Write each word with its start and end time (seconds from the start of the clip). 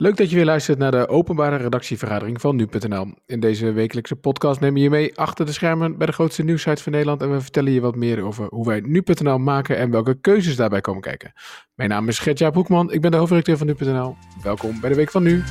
Leuk 0.00 0.16
dat 0.16 0.30
je 0.30 0.36
weer 0.36 0.44
luistert 0.44 0.78
naar 0.78 0.90
de 0.90 1.08
openbare 1.08 1.56
redactievergadering 1.56 2.40
van 2.40 2.56
nu.nl. 2.56 3.14
In 3.26 3.40
deze 3.40 3.72
wekelijkse 3.72 4.16
podcast 4.16 4.60
nemen 4.60 4.74
we 4.74 4.80
je 4.80 4.90
mee 4.90 5.18
achter 5.18 5.46
de 5.46 5.52
schermen 5.52 5.98
bij 5.98 6.06
de 6.06 6.12
grootste 6.12 6.42
nieuwsite 6.42 6.82
van 6.82 6.92
Nederland 6.92 7.22
en 7.22 7.32
we 7.32 7.40
vertellen 7.40 7.72
je 7.72 7.80
wat 7.80 7.94
meer 7.94 8.22
over 8.22 8.46
hoe 8.50 8.66
wij 8.66 8.80
nu.nl 8.80 9.38
maken 9.38 9.76
en 9.76 9.90
welke 9.90 10.20
keuzes 10.20 10.56
daarbij 10.56 10.80
komen 10.80 11.02
kijken. 11.02 11.32
Mijn 11.74 11.88
naam 11.88 12.08
is 12.08 12.18
Gertjaap 12.18 12.54
Hoekman, 12.54 12.92
ik 12.92 13.00
ben 13.00 13.10
de 13.10 13.16
hoofdredacteur 13.16 13.56
van 13.56 13.66
nu.nl. 13.66 14.16
Welkom 14.42 14.80
bij 14.80 14.90
de 14.90 14.96
Week 14.96 15.10
van 15.10 15.22
Nu. 15.22 15.42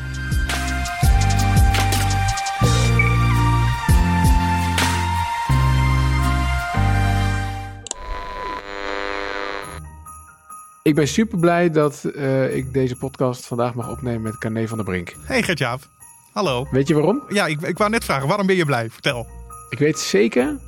Ik 10.88 10.96
ben 10.96 11.08
super 11.08 11.40
blij 11.40 11.70
dat 11.70 12.04
uh, 12.16 12.56
ik 12.56 12.74
deze 12.74 12.96
podcast 12.96 13.46
vandaag 13.46 13.74
mag 13.74 13.90
opnemen 13.90 14.22
met 14.22 14.38
Carne 14.38 14.68
van 14.68 14.78
der 14.78 14.86
Brink. 14.86 15.14
Hey 15.20 15.44
Gertjaap, 15.44 15.88
hallo. 16.34 16.68
Weet 16.72 16.88
je 16.88 16.94
waarom? 16.94 17.24
Ja, 17.30 17.46
ik, 17.46 17.62
ik 17.62 17.78
wou 17.78 17.90
net 17.90 18.06
vragen, 18.06 18.28
waarom 18.28 18.48
ben 18.48 18.56
je 18.56 18.66
blij? 18.66 18.90
Vertel. 18.90 19.28
Ik 19.70 19.80
weet 19.80 20.00
zeker 20.00 20.60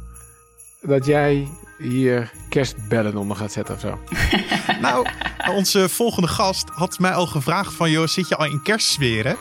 dat 0.81 1.05
jij 1.05 1.47
hier 1.77 2.31
kerstbellen 2.49 3.17
onder 3.17 3.37
gaat 3.37 3.51
zetten 3.51 3.75
of 3.75 3.81
zo. 3.81 3.99
nou, 4.81 5.07
onze 5.55 5.89
volgende 5.89 6.27
gast 6.27 6.69
had 6.69 6.99
mij 6.99 7.13
al 7.13 7.27
gevraagd 7.27 7.73
van... 7.73 7.91
joh, 7.91 8.07
zit 8.07 8.27
je 8.27 8.35
al 8.35 8.45
in 8.45 8.61
kerstsferen? 8.61 9.37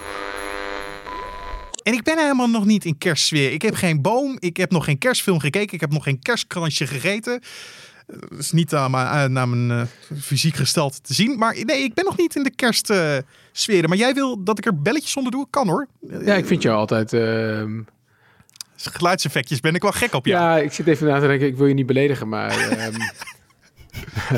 En 1.82 1.92
ik 1.92 2.02
ben 2.02 2.18
helemaal 2.18 2.48
nog 2.48 2.64
niet 2.64 2.84
in 2.84 2.98
kerstsfeer. 2.98 3.52
Ik 3.52 3.62
heb 3.62 3.74
geen 3.74 4.02
boom, 4.02 4.36
ik 4.38 4.56
heb 4.56 4.70
nog 4.70 4.84
geen 4.84 4.98
kerstfilm 4.98 5.40
gekeken... 5.40 5.74
ik 5.74 5.80
heb 5.80 5.92
nog 5.92 6.02
geen 6.02 6.22
kerstkransje 6.22 6.86
gegeten... 6.86 7.42
Dat 8.08 8.38
is 8.38 8.52
niet 8.52 8.74
aan 8.74 8.90
mijn, 8.90 9.32
naar 9.32 9.48
mijn 9.48 9.70
uh, 10.10 10.18
fysiek 10.20 10.54
gesteld 10.54 11.04
te 11.04 11.14
zien. 11.14 11.38
Maar 11.38 11.54
nee, 11.64 11.82
ik 11.82 11.94
ben 11.94 12.04
nog 12.04 12.16
niet 12.16 12.36
in 12.36 12.42
de 12.42 12.50
kerstsfeer. 12.50 13.88
Maar 13.88 13.98
jij 13.98 14.14
wil 14.14 14.44
dat 14.44 14.58
ik 14.58 14.66
er 14.66 14.82
belletjes 14.82 15.16
onder 15.16 15.32
doe? 15.32 15.46
Kan 15.50 15.68
hoor. 15.68 15.86
Ja, 16.24 16.34
ik 16.34 16.46
vind 16.46 16.62
jou 16.62 16.76
altijd... 16.76 17.12
Uh... 17.12 17.62
Geluidseffectjes 18.76 19.60
ben 19.60 19.74
ik 19.74 19.82
wel 19.82 19.92
gek 19.92 20.14
op. 20.14 20.26
Ja. 20.26 20.56
ja, 20.56 20.62
ik 20.62 20.72
zit 20.72 20.86
even 20.86 21.06
na 21.06 21.20
te 21.20 21.26
denken. 21.26 21.46
Ik 21.46 21.56
wil 21.56 21.66
je 21.66 21.74
niet 21.74 21.86
beledigen, 21.86 22.28
maar... 22.28 22.50
Ehm, 22.78 22.94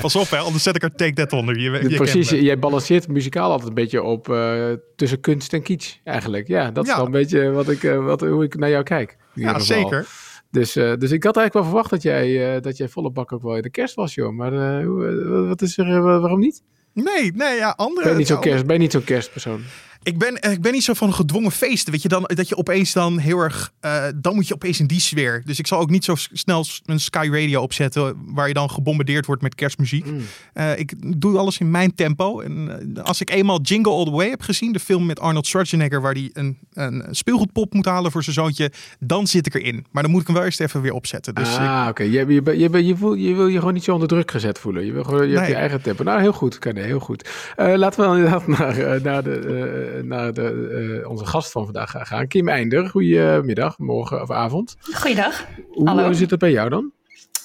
Pas 0.00 0.16
op, 0.16 0.30
hè, 0.30 0.38
anders 0.38 0.62
zet 0.62 0.76
ik 0.76 0.82
er 0.82 0.94
take 0.94 1.12
that 1.12 1.32
onder. 1.32 1.58
Je, 1.58 1.88
je 1.88 1.96
Precies, 1.96 2.30
jij 2.30 2.58
balanceert 2.58 3.08
muzikaal 3.08 3.50
altijd 3.50 3.68
een 3.68 3.74
beetje 3.74 4.02
op 4.02 4.28
uh, 4.28 4.64
tussen 4.96 5.20
kunst 5.20 5.52
en 5.52 5.62
kitsch, 5.62 5.96
eigenlijk. 6.04 6.48
Ja, 6.48 6.70
dat 6.70 6.86
is 6.86 6.94
wel 6.94 7.04
een 7.04 7.10
beetje 7.10 7.50
wat 7.50 7.68
ik, 7.68 7.82
uh, 7.82 8.04
wat, 8.04 8.20
hoe 8.20 8.44
ik 8.44 8.58
naar 8.58 8.70
jou 8.70 8.82
kijk. 8.82 9.16
Ja, 9.34 9.58
zeker. 9.58 10.06
Dus, 10.50 10.76
uh, 10.76 10.94
dus 10.96 11.10
ik 11.10 11.24
had 11.24 11.36
eigenlijk 11.36 11.52
wel 11.52 11.64
verwacht 11.64 11.90
dat 11.90 12.02
jij, 12.02 12.54
uh, 12.54 12.62
dat 12.62 12.76
jij 12.76 12.88
volle 12.88 13.10
bak 13.10 13.32
ook 13.32 13.42
wel 13.42 13.56
in 13.56 13.62
de 13.62 13.70
kerst 13.70 13.94
was, 13.94 14.14
joh. 14.14 14.32
Maar 14.32 14.52
uh, 14.82 15.48
wat 15.48 15.62
is 15.62 15.78
er, 15.78 16.02
waarom 16.02 16.40
niet? 16.40 16.62
Nee, 16.92 17.32
nee, 17.32 17.56
ja, 17.56 17.74
andere... 17.76 18.02
Ben 18.02 18.12
je 18.12 18.18
niet 18.18 18.26
zo'n 18.26 18.40
kerst, 18.40 18.66
ben 18.66 18.74
je 18.74 18.80
niet 18.80 18.92
zo'n 18.92 19.04
kerstpersoon? 19.04 19.60
Ik 20.02 20.18
ben, 20.18 20.34
ik 20.52 20.60
ben 20.60 20.72
niet 20.72 20.84
zo 20.84 20.94
van 20.94 21.14
gedwongen 21.14 21.50
feesten. 21.50 21.92
Weet 21.92 22.02
je, 22.02 22.08
dan, 22.08 22.22
dat 22.34 22.48
je 22.48 22.56
opeens 22.56 22.92
dan 22.92 23.18
heel 23.18 23.38
erg. 23.38 23.72
Uh, 23.84 24.04
dan 24.16 24.34
moet 24.34 24.48
je 24.48 24.54
opeens 24.54 24.80
in 24.80 24.86
die 24.86 25.00
sfeer. 25.00 25.42
Dus 25.44 25.58
ik 25.58 25.66
zal 25.66 25.80
ook 25.80 25.90
niet 25.90 26.04
zo 26.04 26.14
snel 26.14 26.64
een 26.84 27.00
Sky 27.00 27.28
Radio 27.32 27.62
opzetten. 27.62 28.16
waar 28.26 28.48
je 28.48 28.54
dan 28.54 28.70
gebombardeerd 28.70 29.26
wordt 29.26 29.42
met 29.42 29.54
kerstmuziek. 29.54 30.06
Mm. 30.06 30.20
Uh, 30.54 30.78
ik 30.78 31.20
doe 31.20 31.38
alles 31.38 31.58
in 31.58 31.70
mijn 31.70 31.94
tempo. 31.94 32.40
En 32.40 32.82
uh, 32.96 33.02
als 33.04 33.20
ik 33.20 33.30
eenmaal 33.30 33.60
Jingle 33.60 33.92
All 33.92 34.04
the 34.04 34.10
Way 34.10 34.28
heb 34.28 34.42
gezien. 34.42 34.72
de 34.72 34.78
film 34.78 35.06
met 35.06 35.20
Arnold 35.20 35.46
Schwarzenegger. 35.46 36.00
waar 36.00 36.12
hij 36.12 36.30
een, 36.32 36.58
een 36.72 37.04
speelgoedpop 37.10 37.74
moet 37.74 37.86
halen 37.86 38.10
voor 38.10 38.22
zijn 38.22 38.34
zoontje. 38.34 38.72
dan 38.98 39.26
zit 39.26 39.46
ik 39.46 39.54
erin. 39.54 39.86
Maar 39.90 40.02
dan 40.02 40.12
moet 40.12 40.20
ik 40.20 40.26
hem 40.26 40.36
wel 40.36 40.44
eerst 40.44 40.60
even 40.60 40.80
weer 40.80 40.92
opzetten. 40.92 41.34
Dus 41.34 41.56
ah, 41.56 41.78
oké. 41.80 41.88
Okay. 41.88 42.06
Je, 42.06 42.26
je, 42.26 42.58
je, 42.58 42.86
je, 42.86 42.96
voel, 42.96 43.14
je 43.14 43.34
wil 43.34 43.46
je 43.46 43.58
gewoon 43.58 43.74
niet 43.74 43.84
zo 43.84 43.92
onder 43.92 44.08
druk 44.08 44.30
gezet 44.30 44.58
voelen. 44.58 44.84
Je 44.84 44.92
wil 44.92 45.04
gewoon 45.04 45.28
je, 45.28 45.38
nee. 45.38 45.48
je 45.48 45.54
eigen 45.54 45.82
tempo. 45.82 46.02
Nou, 46.02 46.20
heel 46.20 46.32
goed. 46.32 46.58
Kan 46.58 46.76
heel 46.76 47.00
goed. 47.00 47.28
laten 47.56 48.00
we 48.00 48.06
dan 48.06 48.16
inderdaad 48.16 48.46
naar, 48.58 49.02
naar 49.02 49.22
de 49.22 49.89
naar 50.02 50.32
de, 50.32 50.52
uh, 51.00 51.08
onze 51.08 51.26
gast 51.26 51.52
van 51.52 51.64
vandaag 51.64 51.94
gaan. 51.96 52.28
Kim 52.28 52.48
Einder, 52.48 52.88
goedemiddag, 52.88 53.78
morgen 53.78 54.22
of 54.22 54.30
avond. 54.30 54.76
Goeiedag. 54.80 55.46
Hoe 55.70 55.88
Hallo. 55.88 56.12
zit 56.12 56.30
het 56.30 56.38
bij 56.38 56.50
jou 56.50 56.68
dan? 56.68 56.92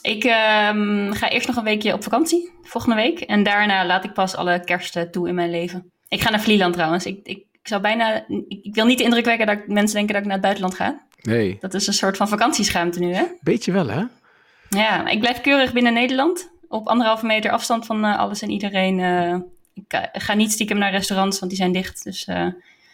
Ik 0.01 0.23
um, 0.23 1.13
ga 1.13 1.29
eerst 1.29 1.47
nog 1.47 1.55
een 1.55 1.63
weekje 1.63 1.93
op 1.93 2.03
vakantie, 2.03 2.51
volgende 2.61 2.95
week. 2.95 3.19
En 3.19 3.43
daarna 3.43 3.85
laat 3.85 4.03
ik 4.03 4.13
pas 4.13 4.35
alle 4.35 4.63
kersten 4.63 5.11
toe 5.11 5.27
in 5.27 5.35
mijn 5.35 5.49
leven. 5.49 5.91
Ik 6.07 6.21
ga 6.21 6.29
naar 6.29 6.41
Vlieland 6.41 6.73
trouwens. 6.73 7.05
Ik, 7.05 7.19
ik, 7.23 7.37
ik 7.37 7.67
zou 7.67 7.81
bijna, 7.81 8.25
ik, 8.27 8.45
ik, 8.61 8.75
wil 8.75 8.85
niet 8.85 8.97
de 8.97 9.03
indruk 9.03 9.25
wekken 9.25 9.47
dat 9.47 9.67
mensen 9.67 9.95
denken 9.95 10.13
dat 10.13 10.23
ik 10.23 10.27
naar 10.27 10.37
het 10.37 10.41
buitenland 10.41 10.75
ga. 10.75 11.07
Nee. 11.21 11.57
Dat 11.59 11.73
is 11.73 11.87
een 11.87 11.93
soort 11.93 12.17
van 12.17 12.27
vakantieschuimte 12.27 12.99
nu, 12.99 13.13
hè? 13.13 13.23
Beetje 13.41 13.71
wel, 13.71 13.89
hè? 13.89 14.03
Ja, 14.69 15.07
ik 15.07 15.19
blijf 15.19 15.41
keurig 15.41 15.73
binnen 15.73 15.93
Nederland. 15.93 16.51
Op 16.67 16.87
anderhalve 16.87 17.25
meter 17.25 17.51
afstand 17.51 17.85
van 17.85 18.05
uh, 18.05 18.19
alles 18.19 18.41
en 18.41 18.49
iedereen. 18.49 18.99
Uh, 18.99 19.35
ik 19.75 20.21
ga 20.21 20.33
niet 20.33 20.51
stiekem 20.51 20.77
naar 20.77 20.91
restaurants, 20.91 21.39
want 21.39 21.51
die 21.51 21.59
zijn 21.59 21.71
dicht. 21.71 22.03
Dus, 22.03 22.27
uh, 22.27 22.47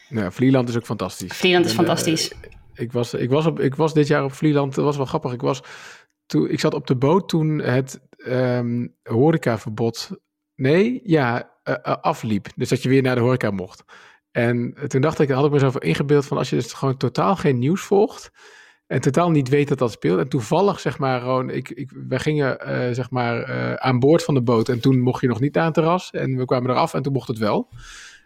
ja, 0.09 0.31
Vlieland 0.31 0.69
is 0.69 0.75
ook 0.75 0.85
fantastisch. 0.85 1.33
Vlieland 1.33 1.65
is 1.65 1.71
en, 1.71 1.77
fantastisch. 1.77 2.31
Uh, 2.31 2.37
ik, 2.73 2.91
was, 2.91 3.13
ik, 3.13 3.29
was 3.29 3.45
op, 3.45 3.59
ik 3.59 3.75
was 3.75 3.93
dit 3.93 4.07
jaar 4.07 4.23
op 4.23 4.33
Vlieland. 4.33 4.75
Dat 4.75 4.85
was 4.85 4.97
wel 4.97 5.05
grappig. 5.05 5.33
Ik, 5.33 5.41
was, 5.41 5.61
toen, 6.25 6.49
ik 6.49 6.59
zat 6.59 6.73
op 6.73 6.87
de 6.87 6.95
boot 6.95 7.29
toen 7.29 7.59
het 7.59 7.99
um, 8.17 8.95
horecaverbod... 9.03 10.09
Nee, 10.55 11.01
ja, 11.03 11.51
uh, 11.63 11.75
afliep. 11.81 12.47
Dus 12.55 12.69
dat 12.69 12.83
je 12.83 12.89
weer 12.89 13.01
naar 13.01 13.15
de 13.15 13.21
horeca 13.21 13.51
mocht. 13.51 13.83
En 14.31 14.75
toen 14.87 15.01
dacht 15.01 15.19
ik, 15.19 15.29
had 15.29 15.45
ik 15.45 15.51
me 15.51 15.59
zo 15.59 15.71
voor 15.71 15.83
ingebeeld 15.83 16.25
van... 16.25 16.37
als 16.37 16.49
je 16.49 16.55
dus 16.55 16.73
gewoon 16.73 16.97
totaal 16.97 17.35
geen 17.35 17.59
nieuws 17.59 17.81
volgt... 17.81 18.31
En 18.91 19.01
totaal 19.01 19.31
niet 19.31 19.49
weet 19.49 19.67
dat 19.67 19.77
dat 19.77 19.91
speelt. 19.91 20.19
En 20.19 20.29
toevallig, 20.29 20.79
zeg 20.79 20.99
maar, 20.99 21.19
gewoon, 21.19 21.49
ik, 21.49 21.69
ik, 21.69 21.91
wij 22.07 22.19
gingen, 22.19 22.57
uh, 22.67 22.93
zeg 22.93 23.09
maar, 23.09 23.49
uh, 23.49 23.73
aan 23.73 23.99
boord 23.99 24.23
van 24.23 24.33
de 24.33 24.41
boot. 24.41 24.69
En 24.69 24.79
toen 24.79 24.99
mocht 24.99 25.21
je 25.21 25.27
nog 25.27 25.39
niet 25.39 25.57
aan 25.57 25.65
het 25.65 25.73
terras. 25.73 26.11
En 26.11 26.37
we 26.37 26.45
kwamen 26.45 26.69
eraf 26.69 26.93
en 26.93 27.01
toen 27.01 27.13
mocht 27.13 27.27
het 27.27 27.37
wel. 27.37 27.69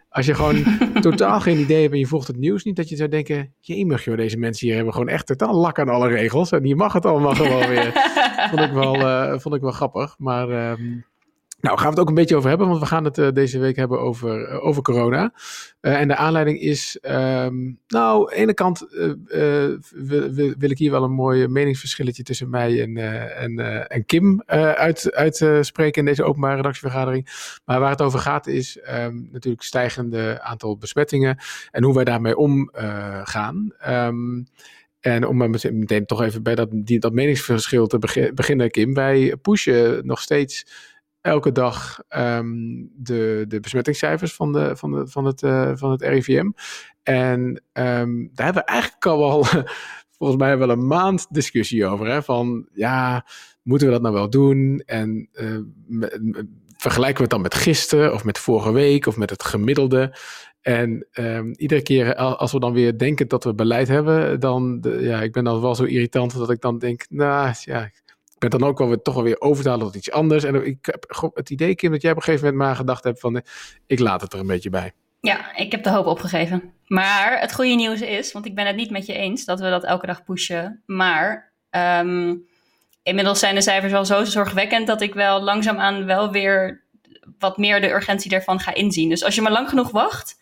Als 0.08 0.26
je 0.26 0.34
gewoon 0.34 0.64
totaal 1.00 1.40
geen 1.40 1.58
idee 1.58 1.80
hebt 1.80 1.92
en 1.92 1.98
je 1.98 2.06
volgt 2.06 2.26
het 2.26 2.36
nieuws 2.36 2.64
niet, 2.64 2.76
dat 2.76 2.88
je 2.88 2.96
zou 2.96 3.08
denken, 3.08 3.54
jemig 3.60 4.04
joh, 4.04 4.16
deze 4.16 4.36
mensen 4.36 4.66
hier 4.66 4.76
hebben 4.76 4.92
gewoon 4.92 5.08
echt 5.08 5.26
totaal 5.26 5.54
lak 5.54 5.78
aan 5.78 5.88
alle 5.88 6.08
regels. 6.08 6.50
En 6.50 6.64
hier 6.64 6.76
mag 6.76 6.92
het 6.92 7.06
allemaal 7.06 7.34
gewoon 7.34 7.68
weer. 7.68 7.92
vond, 8.50 8.60
ik 8.60 8.72
wel, 8.72 8.96
uh, 8.96 9.38
vond 9.38 9.54
ik 9.54 9.60
wel 9.60 9.72
grappig. 9.72 10.14
Maar 10.18 10.70
um, 10.70 11.04
nou, 11.66 11.78
gaan 11.78 11.86
we 11.86 11.92
het 11.92 12.00
ook 12.00 12.08
een 12.08 12.14
beetje 12.14 12.36
over 12.36 12.48
hebben, 12.48 12.68
want 12.68 12.80
we 12.80 12.86
gaan 12.86 13.04
het 13.04 13.18
uh, 13.18 13.28
deze 13.32 13.58
week 13.58 13.76
hebben 13.76 14.00
over, 14.00 14.52
uh, 14.52 14.64
over 14.64 14.82
corona. 14.82 15.32
Uh, 15.80 16.00
en 16.00 16.08
de 16.08 16.16
aanleiding 16.16 16.60
is, 16.60 16.98
um, 17.02 17.80
nou, 17.86 18.20
aan 18.20 18.26
de 18.26 18.34
ene 18.34 18.54
kant 18.54 18.86
wil, 19.90 20.30
wil, 20.58 20.70
ik 20.70 20.78
hier 20.78 20.90
wel 20.90 21.02
een 21.02 21.12
mooi 21.12 21.48
meningsverschilletje 21.48 22.22
tussen 22.22 22.50
mij 22.50 22.82
en, 22.82 22.96
en, 23.36 23.88
en 23.88 24.04
Kim 24.04 24.42
uitspreken 24.46 25.84
uit, 25.84 25.96
in 25.96 26.04
deze 26.04 26.24
openbare 26.24 26.56
redactievergadering. 26.56 27.28
Maar 27.64 27.80
waar 27.80 27.90
het 27.90 28.02
over 28.02 28.18
gaat 28.18 28.46
is 28.46 28.78
um, 28.90 29.28
natuurlijk 29.32 29.62
stijgende 29.62 30.40
aantal 30.42 30.76
besmettingen 30.76 31.38
en 31.70 31.82
hoe 31.82 31.94
wij 31.94 32.04
daarmee 32.04 32.36
omgaan. 32.36 33.72
Um, 33.88 34.46
en 35.00 35.26
om 35.26 35.36
meteen 35.36 36.06
toch 36.06 36.22
even 36.22 36.42
bij 36.42 36.54
dat, 36.54 36.68
die, 36.72 36.98
dat 36.98 37.12
meningsverschil 37.12 37.86
te 37.86 38.30
beginnen, 38.34 38.70
Kim. 38.70 38.94
Wij 38.94 39.36
pushen 39.42 40.06
nog 40.06 40.20
steeds 40.20 40.66
elke 41.26 41.52
dag 41.52 41.98
um, 42.16 42.90
de, 42.96 43.44
de 43.48 43.60
besmettingscijfers 43.60 44.34
van, 44.34 44.52
de, 44.52 44.76
van, 44.76 44.92
de, 44.92 45.06
van, 45.06 45.24
het, 45.24 45.42
uh, 45.42 45.70
van 45.74 45.90
het 45.90 46.02
RIVM. 46.02 46.50
En 47.02 47.40
um, 47.72 48.30
daar 48.32 48.44
hebben 48.44 48.62
we 48.62 48.70
eigenlijk 48.70 49.06
al 49.06 49.18
wel, 49.18 49.44
volgens 50.18 50.38
mij 50.38 50.58
wel 50.58 50.70
een 50.70 50.86
maand 50.86 51.26
discussie 51.30 51.86
over. 51.86 52.06
Hè? 52.06 52.22
Van 52.22 52.68
ja, 52.72 53.26
moeten 53.62 53.86
we 53.86 53.92
dat 53.92 54.02
nou 54.02 54.14
wel 54.14 54.30
doen? 54.30 54.82
En 54.86 55.28
uh, 55.32 55.58
vergelijken 56.76 57.16
we 57.16 57.22
het 57.22 57.30
dan 57.30 57.40
met 57.40 57.54
gisteren 57.54 58.14
of 58.14 58.24
met 58.24 58.38
vorige 58.38 58.72
week 58.72 59.06
of 59.06 59.16
met 59.16 59.30
het 59.30 59.42
gemiddelde? 59.42 60.16
En 60.60 61.06
um, 61.12 61.54
iedere 61.56 61.82
keer 61.82 62.14
als 62.14 62.52
we 62.52 62.60
dan 62.60 62.72
weer 62.72 62.98
denken 62.98 63.28
dat 63.28 63.44
we 63.44 63.54
beleid 63.54 63.88
hebben, 63.88 64.40
dan, 64.40 64.84
ja, 64.98 65.22
ik 65.22 65.32
ben 65.32 65.44
dan 65.44 65.60
wel 65.60 65.74
zo 65.74 65.84
irritant 65.84 66.38
dat 66.38 66.50
ik 66.50 66.60
dan 66.60 66.78
denk, 66.78 67.06
nou 67.08 67.54
ja, 67.64 67.90
ben 68.38 68.50
dan 68.50 68.64
ook 68.64 68.78
wel 68.78 68.88
weer, 68.88 69.02
toch 69.02 69.14
wel 69.14 69.22
weer 69.22 69.40
overtalen 69.40 69.86
tot 69.86 69.94
iets 69.94 70.10
anders. 70.10 70.44
En 70.44 70.66
ik 70.66 70.86
heb 70.86 71.30
het 71.34 71.50
idee, 71.50 71.74
Kim, 71.74 71.90
dat 71.90 72.02
jij 72.02 72.10
op 72.10 72.16
een 72.16 72.22
gegeven 72.22 72.46
moment 72.46 72.64
maar 72.64 72.76
gedacht 72.76 73.04
hebt 73.04 73.20
van... 73.20 73.42
ik 73.86 73.98
laat 73.98 74.20
het 74.20 74.32
er 74.32 74.38
een 74.38 74.46
beetje 74.46 74.70
bij. 74.70 74.92
Ja, 75.20 75.56
ik 75.56 75.70
heb 75.72 75.82
de 75.82 75.90
hoop 75.90 76.06
opgegeven. 76.06 76.72
Maar 76.86 77.40
het 77.40 77.54
goede 77.54 77.74
nieuws 77.74 78.00
is, 78.00 78.32
want 78.32 78.46
ik 78.46 78.54
ben 78.54 78.66
het 78.66 78.76
niet 78.76 78.90
met 78.90 79.06
je 79.06 79.12
eens... 79.12 79.44
dat 79.44 79.60
we 79.60 79.70
dat 79.70 79.84
elke 79.84 80.06
dag 80.06 80.24
pushen. 80.24 80.82
Maar 80.86 81.52
um, 81.70 82.46
inmiddels 83.02 83.38
zijn 83.38 83.54
de 83.54 83.60
cijfers 83.60 83.92
wel 83.92 84.04
zo 84.04 84.24
zorgwekkend... 84.24 84.86
dat 84.86 85.00
ik 85.00 85.14
wel 85.14 85.42
langzaamaan 85.42 86.04
wel 86.04 86.30
weer 86.30 86.84
wat 87.38 87.56
meer 87.56 87.80
de 87.80 87.90
urgentie 87.90 88.30
daarvan 88.30 88.60
ga 88.60 88.74
inzien. 88.74 89.08
Dus 89.08 89.24
als 89.24 89.34
je 89.34 89.42
maar 89.42 89.52
lang 89.52 89.68
genoeg 89.68 89.90
wacht... 89.90 90.38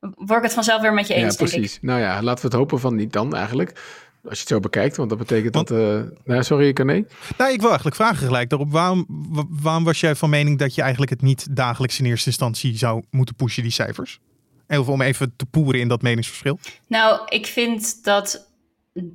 word 0.00 0.38
ik 0.38 0.44
het 0.44 0.54
vanzelf 0.54 0.80
weer 0.80 0.94
met 0.94 1.06
je 1.06 1.14
eens, 1.14 1.38
Ja, 1.38 1.44
precies. 1.44 1.78
Nou 1.80 2.00
ja, 2.00 2.22
laten 2.22 2.42
we 2.42 2.48
het 2.48 2.56
hopen 2.56 2.80
van 2.80 2.94
niet 2.94 3.12
dan 3.12 3.34
eigenlijk... 3.34 3.80
Als 4.22 4.32
je 4.32 4.40
het 4.40 4.48
zo 4.48 4.60
bekijkt, 4.60 4.96
want 4.96 5.08
dat 5.08 5.18
betekent 5.18 5.54
want, 5.54 5.68
dat... 5.68 5.78
Uh, 5.78 6.00
nou, 6.24 6.42
sorry, 6.42 6.72
Carné? 6.72 7.04
Nou, 7.38 7.52
ik 7.52 7.58
wil 7.58 7.68
eigenlijk 7.68 7.96
vragen 7.96 8.26
gelijk 8.26 8.50
daarop. 8.50 8.72
Waarom, 8.72 9.06
waarom 9.50 9.84
was 9.84 10.00
jij 10.00 10.14
van 10.14 10.30
mening 10.30 10.58
dat 10.58 10.74
je 10.74 10.82
eigenlijk 10.82 11.10
het 11.10 11.22
niet 11.22 11.56
dagelijks 11.56 11.98
in 11.98 12.06
eerste 12.06 12.28
instantie 12.28 12.76
zou 12.76 13.02
moeten 13.10 13.34
pushen, 13.34 13.62
die 13.62 13.72
cijfers? 13.72 14.18
Even 14.66 14.92
om 14.92 15.02
even 15.02 15.32
te 15.36 15.46
poeren 15.46 15.80
in 15.80 15.88
dat 15.88 16.02
meningsverschil. 16.02 16.58
Nou, 16.86 17.20
ik 17.28 17.46
vind 17.46 18.04
dat 18.04 18.48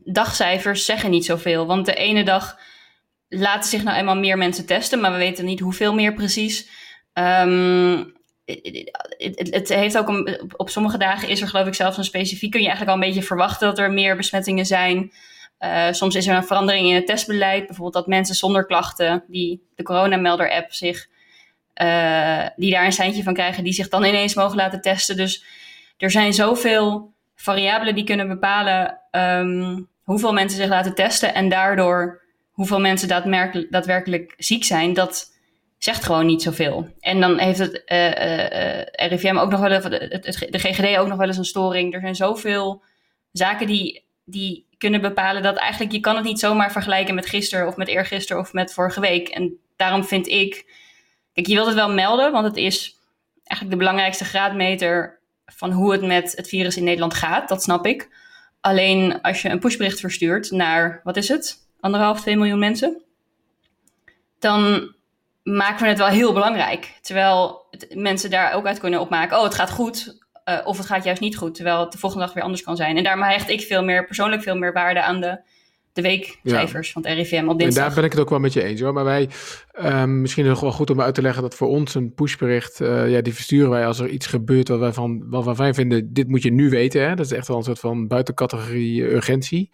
dagcijfers 0.03 0.85
zeggen 0.85 1.09
niet 1.09 1.25
zoveel. 1.25 1.65
Want 1.65 1.85
de 1.85 1.93
ene 1.93 2.23
dag 2.23 2.57
laten 3.29 3.69
zich 3.69 3.83
nou 3.83 3.97
eenmaal 3.97 4.17
meer 4.17 4.37
mensen 4.37 4.65
testen, 4.65 4.99
maar 4.99 5.11
we 5.11 5.17
weten 5.17 5.45
niet 5.45 5.59
hoeveel 5.59 5.93
meer 5.93 6.13
precies. 6.13 6.69
Um, 7.13 8.13
het, 8.45 9.69
heeft 9.69 9.97
ook 9.97 10.07
een, 10.07 10.51
op 10.57 10.69
sommige 10.69 10.97
dagen 10.97 11.29
is 11.29 11.41
er 11.41 11.47
geloof 11.47 11.67
ik 11.67 11.73
zelfs 11.73 11.97
een 11.97 12.03
specifiek, 12.03 12.51
kun 12.51 12.61
je 12.61 12.67
eigenlijk 12.67 12.97
al 12.97 13.03
een 13.03 13.09
beetje 13.09 13.27
verwachten 13.27 13.67
dat 13.67 13.79
er 13.79 13.91
meer 13.91 14.15
besmettingen 14.15 14.65
zijn. 14.65 15.11
Uh, 15.59 15.91
soms 15.91 16.15
is 16.15 16.27
er 16.27 16.35
een 16.35 16.45
verandering 16.45 16.87
in 16.87 16.95
het 16.95 17.07
testbeleid, 17.07 17.65
bijvoorbeeld 17.65 17.93
dat 17.93 18.07
mensen 18.07 18.35
zonder 18.35 18.65
klachten, 18.65 19.23
die 19.27 19.67
de 19.75 19.83
coronamelder-app 19.83 20.73
zich, 20.73 21.07
uh, 21.81 22.47
die 22.55 22.71
daar 22.71 22.85
een 22.85 22.91
seintje 22.91 23.23
van 23.23 23.33
krijgen, 23.33 23.63
die 23.63 23.73
zich 23.73 23.89
dan 23.89 24.03
ineens 24.03 24.33
mogen 24.33 24.57
laten 24.57 24.81
testen. 24.81 25.17
Dus 25.17 25.43
er 25.97 26.11
zijn 26.11 26.33
zoveel 26.33 27.13
variabelen 27.35 27.95
die 27.95 28.03
kunnen 28.03 28.27
bepalen 28.27 28.99
um, 29.11 29.87
hoeveel 30.03 30.33
mensen 30.33 30.59
zich 30.59 30.69
laten 30.69 30.95
testen 30.95 31.33
en 31.33 31.49
daardoor 31.49 32.21
hoeveel 32.51 32.79
mensen 32.79 33.07
daadwerkelijk 33.69 34.33
ziek 34.37 34.63
zijn. 34.63 34.93
Dat 34.93 35.32
zegt 35.83 36.03
gewoon 36.03 36.25
niet 36.25 36.41
zoveel. 36.41 36.89
En 36.99 37.19
dan 37.19 37.39
heeft 37.39 37.59
het 37.59 37.83
uh, 37.87 38.09
uh, 38.09 39.09
RIVM 39.09 39.37
ook 39.37 39.49
nog 39.49 39.59
wel, 39.59 39.81
de, 39.81 40.47
de 40.49 40.59
GGD 40.59 40.97
ook 40.97 41.07
nog 41.07 41.17
wel 41.17 41.27
eens 41.27 41.37
een 41.37 41.45
storing. 41.45 41.93
Er 41.93 41.99
zijn 41.99 42.15
zoveel 42.15 42.83
zaken 43.31 43.67
die, 43.67 44.05
die 44.25 44.65
kunnen 44.77 45.01
bepalen 45.01 45.41
dat 45.41 45.55
eigenlijk 45.55 45.91
je 45.91 45.99
kan 45.99 46.15
het 46.15 46.23
niet 46.23 46.39
zomaar 46.39 46.71
vergelijken 46.71 47.15
met 47.15 47.25
gisteren 47.25 47.67
of 47.67 47.75
met 47.75 47.87
eergisteren 47.87 48.41
of 48.41 48.53
met 48.53 48.73
vorige 48.73 48.99
week. 48.99 49.27
En 49.27 49.57
daarom 49.75 50.03
vind 50.03 50.27
ik, 50.27 50.65
kijk, 51.33 51.47
je 51.47 51.53
wilt 51.53 51.67
het 51.67 51.75
wel 51.75 51.93
melden, 51.93 52.31
want 52.31 52.45
het 52.45 52.57
is 52.57 52.97
eigenlijk 53.43 53.69
de 53.69 53.83
belangrijkste 53.85 54.25
graadmeter 54.25 55.19
van 55.45 55.71
hoe 55.71 55.91
het 55.91 56.01
met 56.01 56.33
het 56.35 56.47
virus 56.47 56.77
in 56.77 56.83
Nederland 56.83 57.13
gaat. 57.13 57.49
Dat 57.49 57.63
snap 57.63 57.85
ik. 57.85 58.09
Alleen 58.61 59.21
als 59.21 59.41
je 59.41 59.49
een 59.49 59.59
pushbericht 59.59 59.99
verstuurt 59.99 60.51
naar, 60.51 61.01
wat 61.03 61.17
is 61.17 61.27
het? 61.27 61.67
Anderhalf, 61.79 62.21
twee 62.21 62.37
miljoen 62.37 62.59
mensen. 62.59 63.01
Dan 64.39 64.91
maken 65.43 65.83
we 65.83 65.87
het 65.87 65.97
wel 65.97 66.07
heel 66.07 66.33
belangrijk. 66.33 66.97
Terwijl 67.01 67.65
mensen 67.93 68.29
daar 68.29 68.53
ook 68.53 68.65
uit 68.65 68.79
kunnen 68.79 68.99
opmaken: 68.99 69.37
oh, 69.37 69.43
het 69.43 69.55
gaat 69.55 69.71
goed. 69.71 70.21
Uh, 70.49 70.59
of 70.63 70.77
het 70.77 70.85
gaat 70.85 71.03
juist 71.03 71.21
niet 71.21 71.37
goed. 71.37 71.55
Terwijl 71.55 71.79
het 71.79 71.91
de 71.91 71.97
volgende 71.97 72.25
dag 72.25 72.33
weer 72.33 72.43
anders 72.43 72.63
kan 72.63 72.75
zijn. 72.75 72.97
En 72.97 73.03
daarom 73.03 73.23
hecht 73.23 73.49
ik 73.49 73.61
veel 73.61 73.83
meer, 73.83 74.05
persoonlijk 74.05 74.41
veel 74.41 74.57
meer 74.57 74.73
waarde 74.73 75.03
aan 75.03 75.21
de, 75.21 75.41
de 75.93 76.01
weekcijfers 76.01 76.91
van 76.91 77.05
het 77.05 77.13
RIVM 77.13 77.47
op 77.47 77.59
dinsdag. 77.59 77.83
En 77.83 77.89
daar 77.89 77.95
ben 77.95 78.03
ik 78.03 78.11
het 78.11 78.21
ook 78.21 78.29
wel 78.29 78.39
met 78.39 78.53
je 78.53 78.63
eens 78.63 78.81
hoor. 78.81 78.93
Maar 78.93 79.03
wij, 79.03 79.29
um, 79.83 80.21
misschien 80.21 80.45
nog 80.45 80.59
wel 80.59 80.71
goed 80.71 80.89
om 80.89 81.01
uit 81.01 81.15
te 81.15 81.21
leggen 81.21 81.41
dat 81.41 81.55
voor 81.55 81.67
ons 81.67 81.95
een 81.95 82.13
pushbericht, 82.13 82.79
uh, 82.79 83.11
ja, 83.11 83.21
die 83.21 83.33
versturen 83.33 83.69
wij 83.69 83.85
als 83.85 83.99
er 83.99 84.09
iets 84.09 84.27
gebeurt 84.27 84.67
wat 84.67 84.79
wij, 84.79 84.93
van, 84.93 85.29
wat 85.29 85.57
wij 85.57 85.73
vinden, 85.73 86.13
dit 86.13 86.27
moet 86.27 86.43
je 86.43 86.51
nu 86.51 86.69
weten. 86.69 87.01
Hè? 87.01 87.15
Dat 87.15 87.25
is 87.25 87.31
echt 87.31 87.47
wel 87.47 87.57
een 87.57 87.63
soort 87.63 87.79
van 87.79 88.07
buitencategorie 88.07 89.03
urgentie. 89.03 89.69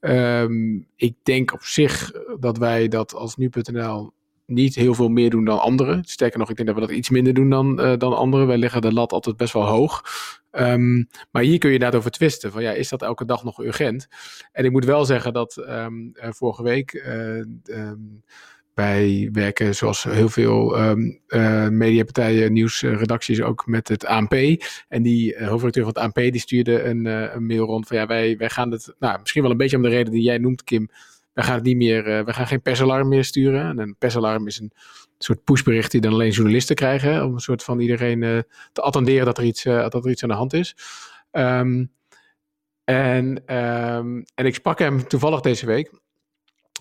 Um, 0.00 0.86
ik 0.96 1.14
denk 1.22 1.52
op 1.52 1.62
zich 1.62 2.12
dat 2.40 2.58
wij 2.58 2.88
dat 2.88 3.14
als 3.14 3.36
nu.nl 3.36 4.14
niet 4.46 4.74
heel 4.74 4.94
veel 4.94 5.08
meer 5.08 5.30
doen 5.30 5.44
dan 5.44 5.60
anderen. 5.60 6.04
Sterker 6.04 6.38
nog, 6.38 6.50
ik 6.50 6.56
denk 6.56 6.68
dat 6.68 6.78
we 6.78 6.86
dat 6.86 6.96
iets 6.96 7.10
minder 7.10 7.34
doen 7.34 7.50
dan, 7.50 7.80
uh, 7.80 7.92
dan 7.98 8.16
anderen. 8.16 8.46
Wij 8.46 8.58
leggen 8.58 8.80
de 8.80 8.92
lat 8.92 9.12
altijd 9.12 9.36
best 9.36 9.52
wel 9.52 9.66
hoog. 9.66 10.02
Um, 10.50 11.08
maar 11.30 11.42
hier 11.42 11.58
kun 11.58 11.68
je 11.68 11.74
inderdaad 11.74 11.98
over 11.98 12.10
twisten. 12.10 12.52
Van 12.52 12.62
ja, 12.62 12.72
is 12.72 12.88
dat 12.88 13.02
elke 13.02 13.24
dag 13.24 13.44
nog 13.44 13.62
urgent? 13.62 14.08
En 14.52 14.64
ik 14.64 14.70
moet 14.70 14.84
wel 14.84 15.04
zeggen 15.04 15.32
dat 15.32 15.56
um, 15.56 16.12
uh, 16.14 16.28
vorige 16.30 16.62
week 16.62 16.92
uh, 16.92 17.44
um, 17.64 18.22
wij 18.74 19.28
werken 19.32 19.74
zoals 19.74 20.02
heel 20.02 20.28
veel 20.28 20.76
mediapartijen, 21.70 22.52
nieuwsredacties 22.52 23.42
ook 23.42 23.66
met 23.66 23.88
het 23.88 24.04
ANP. 24.04 24.34
En 24.88 25.02
die 25.02 25.34
uh, 25.34 25.48
hoofdredacteur 25.48 25.84
van 25.84 25.92
het 25.92 26.02
ANP 26.02 26.32
die 26.32 26.40
stuurde 26.40 26.82
een, 26.82 27.04
een 27.04 27.46
mail 27.46 27.64
rond 27.64 27.86
van 27.86 27.96
ja, 27.96 28.06
wij, 28.06 28.36
wij 28.36 28.50
gaan 28.50 28.70
het, 28.70 28.94
nou 28.98 29.20
misschien 29.20 29.42
wel 29.42 29.50
een 29.50 29.56
beetje 29.56 29.76
om 29.76 29.82
de 29.82 29.88
reden 29.88 30.12
die 30.12 30.22
jij 30.22 30.38
noemt 30.38 30.64
Kim, 30.64 30.88
we 31.36 31.42
gaan 31.42 31.62
niet 31.62 31.76
meer, 31.76 32.18
uh, 32.18 32.24
we 32.24 32.32
gaan 32.32 32.46
geen 32.46 32.62
persalarm 32.62 33.08
meer 33.08 33.24
sturen. 33.24 33.64
En 33.68 33.78
een 33.78 33.96
persalarm 33.98 34.46
is 34.46 34.60
een 34.60 34.72
soort 35.18 35.44
pushbericht 35.44 35.90
die 35.90 36.00
dan 36.00 36.12
alleen 36.12 36.30
journalisten 36.30 36.76
krijgen. 36.76 37.24
Om 37.24 37.34
een 37.34 37.40
soort 37.40 37.62
van 37.62 37.80
iedereen 37.80 38.22
uh, 38.22 38.38
te 38.72 38.80
attenderen 38.80 39.24
dat 39.24 39.38
er, 39.38 39.44
iets, 39.44 39.64
uh, 39.64 39.88
dat 39.88 40.04
er 40.04 40.10
iets 40.10 40.22
aan 40.22 40.28
de 40.28 40.34
hand 40.34 40.52
is. 40.52 40.76
Um, 41.32 41.92
en, 42.84 43.56
um, 43.56 44.24
en 44.34 44.46
ik 44.46 44.54
sprak 44.54 44.78
hem 44.78 45.08
toevallig 45.08 45.40
deze 45.40 45.66
week. 45.66 45.90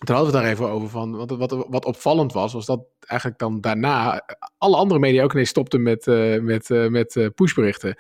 Toen 0.05 0.15
hadden 0.15 0.33
we 0.33 0.37
het 0.37 0.45
daar 0.45 0.53
even 0.53 0.69
over 0.69 0.89
van. 0.89 1.15
Wat, 1.15 1.29
wat, 1.29 1.65
wat 1.69 1.85
opvallend 1.85 2.33
was, 2.33 2.53
was 2.53 2.65
dat 2.65 2.85
eigenlijk 2.99 3.39
dan 3.39 3.61
daarna 3.61 4.21
alle 4.57 4.75
andere 4.75 4.99
media 4.99 5.23
ook 5.23 5.33
ineens 5.33 5.49
stopten 5.49 5.81
met, 5.81 6.05
met, 6.41 6.69
met 6.69 7.31
pushberichten. 7.35 7.95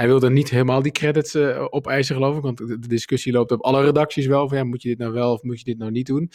Hij 0.00 0.08
wilde 0.08 0.30
niet 0.30 0.50
helemaal 0.50 0.82
die 0.82 0.92
credits 0.92 1.34
uh, 1.34 1.66
opeisen, 1.70 2.14
geloof 2.14 2.36
ik. 2.36 2.42
Want 2.42 2.58
de 2.58 2.78
discussie 2.78 3.32
loopt 3.32 3.52
op 3.52 3.60
alle 3.62 3.84
redacties 3.84 4.26
wel. 4.26 4.48
Van 4.48 4.58
ja, 4.58 4.64
moet 4.64 4.82
je 4.82 4.88
dit 4.88 4.98
nou 4.98 5.12
wel 5.12 5.32
of 5.32 5.42
moet 5.42 5.58
je 5.58 5.64
dit 5.64 5.78
nou 5.78 5.90
niet 5.90 6.06
doen? 6.06 6.30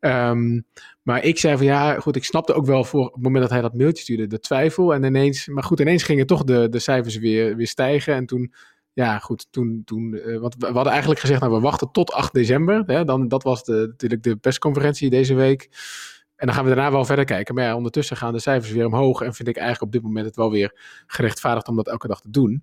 Um, 0.00 0.66
maar 1.02 1.24
ik 1.24 1.38
zei 1.38 1.56
van 1.56 1.66
ja, 1.66 2.00
goed, 2.00 2.16
ik 2.16 2.24
snapte 2.24 2.52
ook 2.52 2.66
wel 2.66 2.84
voor 2.84 3.04
het 3.04 3.22
moment 3.22 3.42
dat 3.42 3.50
hij 3.50 3.60
dat 3.60 3.74
mailtje 3.74 4.02
stuurde, 4.02 4.26
de 4.26 4.38
twijfel. 4.38 4.94
En 4.94 5.04
ineens, 5.04 5.46
maar 5.46 5.62
goed, 5.62 5.80
ineens 5.80 6.02
gingen 6.02 6.26
toch 6.26 6.44
de, 6.44 6.68
de 6.68 6.78
cijfers 6.78 7.16
weer, 7.16 7.56
weer 7.56 7.66
stijgen. 7.66 8.14
En 8.14 8.26
toen, 8.26 8.52
ja, 8.92 9.18
goed, 9.18 9.46
toen, 9.50 9.82
toen 9.84 10.20
uh, 10.26 10.38
want 10.38 10.54
we 10.58 10.66
hadden 10.66 10.92
eigenlijk 10.92 11.20
gezegd, 11.20 11.40
nou, 11.40 11.52
we 11.52 11.60
wachten 11.60 11.90
tot 11.92 12.12
8 12.12 12.32
december. 12.32 12.82
Hè, 12.86 13.04
dan, 13.04 13.28
dat 13.28 13.42
was 13.42 13.64
de, 13.64 13.86
natuurlijk 13.88 14.22
de 14.22 14.36
persconferentie 14.36 15.10
deze 15.10 15.34
week. 15.34 15.68
En 16.36 16.46
dan 16.46 16.54
gaan 16.54 16.64
we 16.64 16.74
daarna 16.74 16.90
wel 16.90 17.04
verder 17.04 17.24
kijken. 17.24 17.54
Maar 17.54 17.64
ja, 17.64 17.76
ondertussen 17.76 18.16
gaan 18.16 18.32
de 18.32 18.38
cijfers 18.38 18.72
weer 18.72 18.86
omhoog. 18.86 19.20
En 19.20 19.34
vind 19.34 19.48
ik 19.48 19.56
eigenlijk 19.56 19.86
op 19.86 19.92
dit 19.92 20.02
moment 20.02 20.26
het 20.26 20.36
wel 20.36 20.50
weer 20.50 21.02
gerechtvaardigd 21.06 21.68
om 21.68 21.76
dat 21.76 21.88
elke 21.88 22.06
dag 22.06 22.20
te 22.20 22.30
doen. 22.30 22.62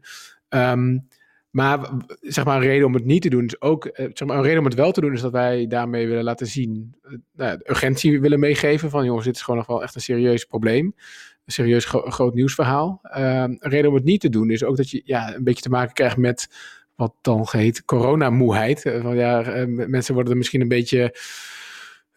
Um, 0.55 1.07
maar 1.49 1.89
zeg 2.21 2.45
maar, 2.45 2.55
een 2.55 2.67
reden 2.67 2.87
om 2.87 2.93
het 2.93 3.05
niet 3.05 3.21
te 3.21 3.29
doen 3.29 3.45
is 3.45 3.61
ook, 3.61 3.89
zeg 3.93 4.25
maar, 4.25 4.37
een 4.37 4.43
reden 4.43 4.59
om 4.59 4.65
het 4.65 4.73
wel 4.73 4.91
te 4.91 5.01
doen 5.01 5.13
is 5.13 5.21
dat 5.21 5.31
wij 5.31 5.67
daarmee 5.67 6.07
willen 6.07 6.23
laten 6.23 6.47
zien, 6.47 6.95
nou, 7.33 7.57
de 7.57 7.69
urgentie 7.69 8.21
willen 8.21 8.39
meegeven 8.39 8.89
van 8.89 9.05
jongens, 9.05 9.25
dit 9.25 9.35
is 9.35 9.41
gewoon 9.41 9.59
nog 9.59 9.67
wel 9.67 9.83
echt 9.83 9.95
een 9.95 10.01
serieus 10.01 10.45
probleem. 10.45 10.95
Een 11.45 11.53
serieus 11.53 11.85
gro 11.85 12.09
groot 12.09 12.33
nieuwsverhaal. 12.33 12.99
Um, 13.03 13.21
een 13.21 13.57
reden 13.59 13.89
om 13.89 13.95
het 13.95 14.03
niet 14.03 14.21
te 14.21 14.29
doen 14.29 14.49
is 14.49 14.63
ook 14.63 14.77
dat 14.77 14.89
je 14.89 15.01
ja, 15.05 15.35
een 15.35 15.43
beetje 15.43 15.61
te 15.61 15.69
maken 15.69 15.93
krijgt 15.93 16.17
met 16.17 16.47
wat 16.95 17.13
dan 17.21 17.47
heet 17.51 17.85
coronamoeheid. 17.85 18.81
Van 19.01 19.15
ja, 19.15 19.65
mensen 19.67 20.13
worden 20.13 20.31
er 20.31 20.37
misschien 20.37 20.61
een 20.61 20.67
beetje 20.67 21.15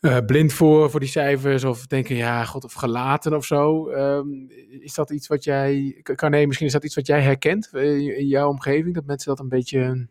uh, 0.07 0.19
blind 0.27 0.53
voor, 0.53 0.91
voor 0.91 1.01
die 1.01 1.09
cijfers 1.09 1.65
of 1.65 1.87
denken, 1.87 2.17
ja, 2.17 2.45
god, 2.45 2.65
of 2.65 2.73
gelaten 2.73 3.35
of 3.35 3.45
zo. 3.45 3.91
Um, 3.91 4.51
is 4.81 4.95
dat 4.95 5.11
iets 5.11 5.27
wat 5.27 5.45
jij, 5.45 6.01
kan 6.03 6.31
nee, 6.31 6.47
misschien 6.47 6.67
is 6.67 6.73
dat 6.73 6.85
iets 6.85 6.95
wat 6.95 7.07
jij 7.07 7.23
herkent 7.23 7.75
in 7.75 8.27
jouw 8.27 8.49
omgeving, 8.49 8.95
dat 8.95 9.05
mensen 9.07 9.29
dat 9.29 9.41
een 9.41 9.49
beetje, 9.49 10.09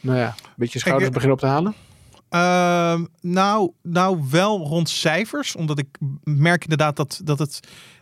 nou 0.00 0.18
ja, 0.18 0.26
een 0.26 0.52
beetje 0.56 0.78
schouders 0.78 1.10
Kijk, 1.10 1.22
beginnen 1.22 1.32
op 1.32 1.40
te 1.40 1.46
halen? 1.46 1.74
Uh, 2.30 3.06
nou, 3.20 3.72
nou, 3.82 4.24
wel 4.30 4.58
rond 4.58 4.88
cijfers, 4.88 5.56
omdat 5.56 5.78
ik 5.78 5.86
merk 6.24 6.62
inderdaad 6.62 6.96
dat, 6.96 7.20
dat 7.24 7.38
het 7.38 7.60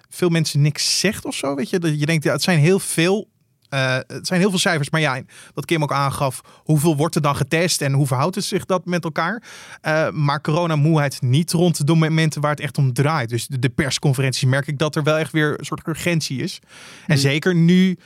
veel 0.08 0.29
mensen 0.29 0.61
niks 0.61 1.00
zegt 1.00 1.25
of 1.25 1.34
zo, 1.34 1.55
weet 1.55 1.70
je. 1.70 1.79
Dat 1.79 2.00
je 2.00 2.06
denkt, 2.06 2.25
ja, 2.25 2.32
het 2.32 2.43
zijn 2.43 2.58
heel 2.58 2.79
veel 2.79 3.29
uh, 3.74 3.94
het 4.06 4.26
zijn 4.26 4.40
heel 4.40 4.50
veel 4.50 4.58
cijfers, 4.58 4.90
maar 4.90 5.00
ja, 5.00 5.22
wat 5.54 5.64
Kim 5.64 5.82
ook 5.82 5.92
aangaf, 5.92 6.40
hoeveel 6.56 6.96
wordt 6.96 7.14
er 7.14 7.22
dan 7.22 7.36
getest 7.36 7.82
en 7.82 7.93
hoe 7.93 8.06
verhoudt 8.06 8.34
het 8.34 8.44
zich 8.44 8.64
dat 8.64 8.84
met 8.84 9.05
elkaar? 9.05 9.43
Uh, 9.82 10.10
maar 10.10 10.41
coronamoeheid 10.41 11.22
niet 11.22 11.52
rond 11.52 11.86
de 11.86 11.94
momenten 11.94 12.41
waar 12.41 12.50
het 12.50 12.60
echt 12.60 12.79
om 12.79 12.93
draait. 12.93 13.29
Dus 13.29 13.46
de, 13.46 13.58
de 13.58 13.69
persconferentie 13.69 14.48
merk 14.48 14.67
ik 14.67 14.79
dat 14.79 14.96
er 14.96 15.02
wel 15.02 15.17
echt 15.17 15.32
weer 15.32 15.58
een 15.58 15.64
soort 15.64 15.86
urgentie 15.86 16.43
is. 16.43 16.60
Mm. 16.62 16.69
En 17.06 17.19
zeker 17.19 17.55
nu 17.55 17.98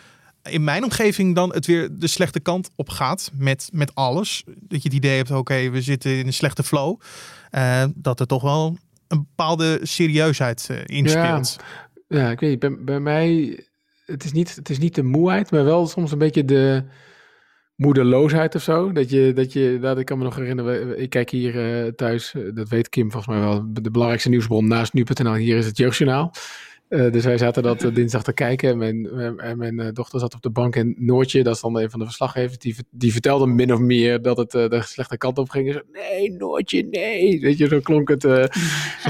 in 0.43 0.65
mijn 0.65 0.85
omgeving 0.85 1.35
dan 1.35 1.53
het 1.53 1.67
weer 1.67 1.89
de 1.93 2.07
slechte 2.07 2.41
kant 2.41 2.71
op 2.77 2.89
gaat 2.89 3.31
met, 3.35 3.69
met 3.73 3.95
alles. 3.95 4.45
Dat 4.47 4.83
je 4.83 4.89
het 4.89 4.97
idee 4.97 5.17
hebt, 5.17 5.31
oké, 5.31 5.39
okay, 5.39 5.71
we 5.71 5.83
zitten 5.83 6.19
in 6.19 6.27
een 6.27 6.33
slechte 6.33 6.63
flow. 6.63 7.01
Uh, 7.51 7.85
dat 7.95 8.21
er 8.21 8.27
toch 8.27 8.43
wel 8.43 8.77
een 9.09 9.19
bepaalde 9.19 9.81
serieusheid 9.83 10.71
inspeelt. 10.85 11.57
Ja, 12.09 12.19
ja, 12.19 12.31
ik 12.31 12.41
weet 12.41 12.51
niet, 12.51 12.59
bij, 12.59 12.77
bij 12.85 13.01
mij 13.01 13.61
het 14.07 14.25
is, 14.25 14.33
niet, 14.33 14.55
het 14.55 14.69
is 14.69 14.79
niet 14.79 14.95
de 14.95 15.03
moeheid, 15.03 15.51
maar 15.51 15.65
wel 15.65 15.87
soms 15.87 16.13
een 16.13 16.19
beetje 16.19 16.45
de 16.45 16.83
moedeloosheid 17.77 18.55
of 18.55 18.63
zo. 18.63 18.93
Dat 18.93 19.11
je, 19.11 19.33
dat 19.33 19.53
je, 19.53 19.79
dat 19.81 19.99
ik 19.99 20.07
kan 20.07 20.19
me 20.19 20.25
nog 20.25 20.37
herinneren, 20.37 21.01
ik 21.01 21.11
kijk 21.11 21.31
hier 21.31 21.85
uh, 21.85 21.93
thuis, 21.93 22.35
uh, 22.37 22.55
dat 22.55 22.69
weet 22.69 22.89
Kim 22.89 23.11
volgens 23.11 23.37
mij 23.37 23.45
wel, 23.45 23.65
de 23.69 23.91
belangrijkste 23.91 24.31
nieuwsbron 24.31 24.69
naast 24.69 24.93
nu.nl, 24.93 25.35
hier 25.35 25.57
is 25.57 25.67
het 25.67 25.77
Jeugdjournaal. 25.77 26.33
Uh, 26.89 27.13
dus 27.13 27.25
wij 27.25 27.39
zaten 27.39 27.63
dat 27.63 27.91
dinsdag 27.93 28.23
te 28.23 28.33
kijken 28.33 28.71
en 28.71 28.79
mijn, 28.79 29.09
mijn, 29.37 29.75
mijn 29.75 29.95
dochter 29.95 30.21
zat 30.21 30.35
op 30.35 30.43
de 30.43 30.51
bank 30.51 30.77
en 30.77 30.95
Noortje, 30.99 31.43
dat 31.43 31.55
is 31.55 31.61
dan 31.61 31.79
een 31.79 31.91
van 31.91 31.99
de 31.99 32.05
verslaggevers, 32.05 32.59
die, 32.59 32.77
die 32.91 33.13
vertelde 33.13 33.47
min 33.47 33.73
of 33.73 33.79
meer 33.79 34.23
dat 34.23 34.37
het 34.37 34.51
de 34.51 34.83
slechte 34.85 35.17
kant 35.17 35.39
op 35.39 35.51
ging. 35.51 35.69
En 35.69 35.73
zo, 35.73 35.81
nee, 35.93 36.33
Noortje, 36.33 36.83
nee. 36.83 37.41
Weet 37.41 37.59
je, 37.59 37.67
zo 37.67 37.81
klonk 37.81 38.09
het 38.09 38.25
in, 38.25 38.49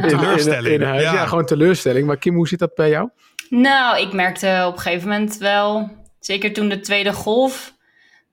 teleurstelling. 0.09 0.67
In, 0.67 0.81
in 0.81 0.83
huis. 0.83 1.03
Ja. 1.03 1.13
ja, 1.13 1.27
gewoon 1.27 1.45
teleurstelling. 1.45 2.07
Maar 2.07 2.19
Kim, 2.19 2.35
hoe 2.35 2.49
zit 2.49 2.59
dat 2.59 2.75
bij 2.75 2.89
jou? 2.89 3.09
Nou, 3.51 4.01
ik 4.01 4.13
merkte 4.13 4.65
op 4.67 4.73
een 4.73 4.81
gegeven 4.81 5.09
moment 5.09 5.37
wel, 5.37 5.91
zeker 6.21 6.53
toen 6.53 6.69
de 6.69 6.81
tweede 6.81 7.13
golf 7.13 7.75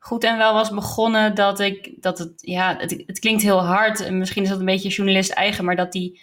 goed 0.03 0.23
en 0.23 0.37
wel 0.37 0.53
was 0.53 0.69
begonnen, 0.69 1.35
dat 1.35 1.59
ik, 1.59 1.91
dat 2.01 2.17
het, 2.17 2.31
ja, 2.35 2.75
het, 2.77 3.03
het 3.07 3.19
klinkt 3.19 3.41
heel 3.41 3.63
hard. 3.63 3.99
En 3.99 4.17
misschien 4.17 4.43
is 4.43 4.49
dat 4.49 4.59
een 4.59 4.65
beetje 4.65 4.89
journalist 4.89 5.31
eigen, 5.31 5.65
maar 5.65 5.75
dat 5.75 5.91
die, 5.91 6.21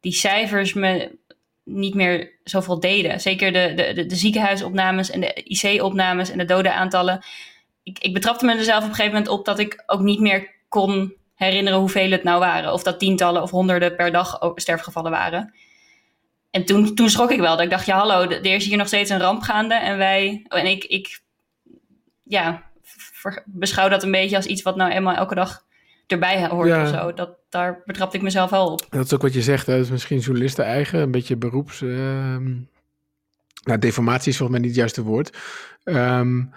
die 0.00 0.12
cijfers 0.12 0.72
me 0.72 1.18
niet 1.64 1.94
meer 1.94 2.32
zoveel 2.44 2.80
deden. 2.80 3.20
Zeker 3.20 3.52
de, 3.52 3.92
de, 3.94 4.06
de, 4.06 4.16
ziekenhuisopnames 4.16 5.10
en 5.10 5.20
de 5.20 5.42
IC-opnames 5.44 6.30
en 6.30 6.38
de 6.38 6.44
dodenaantallen. 6.44 7.24
Ik, 7.82 7.98
ik 7.98 8.12
betrapte 8.12 8.44
mezelf 8.44 8.82
op 8.82 8.88
een 8.88 8.94
gegeven 8.94 9.12
moment 9.12 9.30
op 9.30 9.44
dat 9.44 9.58
ik 9.58 9.82
ook 9.86 10.00
niet 10.00 10.20
meer 10.20 10.50
kon 10.68 11.14
herinneren 11.34 11.78
hoeveel 11.78 12.10
het 12.10 12.22
nou 12.22 12.38
waren. 12.38 12.72
Of 12.72 12.82
dat 12.82 12.98
tientallen 12.98 13.42
of 13.42 13.50
honderden 13.50 13.96
per 13.96 14.12
dag 14.12 14.38
sterfgevallen 14.54 15.10
waren. 15.10 15.54
En 16.52 16.64
toen, 16.64 16.94
toen 16.94 17.10
schrok 17.10 17.30
ik 17.30 17.40
wel. 17.40 17.56
Dat 17.56 17.64
ik 17.64 17.70
dacht, 17.70 17.86
ja 17.86 17.98
hallo, 17.98 18.28
er 18.28 18.46
is 18.46 18.66
hier 18.66 18.76
nog 18.76 18.86
steeds 18.86 19.10
een 19.10 19.20
ramp 19.20 19.42
gaande. 19.42 19.74
En 19.74 19.98
wij, 19.98 20.44
en 20.48 20.66
ik, 20.66 20.84
ik 20.84 21.20
ja, 22.22 22.62
beschouw 23.44 23.88
dat 23.88 24.02
een 24.02 24.10
beetje 24.10 24.36
als 24.36 24.46
iets 24.46 24.62
wat 24.62 24.76
nou 24.76 24.90
eenmaal 24.90 25.14
elke 25.14 25.34
dag 25.34 25.64
erbij 26.06 26.46
hoort 26.46 26.68
ja. 26.68 26.82
of 26.82 26.88
zo. 26.88 27.14
Dat, 27.14 27.30
daar 27.48 27.82
betrapte 27.84 28.16
ik 28.16 28.22
mezelf 28.22 28.50
wel 28.50 28.72
op. 28.72 28.86
Dat 28.90 29.04
is 29.04 29.14
ook 29.14 29.22
wat 29.22 29.32
je 29.32 29.42
zegt, 29.42 29.66
hè? 29.66 29.76
dat 29.76 29.84
is 29.84 29.90
misschien 29.90 30.18
journalisten 30.18 30.64
eigen, 30.64 31.00
een 31.00 31.10
beetje 31.10 31.36
beroeps... 31.36 31.80
Uh, 31.80 32.36
nou, 33.62 33.78
deformatie 33.78 34.30
is 34.30 34.36
volgens 34.36 34.58
mij 34.58 34.58
niet 34.58 34.76
het 34.76 34.78
juiste 34.78 35.02
woord. 35.02 35.38
Um, 35.84 36.52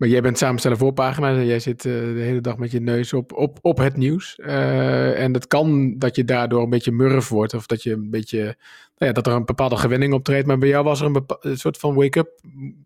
maar 0.00 0.08
jij 0.08 0.20
bent 0.20 0.38
samensteller 0.38 0.78
voorpagina 0.78 1.28
en 1.28 1.46
jij 1.46 1.58
zit 1.58 1.84
uh, 1.84 1.92
de 1.92 2.20
hele 2.20 2.40
dag 2.40 2.56
met 2.56 2.70
je 2.70 2.80
neus 2.80 3.12
op, 3.12 3.32
op, 3.32 3.58
op 3.62 3.78
het 3.78 3.96
nieuws. 3.96 4.38
Uh, 4.38 5.22
en 5.22 5.34
het 5.34 5.46
kan 5.46 5.98
dat 5.98 6.16
je 6.16 6.24
daardoor 6.24 6.62
een 6.62 6.70
beetje 6.70 6.92
murf 6.92 7.28
wordt 7.28 7.54
of 7.54 7.66
dat 7.66 7.82
je 7.82 7.92
een 7.92 8.10
beetje, 8.10 8.42
nou 8.42 8.54
ja, 8.96 9.12
dat 9.12 9.26
er 9.26 9.32
een 9.32 9.44
bepaalde 9.44 9.76
gewenning 9.76 10.12
optreedt. 10.12 10.46
Maar 10.46 10.58
bij 10.58 10.68
jou 10.68 10.84
was 10.84 11.00
er 11.00 11.06
een, 11.40 11.58
soort 11.58 11.76
van 11.76 11.94
wake-up 11.94 12.40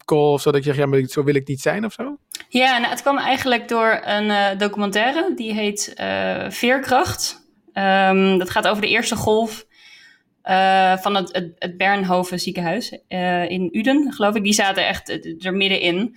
call 0.05 0.33
of 0.33 0.41
zo 0.41 0.57
je 0.57 0.63
zegt, 0.63 0.77
ja, 0.77 0.87
maar 0.87 1.03
zo 1.07 1.25
wil 1.25 1.35
ik 1.35 1.49
niet 1.49 1.61
zijn 1.61 1.85
of 1.85 1.93
zo? 1.93 2.17
Ja, 2.49 2.79
nou, 2.79 2.91
het 2.91 3.03
kwam 3.03 3.19
eigenlijk 3.19 3.69
door 3.69 4.01
een 4.05 4.27
uh, 4.27 4.59
documentaire 4.59 5.33
die 5.37 5.53
heet 5.53 5.95
Veerkracht. 6.49 7.43
Um, 7.75 8.39
dat 8.39 8.51
gaat 8.51 8.69
over 8.69 8.83
de 8.83 8.89
eerste 8.89 9.17
golf 9.17 9.67
van 11.01 11.15
het, 11.15 11.33
het, 11.33 11.53
het 11.59 11.77
Bernhoven 11.77 12.41
ziekenhuis 12.41 12.99
in 13.49 13.69
Uden, 13.73 14.13
geloof 14.13 14.35
ik. 14.35 14.43
Die 14.43 14.53
zaten 14.53 14.87
echt 14.87 15.09
er 15.45 15.55
middenin. 15.55 16.17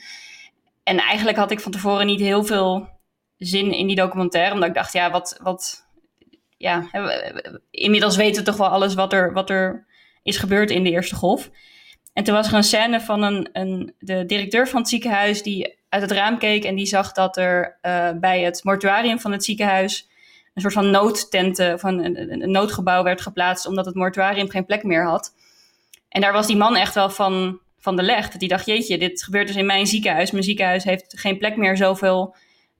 En 0.87 0.97
eigenlijk 0.97 1.37
had 1.37 1.51
ik 1.51 1.59
van 1.59 1.71
tevoren 1.71 2.05
niet 2.05 2.19
heel 2.19 2.43
veel 2.43 2.89
zin 3.37 3.71
in 3.71 3.87
die 3.87 3.95
documentaire. 3.95 4.53
Omdat 4.53 4.69
ik 4.69 4.75
dacht, 4.75 4.93
ja, 4.93 5.11
wat. 5.11 5.39
wat 5.41 5.85
ja, 6.57 6.89
inmiddels 7.71 8.15
weten 8.15 8.43
we 8.43 8.49
toch 8.49 8.57
wel 8.57 8.67
alles 8.67 8.93
wat 8.93 9.13
er, 9.13 9.33
wat 9.33 9.49
er 9.49 9.85
is 10.23 10.37
gebeurd 10.37 10.71
in 10.71 10.83
de 10.83 10.89
eerste 10.89 11.15
golf. 11.15 11.49
En 12.13 12.23
toen 12.23 12.33
was 12.33 12.47
er 12.47 12.53
een 12.53 12.63
scène 12.63 13.01
van 13.01 13.21
een, 13.21 13.49
een, 13.53 13.93
de 13.99 14.25
directeur 14.25 14.67
van 14.67 14.79
het 14.79 14.89
ziekenhuis 14.89 15.43
die 15.43 15.77
uit 15.89 16.01
het 16.01 16.11
raam 16.11 16.37
keek 16.37 16.63
en 16.63 16.75
die 16.75 16.85
zag 16.85 17.11
dat 17.11 17.37
er 17.37 17.77
uh, 17.81 18.09
bij 18.19 18.41
het 18.41 18.63
mortuarium 18.63 19.19
van 19.19 19.31
het 19.31 19.43
ziekenhuis 19.43 20.09
een 20.53 20.61
soort 20.61 20.73
van 20.73 20.89
noodtenten, 20.91 21.79
van 21.79 21.99
een, 22.03 22.51
noodgebouw 22.51 23.03
werd 23.03 23.21
geplaatst 23.21 23.67
omdat 23.67 23.85
het 23.85 23.95
mortuarium 23.95 24.49
geen 24.49 24.65
plek 24.65 24.83
meer 24.83 25.05
had. 25.05 25.33
En 26.09 26.21
daar 26.21 26.33
was 26.33 26.47
die 26.47 26.57
man 26.57 26.75
echt 26.75 26.93
wel 26.93 27.09
van 27.09 27.59
van 27.87 27.95
de 27.95 28.03
leg. 28.03 28.29
Die 28.29 28.47
dacht, 28.47 28.65
jeetje, 28.65 28.97
dit 28.97 29.23
gebeurt 29.23 29.47
dus 29.47 29.55
in 29.55 29.65
mijn 29.65 29.87
ziekenhuis. 29.87 30.31
Mijn 30.31 30.43
ziekenhuis 30.43 30.83
heeft 30.83 31.19
geen 31.19 31.37
plek 31.37 31.57
meer, 31.57 31.77
zoveel 31.77 32.35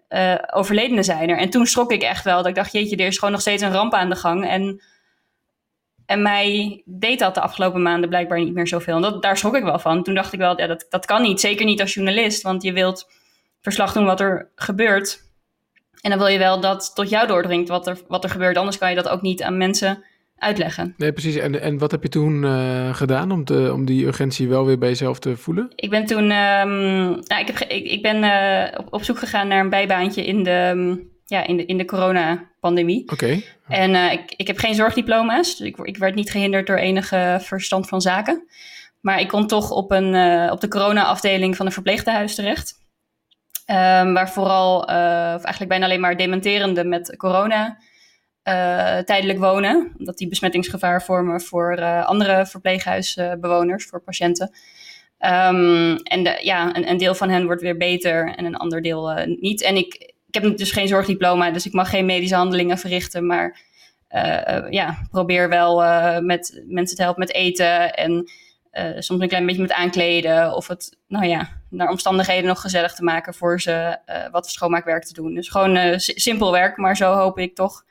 uh, 0.09 0.35
overledenen 0.51 1.03
zijn 1.03 1.29
er. 1.29 1.37
En 1.37 1.49
toen 1.49 1.65
schrok 1.65 1.91
ik 1.91 2.01
echt 2.01 2.23
wel, 2.23 2.37
dat 2.37 2.47
ik 2.47 2.55
dacht, 2.55 2.71
jeetje, 2.71 2.95
er 2.95 3.05
is 3.05 3.17
gewoon 3.17 3.31
nog 3.33 3.41
steeds 3.41 3.63
een 3.63 3.71
ramp 3.71 3.93
aan 3.93 4.09
de 4.09 4.15
gang. 4.15 4.47
En, 4.47 4.81
en 6.05 6.21
mij 6.21 6.81
deed 6.85 7.19
dat 7.19 7.33
de 7.35 7.41
afgelopen 7.41 7.81
maanden 7.81 8.09
blijkbaar 8.09 8.39
niet 8.39 8.53
meer 8.53 8.67
zoveel. 8.67 8.95
En 8.95 9.01
dat, 9.01 9.21
daar 9.21 9.37
schrok 9.37 9.55
ik 9.55 9.63
wel 9.63 9.79
van. 9.79 10.03
Toen 10.03 10.15
dacht 10.15 10.33
ik 10.33 10.39
wel, 10.39 10.59
ja, 10.59 10.67
dat, 10.67 10.85
dat 10.89 11.05
kan 11.05 11.21
niet. 11.21 11.39
Zeker 11.39 11.65
niet 11.65 11.81
als 11.81 11.93
journalist, 11.93 12.41
want 12.41 12.63
je 12.63 12.73
wilt 12.73 13.09
verslag 13.61 13.93
doen 13.93 14.05
wat 14.05 14.19
er 14.19 14.51
gebeurt. 14.55 15.21
En 16.01 16.09
dan 16.09 16.19
wil 16.19 16.27
je 16.27 16.37
wel 16.37 16.59
dat 16.59 16.95
tot 16.95 17.09
jou 17.09 17.27
doordringt 17.27 17.69
wat 17.69 17.87
er, 17.87 17.99
wat 18.07 18.23
er 18.23 18.29
gebeurt. 18.29 18.57
Anders 18.57 18.77
kan 18.77 18.89
je 18.89 18.95
dat 18.95 19.09
ook 19.09 19.21
niet 19.21 19.43
aan 19.43 19.57
mensen 19.57 20.03
uitleggen. 20.38 20.94
Nee, 20.98 21.12
precies. 21.12 21.36
En, 21.36 21.62
en 21.62 21.77
wat 21.77 21.91
heb 21.91 22.03
je 22.03 22.10
toen 22.10 22.44
uh, 22.44 22.94
gedaan 22.94 23.32
om, 23.32 23.44
te, 23.44 23.70
om 23.74 23.86
die 23.86 24.06
urgentie 24.06 24.48
wel 24.48 24.65
weer 24.65 24.77
bij 24.77 24.89
jezelf 24.89 25.20
te 25.20 25.38
voelen? 25.38 25.72
Ik 25.75 25.89
ben 25.89 26.06
toen, 26.06 26.24
um, 26.24 27.10
nou, 27.10 27.41
ik, 27.41 27.48
heb, 27.48 27.58
ik, 27.58 27.86
ik 27.86 28.01
ben 28.01 28.24
uh, 28.24 28.79
op, 28.79 28.94
op 28.94 29.03
zoek 29.03 29.20
gegaan 29.20 29.48
naar 29.48 29.60
een 29.60 29.70
bijbaantje 29.70 30.25
in 30.25 30.44
de, 30.44 30.72
um, 30.75 31.10
ja, 31.25 31.48
in 31.48 31.58
de, 31.58 31.65
in 31.65 31.77
de 31.77 31.86
coronapandemie. 31.86 33.01
Oké. 33.01 33.13
Okay. 33.13 33.46
En 33.67 33.91
uh, 33.91 34.12
ik, 34.12 34.34
ik 34.36 34.48
heb 34.48 34.58
geen 34.58 34.75
zorgdiploma's, 34.75 35.58
dus 35.58 35.67
ik, 35.67 35.77
ik 35.77 35.98
werd 35.98 36.15
niet 36.15 36.32
gehinderd 36.32 36.67
door 36.67 36.77
enige 36.77 37.38
verstand 37.41 37.88
van 37.88 38.01
zaken. 38.01 38.48
Maar 39.01 39.20
ik 39.20 39.27
kon 39.27 39.48
toch 39.48 39.72
op, 39.72 39.91
een, 39.91 40.15
op 40.51 40.62
de 40.62 40.67
corona-afdeling 40.67 41.56
van 41.56 41.65
een 41.65 41.72
verpleegtehuis 41.72 42.36
terecht. 42.36 42.74
Um, 43.70 44.13
waar 44.13 44.29
vooral, 44.29 44.79
of 44.79 45.44
eigenlijk 45.44 45.67
bijna 45.67 45.86
alleen 45.86 46.00
maar 46.00 46.17
dementerende 46.17 46.84
met 46.84 47.17
corona 47.17 47.77
uh, 48.47 48.97
tijdelijk 48.97 49.39
wonen, 49.39 49.93
omdat 49.97 50.17
die 50.17 50.27
besmettingsgevaar 50.27 51.03
vormen 51.03 51.41
voor 51.41 51.79
uh, 51.79 52.05
andere 52.05 52.45
verpleeghuisbewoners, 52.45 53.85
voor 53.85 54.01
patiënten. 54.01 54.51
Um, 55.19 55.95
en 55.95 56.23
de, 56.23 56.39
ja, 56.41 56.75
een, 56.75 56.89
een, 56.89 56.97
deel 56.97 57.15
van 57.15 57.29
hen 57.29 57.45
wordt 57.45 57.61
weer 57.61 57.77
beter 57.77 58.35
en 58.35 58.45
een 58.45 58.55
ander 58.55 58.81
deel 58.81 59.17
uh, 59.17 59.25
niet. 59.39 59.61
En 59.61 59.75
ik, 59.75 60.13
ik 60.27 60.43
heb 60.43 60.57
dus 60.57 60.71
geen 60.71 60.87
zorgdiploma, 60.87 61.51
dus 61.51 61.65
ik 61.65 61.73
mag 61.73 61.89
geen 61.89 62.05
medische 62.05 62.35
handelingen 62.35 62.77
verrichten, 62.77 63.25
maar 63.25 63.65
ja, 64.69 65.07
probeer 65.11 65.49
wel 65.49 65.81
met 66.21 66.63
mensen 66.67 66.95
te 66.95 67.01
helpen 67.01 67.19
met 67.19 67.33
eten 67.33 67.93
en 67.93 68.29
soms 68.99 69.21
een 69.21 69.27
klein 69.27 69.45
beetje 69.45 69.61
met 69.61 69.71
aankleden 69.71 70.55
of 70.55 70.67
het, 70.67 70.97
nou 71.07 71.25
ja, 71.25 71.49
naar 71.69 71.89
omstandigheden 71.89 72.47
nog 72.47 72.61
gezellig 72.61 72.93
te 72.93 73.03
maken 73.03 73.33
voor 73.33 73.61
ze 73.61 73.97
wat 74.31 74.49
schoonmaakwerk 74.49 75.03
te 75.03 75.13
doen. 75.13 75.33
Dus 75.33 75.49
gewoon 75.49 75.99
simpel 75.99 76.51
werk, 76.51 76.77
maar 76.77 76.97
zo 76.97 77.13
hoop 77.13 77.39
ik 77.39 77.55
toch 77.55 77.85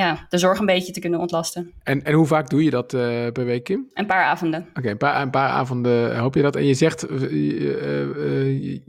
ja, 0.00 0.26
de 0.28 0.38
zorg 0.38 0.58
een 0.58 0.66
beetje 0.66 0.92
te 0.92 1.00
kunnen 1.00 1.20
ontlasten. 1.20 1.72
En, 1.82 2.04
en 2.04 2.14
hoe 2.14 2.26
vaak 2.26 2.50
doe 2.50 2.64
je 2.64 2.70
dat 2.70 2.92
uh, 2.92 3.00
per 3.32 3.44
week, 3.44 3.64
Kim? 3.64 3.90
Een 3.94 4.06
paar 4.06 4.24
avonden. 4.24 4.60
Oké, 4.60 4.78
okay, 4.78 4.90
een, 4.90 4.96
paar, 4.96 5.22
een 5.22 5.30
paar 5.30 5.48
avonden 5.48 6.18
hoop 6.18 6.34
je 6.34 6.42
dat. 6.42 6.56
En 6.56 6.64
je 6.64 6.74
zegt 6.74 7.10
uh, 7.10 7.32
uh, 7.32 8.80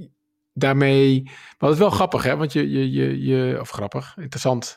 daarmee... 0.53 1.21
Maar 1.23 1.69
dat 1.69 1.71
is 1.71 1.77
wel 1.77 1.89
grappig, 1.89 2.23
hè? 2.23 2.37
Want 2.37 2.53
je, 2.53 2.69
je, 2.69 2.91
je, 2.91 3.23
je 3.25 3.59
of 3.59 3.69
grappig, 3.69 4.13
interessant. 4.17 4.75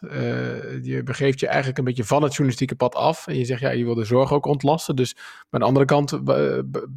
je 0.82 1.00
begeeft 1.04 1.40
je 1.40 1.46
eigenlijk 1.46 1.78
een 1.78 1.84
beetje 1.84 2.04
van 2.04 2.22
het 2.22 2.30
journalistieke 2.30 2.74
pad 2.74 2.94
af. 2.94 3.26
En 3.26 3.38
je 3.38 3.44
zegt, 3.44 3.60
ja, 3.60 3.70
je 3.70 3.84
wil 3.84 3.94
de 3.94 4.04
zorg 4.04 4.32
ook 4.32 4.46
ontlasten. 4.46 4.96
Dus 4.96 5.14
maar 5.14 5.24
aan 5.50 5.60
de 5.60 5.66
andere 5.66 5.84
kant 5.84 6.20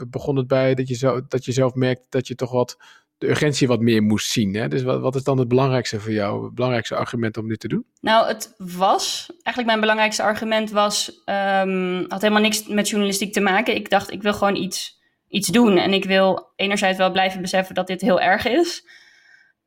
begon 0.10 0.36
het 0.36 0.48
bij 0.48 0.76
dat 0.76 0.88
je, 0.88 0.96
zo, 0.96 1.22
dat 1.28 1.46
je 1.46 1.52
zelf 1.52 1.74
merkt 1.74 2.06
dat 2.10 2.28
je 2.28 2.36
toch 2.36 2.52
wat 2.52 2.78
de 3.18 3.30
urgentie 3.30 3.68
wat 3.68 3.80
meer 3.80 4.04
moest 4.04 4.32
zien. 4.32 4.54
Hè? 4.56 4.68
Dus 4.68 4.84
wat, 4.84 5.02
wat 5.02 5.16
is 5.16 5.24
dan 5.24 5.38
het 5.38 5.48
belangrijkste 5.48 6.00
voor 6.00 6.12
jou, 6.12 6.46
het 6.46 6.54
belangrijkste 6.54 6.96
argument 6.96 7.38
om 7.38 7.48
dit 7.48 7.60
te 7.60 7.68
doen? 7.68 7.86
Nou, 8.02 8.28
het 8.28 8.54
was, 8.58 9.30
eigenlijk 9.30 9.66
mijn 9.66 9.80
belangrijkste 9.80 10.24
argument 10.24 10.72
was, 10.72 11.22
um, 11.26 12.06
had 12.08 12.22
helemaal 12.22 12.42
niks 12.42 12.68
met 12.68 12.90
journalistiek 12.90 13.34
te 13.34 13.40
maken. 13.40 13.76
Ik 13.76 13.90
dacht, 13.90 14.12
ik 14.12 14.22
wil 14.22 14.34
gewoon 14.34 14.56
iets, 14.56 15.00
iets 15.28 15.48
doen. 15.48 15.78
En 15.78 15.94
ik 15.94 16.06
wil 16.06 16.52
enerzijds 16.56 16.98
wel 16.98 17.12
blijven 17.12 17.42
beseffen 17.42 17.76
dat 17.76 17.88
dit 17.88 18.02
heel 18.02 18.22
erg 18.22 18.48
is. 18.48 18.88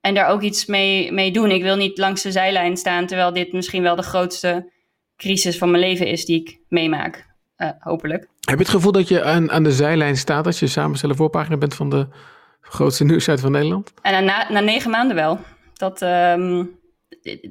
En 0.00 0.14
daar 0.14 0.28
ook 0.28 0.42
iets 0.42 0.66
mee, 0.66 1.12
mee 1.12 1.32
doen. 1.32 1.50
Ik 1.50 1.62
wil 1.62 1.76
niet 1.76 1.98
langs 1.98 2.22
de 2.22 2.32
zijlijn 2.32 2.76
staan, 2.76 3.06
terwijl 3.06 3.32
dit 3.32 3.52
misschien 3.52 3.82
wel 3.82 3.96
de 3.96 4.02
grootste 4.02 4.72
crisis 5.16 5.58
van 5.58 5.70
mijn 5.70 5.82
leven 5.82 6.06
is 6.06 6.24
die 6.24 6.40
ik 6.40 6.58
meemaak. 6.68 7.28
Uh, 7.56 7.70
hopelijk. 7.78 8.28
Heb 8.40 8.58
je 8.58 8.64
het 8.64 8.74
gevoel 8.74 8.92
dat 8.92 9.08
je 9.08 9.22
aan, 9.22 9.50
aan 9.50 9.62
de 9.62 9.72
zijlijn 9.72 10.16
staat 10.16 10.46
als 10.46 10.58
je 10.58 10.66
samenstellen 10.66 11.16
voorpagina 11.16 11.56
bent 11.56 11.74
van 11.74 11.90
de 11.90 12.08
grootste 12.60 13.04
nieuwsite 13.04 13.40
van 13.40 13.52
Nederland? 13.52 13.92
En 14.02 14.24
na, 14.24 14.52
na 14.52 14.60
negen 14.60 14.90
maanden 14.90 15.16
wel. 15.16 15.38
Dat, 15.74 16.02
um, 16.02 16.78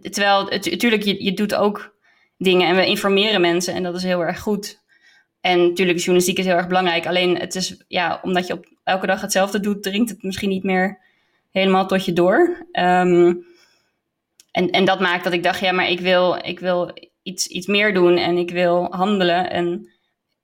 terwijl, 0.01 0.43
natuurlijk, 0.43 1.03
je, 1.03 1.23
je 1.23 1.33
doet 1.33 1.55
ook 1.55 1.97
dingen 2.37 2.67
en 2.67 2.75
we 2.75 2.85
informeren 2.85 3.41
mensen 3.41 3.73
en 3.73 3.83
dat 3.83 3.95
is 3.95 4.03
heel 4.03 4.21
erg 4.21 4.39
goed. 4.39 4.79
En 5.41 5.67
natuurlijk, 5.67 5.97
journalistiek 5.97 6.37
is 6.37 6.45
heel 6.45 6.55
erg 6.55 6.67
belangrijk. 6.67 7.07
Alleen, 7.07 7.37
het 7.37 7.55
is, 7.55 7.83
ja, 7.87 8.19
omdat 8.23 8.47
je 8.47 8.53
op 8.53 8.65
elke 8.83 9.07
dag 9.07 9.21
hetzelfde 9.21 9.59
doet, 9.59 9.83
dringt 9.83 10.09
het 10.09 10.23
misschien 10.23 10.49
niet 10.49 10.63
meer 10.63 10.99
helemaal 11.51 11.87
tot 11.87 12.05
je 12.05 12.13
door. 12.13 12.67
Um, 12.71 13.45
en, 14.51 14.69
en 14.69 14.85
dat 14.85 14.99
maakt 14.99 15.23
dat 15.23 15.33
ik 15.33 15.43
dacht, 15.43 15.59
ja, 15.59 15.71
maar 15.71 15.89
ik 15.89 15.99
wil, 15.99 16.39
ik 16.41 16.59
wil 16.59 16.93
iets, 17.23 17.47
iets 17.47 17.67
meer 17.67 17.93
doen 17.93 18.17
en 18.17 18.37
ik 18.37 18.51
wil 18.51 18.87
handelen 18.89 19.49
en 19.49 19.89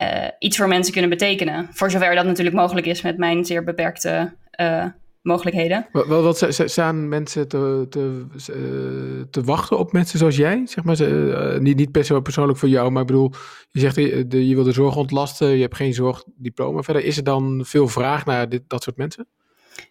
uh, 0.02 0.28
iets 0.40 0.58
voor 0.58 0.68
mensen 0.68 0.94
kunnen 0.94 1.10
betekenen. 1.10 1.68
Voor 1.72 1.92
zover 1.92 2.16
dat 2.16 2.26
natuurlijk 2.26 2.56
mogelijk 2.56 2.88
is 2.88 3.02
met 3.02 3.18
mijn 3.18 3.46
zeer 3.46 3.64
beperkte 3.64 4.34
uh, 4.62 4.86
mogelijkheden. 5.22 5.88
Wat, 5.92 6.08
wat, 6.08 6.48
staan 6.66 7.10
mensen 7.10 7.48
te, 7.48 7.86
te, 7.90 8.26
uh, 8.34 9.24
te, 9.30 9.44
wachten 9.44 9.78
op 9.78 9.92
mensen 9.92 10.20
zoals 10.20 10.36
jij? 10.36 10.62
Zeg 10.66 10.84
maar, 10.84 11.02
uh, 11.02 11.60
niet, 11.60 11.78
niet 11.78 11.92
per 11.92 12.06
se 12.06 12.22
persoonlijk 12.22 12.60
voor 12.60 12.70
jou, 12.70 12.92
maar 12.92 13.02
ik 13.02 13.08
bedoel, 13.08 13.32
je 13.72 13.80
zegt 13.80 13.96
je, 13.96 14.28
de, 14.28 14.48
je 14.48 14.56
wil 14.56 14.64
de 14.64 14.72
zorg 14.72 14.96
ontlasten, 14.96 15.50
je 15.50 15.62
hebt 15.62 15.76
geen 15.76 15.94
zorgdiploma. 15.94 16.82
Verder 16.82 17.04
is 17.04 17.18
er 17.18 17.24
dan 17.24 17.64
veel 17.66 17.88
vraag 17.88 18.26
naar 18.26 18.50
dit, 18.50 18.62
dat 18.68 18.84
soort 18.84 18.98
mensen? 18.98 19.28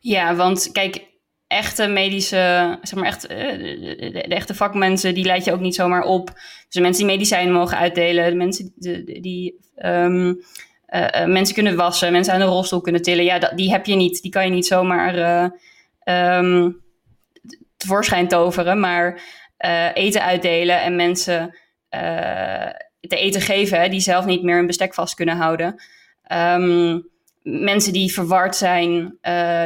Ja, 0.00 0.36
want 0.36 0.72
kijk, 0.72 1.13
echte 1.54 1.86
medische, 1.86 2.78
zeg 2.82 2.94
maar 2.94 3.08
echt, 3.08 3.28
de, 3.28 4.10
de, 4.12 4.22
echte 4.22 4.54
vakmensen, 4.54 5.14
die 5.14 5.24
leid 5.24 5.44
je 5.44 5.52
ook 5.52 5.60
niet 5.60 5.74
zomaar 5.74 6.02
op. 6.02 6.26
Dus 6.34 6.66
de 6.68 6.80
mensen 6.80 7.06
die 7.06 7.12
medicijnen 7.12 7.52
mogen 7.52 7.78
uitdelen, 7.78 8.30
de 8.30 8.36
mensen 8.36 8.72
die, 8.76 9.20
die 9.20 9.58
um, 9.76 10.26
uh, 10.88 11.06
uh, 11.14 11.24
mensen 11.24 11.54
kunnen 11.54 11.76
wassen, 11.76 12.12
mensen 12.12 12.34
aan 12.34 12.40
een 12.40 12.46
rolstoel 12.46 12.80
kunnen 12.80 13.02
tillen. 13.02 13.24
Ja, 13.24 13.38
die 13.38 13.70
heb 13.70 13.86
je 13.86 13.94
niet. 13.94 14.22
Die 14.22 14.30
kan 14.30 14.44
je 14.44 14.50
niet 14.50 14.66
zomaar 14.66 15.18
uh, 16.04 16.68
tevoorschijn 17.76 18.28
toveren. 18.28 18.80
Maar 18.80 19.22
eten 19.94 20.22
uitdelen 20.22 20.82
en 20.82 20.96
mensen 20.96 21.58
te 23.00 23.16
eten 23.16 23.40
geven, 23.40 23.80
hè, 23.80 23.88
die 23.88 24.00
zelf 24.00 24.24
niet 24.24 24.42
meer 24.42 24.58
een 24.58 24.66
bestek 24.66 24.94
vast 24.94 25.14
kunnen 25.14 25.36
houden. 25.36 25.82
Um, 26.32 27.12
mensen 27.44 27.92
die 27.92 28.12
verward 28.12 28.56
zijn, 28.56 29.18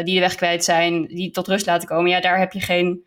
die 0.04 0.14
de 0.14 0.20
weg 0.20 0.34
kwijt 0.34 0.64
zijn, 0.64 1.06
die 1.06 1.30
tot 1.30 1.48
rust 1.48 1.66
laten 1.66 1.88
komen. 1.88 2.10
Ja, 2.10 2.20
daar 2.20 2.38
heb 2.38 2.52
je 2.52 2.60
geen 2.60 3.04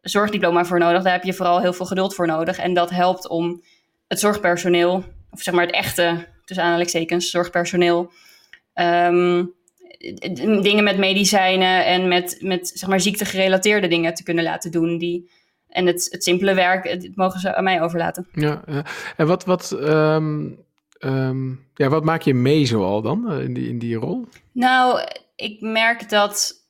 zorgdiploma 0.00 0.64
voor 0.64 0.78
nodig. 0.78 1.02
Daar 1.02 1.12
heb 1.12 1.24
je 1.24 1.34
vooral 1.34 1.60
heel 1.60 1.72
veel 1.72 1.86
geduld 1.86 2.14
voor 2.14 2.26
nodig. 2.26 2.58
En 2.58 2.74
dat 2.74 2.90
helpt 2.90 3.28
om 3.28 3.62
het 4.08 4.20
zorgpersoneel, 4.20 5.04
of 5.30 5.40
zeg 5.40 5.54
maar 5.54 5.66
het 5.66 5.74
echte 5.74 6.26
tussen 6.44 6.64
aanhalingstekens, 6.64 7.30
zorgpersoneel. 7.30 8.12
Ehm, 8.74 9.44
dingen 10.62 10.84
met 10.84 10.98
medicijnen 10.98 11.86
en 11.86 12.08
met, 12.08 12.38
met 12.40 12.70
zeg 12.74 12.88
maar, 12.88 13.00
ziektegerelateerde 13.00 13.88
dingen 13.88 14.14
te 14.14 14.22
kunnen 14.22 14.44
laten 14.44 14.70
doen. 14.70 14.98
Die, 14.98 15.30
en 15.68 15.86
het, 15.86 16.08
het 16.10 16.22
simpele 16.22 16.54
werk, 16.54 16.88
het, 16.88 17.10
mogen 17.14 17.40
ze 17.40 17.54
aan 17.54 17.64
mij 17.64 17.82
overlaten. 17.82 18.28
Ja, 18.32 18.62
en 19.16 19.26
wat, 19.26 19.44
wat, 19.44 19.72
ehm, 19.80 20.48
ehm, 21.02 21.50
ja, 21.74 21.88
wat 21.88 22.04
maak 22.04 22.22
je 22.22 22.34
mee 22.34 22.66
zoal 22.66 23.02
dan 23.02 23.30
eh, 23.30 23.44
in 23.44 23.54
die, 23.54 23.68
in 23.68 23.78
die 23.78 23.96
rol? 23.96 24.26
Nou, 24.52 25.00
ik 25.36 25.60
merk 25.60 26.08
dat 26.08 26.60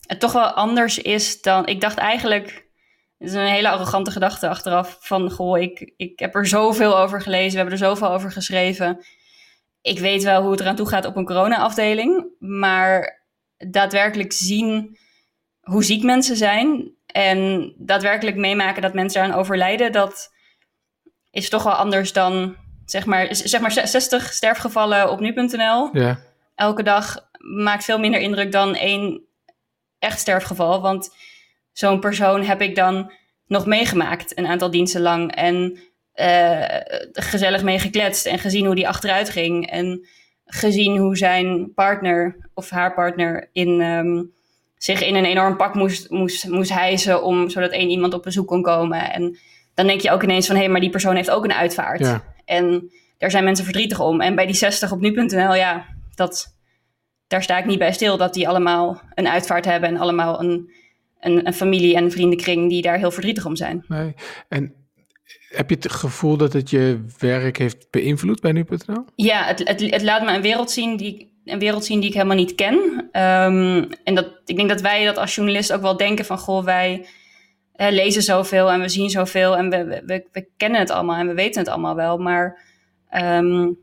het 0.00 0.20
toch 0.20 0.32
wel 0.32 0.50
anders 0.50 0.98
is 0.98 1.40
dan... 1.40 1.66
Ik 1.66 1.80
dacht 1.80 1.98
eigenlijk 1.98 2.62
het 3.22 3.30
is 3.30 3.36
een 3.36 3.46
hele 3.46 3.70
arrogante 3.70 4.10
gedachte 4.10 4.48
achteraf. 4.48 4.96
Van, 5.00 5.30
goh, 5.30 5.60
ik, 5.60 5.92
ik 5.96 6.18
heb 6.18 6.34
er 6.34 6.46
zoveel 6.46 6.98
over 6.98 7.20
gelezen. 7.20 7.50
We 7.50 7.56
hebben 7.56 7.74
er 7.74 7.86
zoveel 7.86 8.10
over 8.10 8.32
geschreven. 8.32 9.04
Ik 9.80 9.98
weet 9.98 10.22
wel 10.22 10.42
hoe 10.42 10.50
het 10.50 10.60
eraan 10.60 10.76
toe 10.76 10.88
gaat 10.88 11.04
op 11.04 11.16
een 11.16 11.24
corona-afdeling. 11.24 12.26
Maar 12.38 13.24
daadwerkelijk 13.56 14.32
zien 14.32 14.98
hoe 15.60 15.84
ziek 15.84 16.02
mensen 16.02 16.36
zijn. 16.36 16.94
En 17.06 17.72
daadwerkelijk 17.78 18.36
meemaken 18.36 18.82
dat 18.82 18.94
mensen 18.94 19.22
eraan 19.22 19.38
overlijden. 19.38 19.92
Dat 19.92 20.34
is 21.32 21.48
toch 21.48 21.62
wel 21.62 21.72
anders 21.72 22.12
dan, 22.12 22.56
zeg 22.84 23.06
maar, 23.06 23.28
zeg 23.30 23.60
maar 23.60 23.72
60 23.72 24.32
sterfgevallen 24.32 25.10
op 25.10 25.20
nu.nl. 25.20 25.88
Ja. 25.92 26.18
Elke 26.54 26.82
dag 26.82 27.28
maakt 27.38 27.84
veel 27.84 27.98
minder 27.98 28.20
indruk 28.20 28.52
dan 28.52 28.74
één 28.74 29.22
echt 29.98 30.20
sterfgeval. 30.20 30.80
Want 30.80 31.14
zo'n 31.72 32.00
persoon 32.00 32.42
heb 32.42 32.60
ik 32.60 32.74
dan 32.74 33.12
nog 33.46 33.66
meegemaakt, 33.66 34.38
een 34.38 34.46
aantal 34.46 34.70
diensten 34.70 35.00
lang. 35.00 35.34
En 35.34 35.78
uh, 36.14 36.64
gezellig 37.12 37.62
mee 37.62 37.78
gekletst 37.78 38.26
en 38.26 38.38
gezien 38.38 38.66
hoe 38.66 38.74
die 38.74 38.88
achteruit 38.88 39.30
ging. 39.30 39.70
En 39.70 40.06
gezien 40.46 40.96
hoe 40.96 41.16
zijn 41.16 41.74
partner 41.74 42.50
of 42.54 42.70
haar 42.70 42.94
partner 42.94 43.48
in, 43.52 43.80
um, 43.80 44.32
zich 44.76 45.02
in 45.02 45.14
een 45.14 45.24
enorm 45.24 45.56
pak 45.56 45.74
moest, 45.74 46.10
moest, 46.10 46.48
moest 46.48 46.72
hijsen 46.72 47.22
om, 47.22 47.50
zodat 47.50 47.70
één 47.70 47.90
iemand 47.90 48.14
op 48.14 48.22
bezoek 48.22 48.46
kon 48.46 48.62
komen. 48.62 49.12
En 49.12 49.38
dan 49.74 49.86
denk 49.86 50.00
je 50.00 50.10
ook 50.10 50.22
ineens 50.22 50.46
van, 50.46 50.56
hé, 50.56 50.62
hey, 50.62 50.70
maar 50.70 50.80
die 50.80 50.90
persoon 50.90 51.16
heeft 51.16 51.30
ook 51.30 51.44
een 51.44 51.52
uitvaart. 51.52 52.00
Ja. 52.00 52.24
En 52.44 52.90
daar 53.18 53.30
zijn 53.30 53.44
mensen 53.44 53.64
verdrietig 53.64 54.00
om. 54.00 54.20
En 54.20 54.34
bij 54.34 54.46
die 54.46 54.54
60 54.54 54.92
op 54.92 55.00
nu.nl, 55.00 55.54
ja, 55.54 55.84
dat, 56.14 56.56
daar 57.26 57.42
sta 57.42 57.58
ik 57.58 57.64
niet 57.64 57.78
bij 57.78 57.92
stil 57.92 58.16
dat 58.16 58.34
die 58.34 58.48
allemaal 58.48 59.00
een 59.14 59.28
uitvaart 59.28 59.64
hebben 59.64 59.88
en 59.88 59.96
allemaal 59.96 60.40
een 60.40 60.70
een, 61.22 61.46
een 61.46 61.54
familie 61.54 61.96
en 61.96 62.04
een 62.04 62.10
vriendenkring 62.10 62.68
die 62.68 62.82
daar 62.82 62.98
heel 62.98 63.10
verdrietig 63.10 63.46
om 63.46 63.56
zijn. 63.56 63.84
Nee. 63.88 64.14
En 64.48 64.74
heb 65.48 65.68
je 65.68 65.74
het 65.74 65.92
gevoel 65.92 66.36
dat 66.36 66.52
het 66.52 66.70
je 66.70 67.04
werk 67.18 67.58
heeft 67.58 67.90
beïnvloed 67.90 68.40
bij 68.40 68.52
nu.nl? 68.52 69.04
Ja, 69.14 69.44
het, 69.44 69.68
het, 69.68 69.80
het, 69.80 70.02
laat 70.02 70.24
me 70.24 70.34
een 70.34 70.42
wereld 70.42 70.70
zien 70.70 70.96
die, 70.96 71.32
een 71.44 71.58
wereld 71.58 71.84
zien 71.84 72.00
die 72.00 72.08
ik 72.08 72.14
helemaal 72.14 72.36
niet 72.36 72.54
ken. 72.54 72.74
Um, 73.12 73.88
en 74.04 74.14
dat, 74.14 74.40
ik 74.44 74.56
denk 74.56 74.68
dat 74.68 74.80
wij 74.80 75.04
dat 75.04 75.18
als 75.18 75.34
journalist 75.34 75.72
ook 75.72 75.82
wel 75.82 75.96
denken 75.96 76.24
van... 76.24 76.38
goh, 76.38 76.64
wij 76.64 77.06
uh, 77.76 77.90
lezen 77.90 78.22
zoveel 78.22 78.70
en 78.70 78.80
we 78.80 78.88
zien 78.88 79.10
zoveel 79.10 79.56
en 79.56 79.70
we, 79.70 80.02
we, 80.06 80.26
we, 80.32 80.48
kennen 80.56 80.80
het 80.80 80.90
allemaal 80.90 81.16
en 81.16 81.26
we 81.26 81.34
weten 81.34 81.60
het 81.60 81.70
allemaal 81.70 81.94
wel. 81.94 82.18
Maar 82.18 82.60
um, 83.10 83.78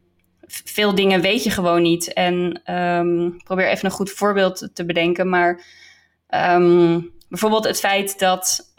veel 0.48 0.96
dingen 0.96 1.22
weet 1.22 1.44
je 1.44 1.50
gewoon 1.50 1.82
niet. 1.82 2.14
En 2.14 2.62
um, 2.76 3.38
probeer 3.44 3.68
even 3.68 3.86
een 3.86 3.92
goed 3.92 4.12
voorbeeld 4.12 4.70
te 4.74 4.86
bedenken, 4.86 5.30
maar... 5.30 5.62
Um, 6.30 7.18
Bijvoorbeeld 7.30 7.64
het 7.64 7.80
feit 7.80 8.20
dat 8.20 8.72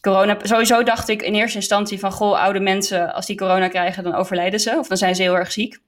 corona. 0.00 0.36
Sowieso 0.42 0.82
dacht 0.82 1.08
ik 1.08 1.22
in 1.22 1.34
eerste 1.34 1.58
instantie 1.58 1.98
van 1.98 2.12
goh, 2.12 2.40
oude 2.40 2.60
mensen, 2.60 3.14
als 3.14 3.26
die 3.26 3.36
corona 3.36 3.68
krijgen, 3.68 4.02
dan 4.02 4.14
overlijden 4.14 4.60
ze. 4.60 4.76
Of 4.78 4.88
dan 4.88 4.96
zijn 4.96 5.14
ze 5.14 5.22
heel 5.22 5.36
erg 5.36 5.52
ziek. 5.52 5.78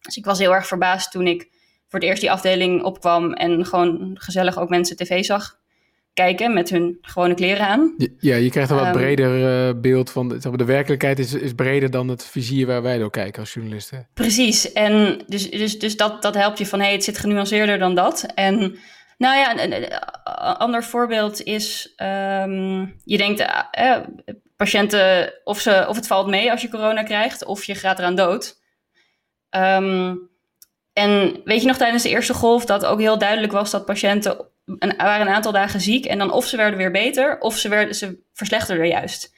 Dus 0.00 0.16
ik 0.16 0.24
was 0.24 0.38
heel 0.38 0.54
erg 0.54 0.66
verbaasd 0.66 1.10
toen 1.10 1.26
ik 1.26 1.48
voor 1.88 1.98
het 1.98 2.08
eerst 2.08 2.20
die 2.20 2.30
afdeling 2.30 2.82
opkwam 2.82 3.32
en 3.32 3.66
gewoon 3.66 4.10
gezellig 4.14 4.58
ook 4.58 4.68
mensen 4.68 4.96
tv 4.96 5.24
zag 5.24 5.59
kijken 6.14 6.52
met 6.52 6.70
hun 6.70 6.98
gewone 7.00 7.34
kleren 7.34 7.66
aan. 7.66 7.94
Ja, 8.18 8.36
je 8.36 8.50
krijgt 8.50 8.70
een 8.70 8.76
wat 8.76 8.84
ehm, 8.84 8.96
breder 8.96 9.68
uh, 9.68 9.80
beeld 9.80 10.10
van 10.10 10.28
de, 10.28 10.56
de 10.56 10.64
werkelijkheid 10.64 11.18
is, 11.18 11.34
is 11.34 11.52
breder 11.52 11.90
dan 11.90 12.08
het 12.08 12.26
vizier 12.26 12.66
waar 12.66 12.82
wij 12.82 12.98
door 12.98 13.10
kijken 13.10 13.40
als 13.40 13.52
journalisten. 13.52 14.08
Precies, 14.14 14.72
en 14.72 15.22
dus, 15.26 15.50
dus, 15.50 15.78
dus 15.78 15.96
dat, 15.96 16.22
dat 16.22 16.34
helpt 16.34 16.58
je 16.58 16.66
van 16.66 16.78
hé, 16.78 16.84
hey, 16.84 16.94
het 16.94 17.04
zit 17.04 17.18
genuanceerder 17.18 17.78
dan 17.78 17.94
dat. 17.94 18.26
En 18.34 18.78
nou 19.18 19.36
ja, 19.36 19.64
een, 19.64 19.88
ander 20.58 20.84
voorbeeld 20.84 21.42
is, 21.42 21.94
um, 21.96 22.96
je 23.04 23.16
denkt, 23.16 23.40
uh, 23.40 23.60
eh, 23.70 24.00
patiënten, 24.56 25.32
of, 25.44 25.60
ze, 25.60 25.84
of 25.88 25.96
het 25.96 26.06
valt 26.06 26.26
mee 26.26 26.50
als 26.50 26.62
je 26.62 26.68
corona 26.68 27.02
krijgt, 27.02 27.44
of 27.44 27.64
je 27.64 27.74
gaat 27.74 27.98
eraan 27.98 28.14
dood. 28.14 28.58
Um, 29.50 30.30
en 30.92 31.40
weet 31.44 31.60
je 31.60 31.66
nog 31.66 31.76
tijdens 31.76 32.02
de 32.02 32.08
eerste 32.08 32.34
golf 32.34 32.64
dat 32.64 32.84
ook 32.84 33.00
heel 33.00 33.18
duidelijk 33.18 33.52
was 33.52 33.70
dat 33.70 33.84
patiënten 33.84 34.48
een, 34.64 34.94
waren 34.96 35.26
een 35.26 35.32
aantal 35.32 35.52
dagen 35.52 35.80
ziek 35.80 36.04
en 36.04 36.18
dan 36.18 36.32
of 36.32 36.46
ze 36.46 36.56
werden 36.56 36.78
weer 36.78 36.90
beter, 36.90 37.38
of 37.38 37.56
ze, 37.56 37.68
werden, 37.68 37.94
ze 37.94 38.18
verslechterden 38.32 38.88
juist. 38.88 39.32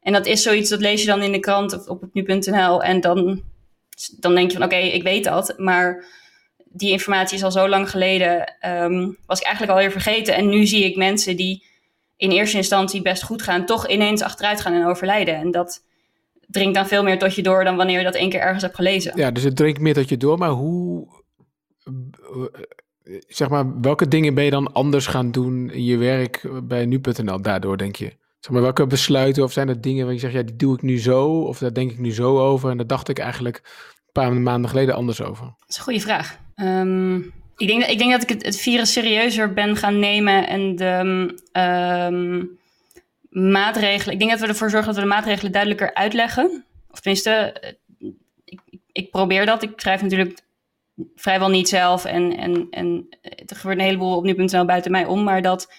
En 0.00 0.12
dat 0.12 0.26
is 0.26 0.42
zoiets, 0.42 0.70
dat 0.70 0.80
lees 0.80 1.00
je 1.00 1.06
dan 1.06 1.22
in 1.22 1.32
de 1.32 1.38
krant 1.38 1.72
of 1.72 1.86
op 1.86 2.04
nu.nl 2.12 2.82
en 2.82 3.00
dan, 3.00 3.42
dan 4.20 4.34
denk 4.34 4.50
je 4.50 4.56
van 4.56 4.66
oké, 4.66 4.76
ik 4.76 5.02
weet 5.02 5.24
dat, 5.24 5.54
maar 5.56 6.04
die 6.64 6.90
informatie 6.90 7.36
is 7.36 7.42
al 7.42 7.52
zo 7.52 7.68
lang 7.68 7.90
geleden, 7.90 8.54
um, 8.66 9.16
was 9.26 9.38
ik 9.38 9.46
eigenlijk 9.46 9.76
alweer 9.76 9.92
vergeten. 9.92 10.34
En 10.34 10.48
nu 10.48 10.66
zie 10.66 10.84
ik 10.84 10.96
mensen 10.96 11.36
die 11.36 11.64
in 12.16 12.30
eerste 12.30 12.56
instantie 12.56 13.02
best 13.02 13.22
goed 13.22 13.42
gaan, 13.42 13.66
toch 13.66 13.88
ineens 13.88 14.22
achteruit 14.22 14.60
gaan 14.60 14.72
en 14.72 14.86
overlijden. 14.86 15.34
En 15.34 15.50
dat 15.50 15.84
dringt 16.46 16.74
dan 16.74 16.86
veel 16.86 17.02
meer 17.02 17.18
tot 17.18 17.34
je 17.34 17.42
door 17.42 17.64
dan 17.64 17.76
wanneer 17.76 17.98
je 17.98 18.04
dat 18.04 18.14
één 18.14 18.30
keer 18.30 18.40
ergens 18.40 18.62
hebt 18.62 18.74
gelezen. 18.74 19.12
Ja, 19.16 19.30
dus 19.30 19.42
het 19.42 19.56
dringt 19.56 19.80
meer 19.80 19.94
tot 19.94 20.08
je 20.08 20.16
door, 20.16 20.38
maar 20.38 20.50
hoe, 20.50 21.08
zeg 23.28 23.48
maar, 23.48 23.80
welke 23.80 24.08
dingen 24.08 24.34
ben 24.34 24.44
je 24.44 24.50
dan 24.50 24.72
anders 24.72 25.06
gaan 25.06 25.30
doen 25.30 25.70
in 25.70 25.84
je 25.84 25.96
werk 25.96 26.48
bij 26.62 26.86
nu.nl 26.86 27.42
daardoor, 27.42 27.76
denk 27.76 27.96
je? 27.96 28.12
Zeg 28.40 28.52
maar, 28.52 28.62
welke 28.62 28.86
besluiten 28.86 29.42
of 29.42 29.52
zijn 29.52 29.68
er 29.68 29.80
dingen 29.80 30.04
waar 30.04 30.14
je 30.14 30.20
zegt, 30.20 30.34
ja, 30.34 30.42
die 30.42 30.56
doe 30.56 30.74
ik 30.74 30.82
nu 30.82 30.98
zo 30.98 31.28
of 31.28 31.58
daar 31.58 31.72
denk 31.72 31.90
ik 31.90 31.98
nu 31.98 32.12
zo 32.12 32.38
over 32.38 32.70
en 32.70 32.76
dat 32.76 32.88
dacht 32.88 33.08
ik 33.08 33.18
eigenlijk 33.18 33.56
een 33.64 34.12
paar 34.12 34.32
maanden 34.32 34.70
geleden 34.70 34.94
anders 34.94 35.22
over? 35.22 35.44
Dat 35.44 35.68
is 35.68 35.76
een 35.76 35.82
goede 35.82 36.00
vraag. 36.00 36.38
Um, 36.56 37.32
ik, 37.56 37.66
denk, 37.66 37.84
ik 37.84 37.98
denk 37.98 38.10
dat 38.10 38.22
ik 38.22 38.28
het, 38.28 38.44
het, 38.44 38.60
virus 38.60 38.92
serieuzer 38.92 39.52
ben 39.52 39.76
gaan 39.76 39.98
nemen 39.98 40.48
en 40.48 40.76
de 40.76 41.34
um, 41.60 42.58
maatregelen. 43.52 44.12
Ik 44.12 44.18
denk 44.18 44.30
dat 44.30 44.40
we 44.40 44.46
ervoor 44.46 44.70
zorgen 44.70 44.86
dat 44.86 44.96
we 44.96 45.08
de 45.08 45.14
maatregelen 45.14 45.52
duidelijker 45.52 45.94
uitleggen. 45.94 46.64
Of 46.90 47.00
tenminste, 47.00 47.30
eh, 47.30 47.72
ik, 48.44 48.60
ik 48.92 49.10
probeer 49.10 49.46
dat. 49.46 49.62
Ik 49.62 49.72
schrijf 49.76 50.02
natuurlijk 50.02 50.38
vrijwel 51.14 51.48
niet 51.48 51.68
zelf 51.68 52.04
en, 52.04 52.36
en, 52.36 52.66
en 52.70 53.06
er 53.20 53.56
gebeurt 53.56 53.78
een 53.78 53.84
heleboel 53.84 54.16
op 54.16 54.24
nu.nl 54.24 54.64
buiten 54.64 54.90
mij 54.90 55.04
om, 55.04 55.22
maar 55.22 55.42
dat. 55.42 55.72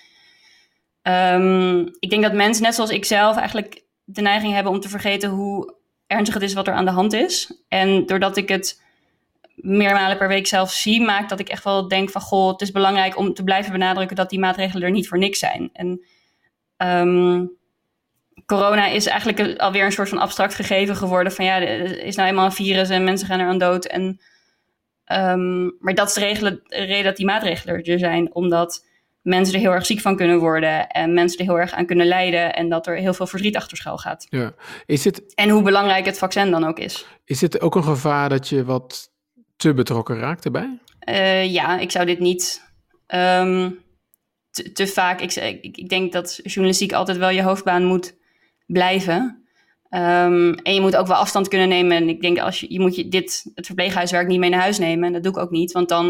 Um, 1.01 1.95
ik 1.99 2.09
denk 2.09 2.23
dat 2.23 2.33
mensen, 2.33 2.63
net 2.63 2.75
zoals 2.75 2.89
ik 2.89 3.05
zelf, 3.05 3.37
eigenlijk 3.37 3.83
de 4.03 4.21
neiging 4.21 4.53
hebben 4.53 4.71
om 4.71 4.79
te 4.79 4.89
vergeten 4.89 5.29
hoe 5.29 5.75
ernstig 6.07 6.33
het 6.33 6.43
is 6.43 6.53
wat 6.53 6.67
er 6.67 6.73
aan 6.73 6.85
de 6.85 6.91
hand 6.91 7.13
is. 7.13 7.63
En 7.67 8.05
doordat 8.05 8.37
ik 8.37 8.49
het 8.49 8.81
meermalen 9.55 10.17
per 10.17 10.27
week 10.27 10.47
zelf 10.47 10.71
zie, 10.71 11.01
maakt 11.01 11.29
dat 11.29 11.39
ik 11.39 11.49
echt 11.49 11.63
wel 11.63 11.87
denk 11.87 12.09
van 12.09 12.21
goh, 12.21 12.51
het 12.51 12.61
is 12.61 12.71
belangrijk 12.71 13.17
om 13.17 13.33
te 13.33 13.43
blijven 13.43 13.71
benadrukken 13.71 14.15
dat 14.15 14.29
die 14.29 14.39
maatregelen 14.39 14.83
er 14.83 14.91
niet 14.91 15.07
voor 15.07 15.17
niks 15.17 15.39
zijn. 15.39 15.69
En 15.73 16.05
um, 16.77 17.51
corona 18.45 18.87
is 18.87 19.05
eigenlijk 19.05 19.59
alweer 19.59 19.85
een 19.85 19.91
soort 19.91 20.09
van 20.09 20.17
abstract 20.17 20.55
gegeven 20.55 20.95
geworden 20.95 21.31
van 21.31 21.45
ja, 21.45 21.57
is 21.57 22.15
nou 22.15 22.29
eenmaal 22.29 22.45
een 22.45 22.51
virus 22.51 22.89
en 22.89 23.03
mensen 23.03 23.27
gaan 23.27 23.39
er 23.39 23.47
aan 23.47 23.57
dood. 23.57 23.85
En, 23.85 24.19
um, 25.13 25.75
maar 25.79 25.93
dat 25.93 26.07
is 26.07 26.13
de, 26.13 26.61
reden 26.67 27.03
dat 27.03 27.15
die 27.15 27.25
maatregelen 27.25 27.83
er 27.83 27.99
zijn, 27.99 28.35
omdat 28.35 28.85
mensen 29.21 29.55
er 29.55 29.59
heel 29.59 29.71
erg 29.71 29.85
ziek 29.85 30.01
van 30.01 30.15
kunnen 30.15 30.39
worden 30.39 30.87
en 30.87 31.13
mensen 31.13 31.39
er 31.39 31.45
heel 31.45 31.59
erg 31.59 31.71
aan 31.71 31.85
kunnen 31.85 32.07
lijden 32.07 32.53
en 32.53 32.69
dat 32.69 32.87
er 32.87 32.95
heel 32.95 33.13
veel 33.13 33.27
verdriet 33.27 33.55
achter 33.55 33.77
schuil 33.77 33.97
gaat. 33.97 34.27
Ja. 34.29 34.53
Is 34.85 35.03
het... 35.03 35.35
En 35.35 35.49
hoe 35.49 35.61
belangrijk 35.61 36.05
het 36.05 36.17
vaccin 36.17 36.51
dan 36.51 36.63
ook 36.63 36.79
is. 36.79 37.05
Is 37.25 37.41
het 37.41 37.61
ook 37.61 37.75
een 37.75 37.83
gevaar 37.83 38.29
dat 38.29 38.49
je 38.49 38.63
wat 38.63 39.11
te 39.55 39.73
betrokken 39.73 40.19
raakt 40.19 40.45
erbij? 40.45 40.79
Uh, 41.09 41.53
ja, 41.53 41.79
ik 41.79 41.91
zou 41.91 42.05
dit 42.05 42.19
niet 42.19 42.61
um, 43.07 43.79
te, 44.49 44.71
te, 44.71 44.87
vaak. 44.87 45.21
Ik, 45.21 45.35
ik, 45.35 45.77
ik, 45.77 45.89
denk 45.89 46.11
dat 46.11 46.39
journalistiek 46.43 46.93
altijd 46.93 47.17
wel 47.17 47.29
je 47.29 47.43
hoofdbaan 47.43 47.83
moet 47.83 48.15
blijven. 48.65 49.44
Um, 49.95 50.53
en 50.53 50.73
je 50.73 50.81
moet 50.81 50.95
ook 50.95 51.07
wel 51.07 51.15
afstand 51.15 51.47
kunnen 51.47 51.67
nemen. 51.67 51.97
En 51.97 52.09
ik 52.09 52.21
denk 52.21 52.39
als 52.39 52.59
je, 52.59 52.73
je 52.73 52.79
moet 52.79 52.95
je 52.95 53.07
dit, 53.07 53.51
het 53.55 53.65
verpleeghuiswerk 53.65 54.27
niet 54.27 54.39
mee 54.39 54.49
naar 54.49 54.61
huis 54.61 54.77
nemen. 54.77 55.05
En 55.05 55.13
dat 55.13 55.23
doe 55.23 55.31
ik 55.31 55.37
ook 55.37 55.51
niet, 55.51 55.71
want 55.71 55.89
dan 55.89 56.05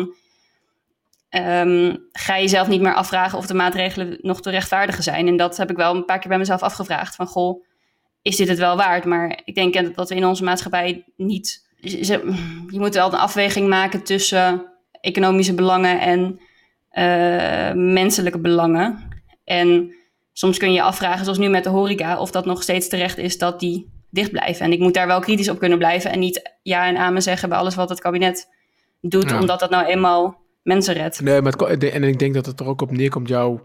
um, 1.30 2.08
ga 2.12 2.36
je 2.36 2.41
jezelf 2.41 2.67
niet 2.67 2.82
meer 2.82 2.93
afvragen 2.93 3.38
of 3.38 3.45
de 3.45 3.54
maatregelen 3.54 4.17
nog 4.21 4.41
te 4.41 4.50
rechtvaardigen 4.50 5.04
zijn. 5.04 5.28
En 5.28 5.38
dat 5.38 5.58
heb 5.58 5.69
ik 5.69 5.78
wel 5.78 5.95
een 5.95 6.06
paar 6.06 6.19
keer 6.19 6.30
bij 6.30 6.38
mezelf 6.38 6.62
afgevraagd. 6.62 7.15
Van 7.15 7.28
goh, 7.28 7.65
is 8.21 8.36
dit 8.36 8.48
het 8.48 8.58
wel 8.58 8.78
waard? 8.78 9.06
Maar 9.06 9.41
ik 9.45 9.56
denk 9.56 9.95
dat 9.95 10.10
we 10.10 10.15
in 10.15 10.26
onze 10.26 10.43
maatschappij 10.43 11.06
niet 11.15 11.63
je 12.69 12.80
moet 12.80 12.93
wel 12.93 13.08
een 13.08 13.19
afweging 13.19 13.67
maken 13.67 14.04
tussen 14.04 14.65
economische 15.02 15.54
belangen 15.54 16.00
en 16.00 16.39
uh, 16.91 17.74
menselijke 17.74 18.39
belangen. 18.39 19.10
En 19.43 19.95
soms 20.38 20.58
kun 20.58 20.67
je 20.67 20.74
je 20.74 20.82
afvragen, 20.82 21.24
zoals 21.24 21.39
nu 21.39 21.50
met 21.50 21.63
de 21.63 21.69
horeca, 21.69 22.19
of 22.19 22.32
dat 22.32 22.45
nog 22.45 22.63
steeds 22.63 22.88
terecht 22.88 23.17
is 23.17 23.38
dat 23.38 23.60
die 23.60 23.89
dicht 24.10 24.32
blijven. 24.32 24.65
En 24.65 24.71
ik 24.71 24.80
moet 24.80 24.93
daar 24.93 25.08
wel 25.08 25.19
kritisch 25.19 25.50
op 25.50 25.60
kunnen 25.60 25.78
blijven 25.78 26.12
en 26.12 26.19
niet 26.19 26.52
ja 26.62 26.88
en 26.88 26.98
amen 26.98 27.21
zeggen 27.21 27.50
bij 27.50 27.58
alles 27.58 27.76
wat 27.76 27.89
het 27.89 28.00
kabinet 28.00 28.48
doet, 29.02 29.32
omdat 29.32 29.60
dat 29.60 29.69
nou 29.69 29.86
eenmaal 29.86 30.41
mensen 30.63 30.93
redt. 30.93 31.21
Nee, 31.21 31.41
maar 31.41 31.54
het, 31.54 31.84
en 31.84 32.04
ik 32.04 32.19
denk 32.19 32.34
dat 32.34 32.45
het 32.45 32.60
er 32.60 32.65
ook 32.65 32.82
op 32.82 32.91
neerkomt, 32.91 33.28
jouw. 33.28 33.63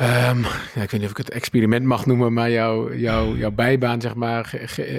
Um, 0.00 0.42
ja, 0.74 0.82
ik 0.82 0.90
weet 0.90 0.92
niet 0.92 1.04
of 1.04 1.10
ik 1.10 1.16
het 1.16 1.30
experiment 1.30 1.84
mag 1.84 2.06
noemen, 2.06 2.32
maar 2.32 2.50
jouw, 2.50 2.94
jouw, 2.94 3.36
jouw 3.36 3.50
bijbaan, 3.50 4.00
zeg 4.00 4.14
maar, 4.14 4.50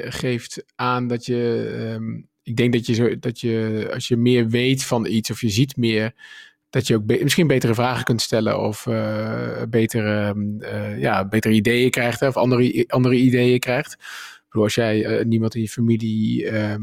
geeft 0.09 0.63
aan 0.75 1.07
dat 1.07 1.25
je. 1.25 1.95
Um, 1.95 2.27
ik 2.43 2.55
denk 2.55 2.73
dat 2.73 2.85
je, 2.85 2.93
zo, 2.93 3.19
dat 3.19 3.39
je, 3.39 3.87
als 3.93 4.07
je 4.07 4.17
meer 4.17 4.47
weet 4.47 4.83
van 4.83 5.05
iets 5.05 5.31
of 5.31 5.41
je 5.41 5.49
ziet 5.49 5.77
meer, 5.77 6.13
dat 6.69 6.87
je 6.87 6.95
ook 6.95 7.05
misschien 7.05 7.47
betere 7.47 7.73
vragen 7.73 8.03
kunt 8.03 8.21
stellen 8.21 8.59
of 8.59 8.85
uh, 8.85 9.61
betere, 9.69 10.35
uh, 10.59 10.99
ja, 10.99 11.27
betere 11.27 11.53
ideeën 11.53 11.89
krijgt 11.89 12.21
of 12.21 12.37
andere, 12.37 12.85
andere 12.87 13.15
ideeën 13.15 13.59
krijgt. 13.59 13.93
Ik 14.47 14.55
als 14.55 14.75
jij 14.75 15.05
uh, 15.05 15.25
niemand 15.25 15.55
in 15.55 15.61
je 15.61 15.69
familie 15.69 16.43
uh, 16.43 16.75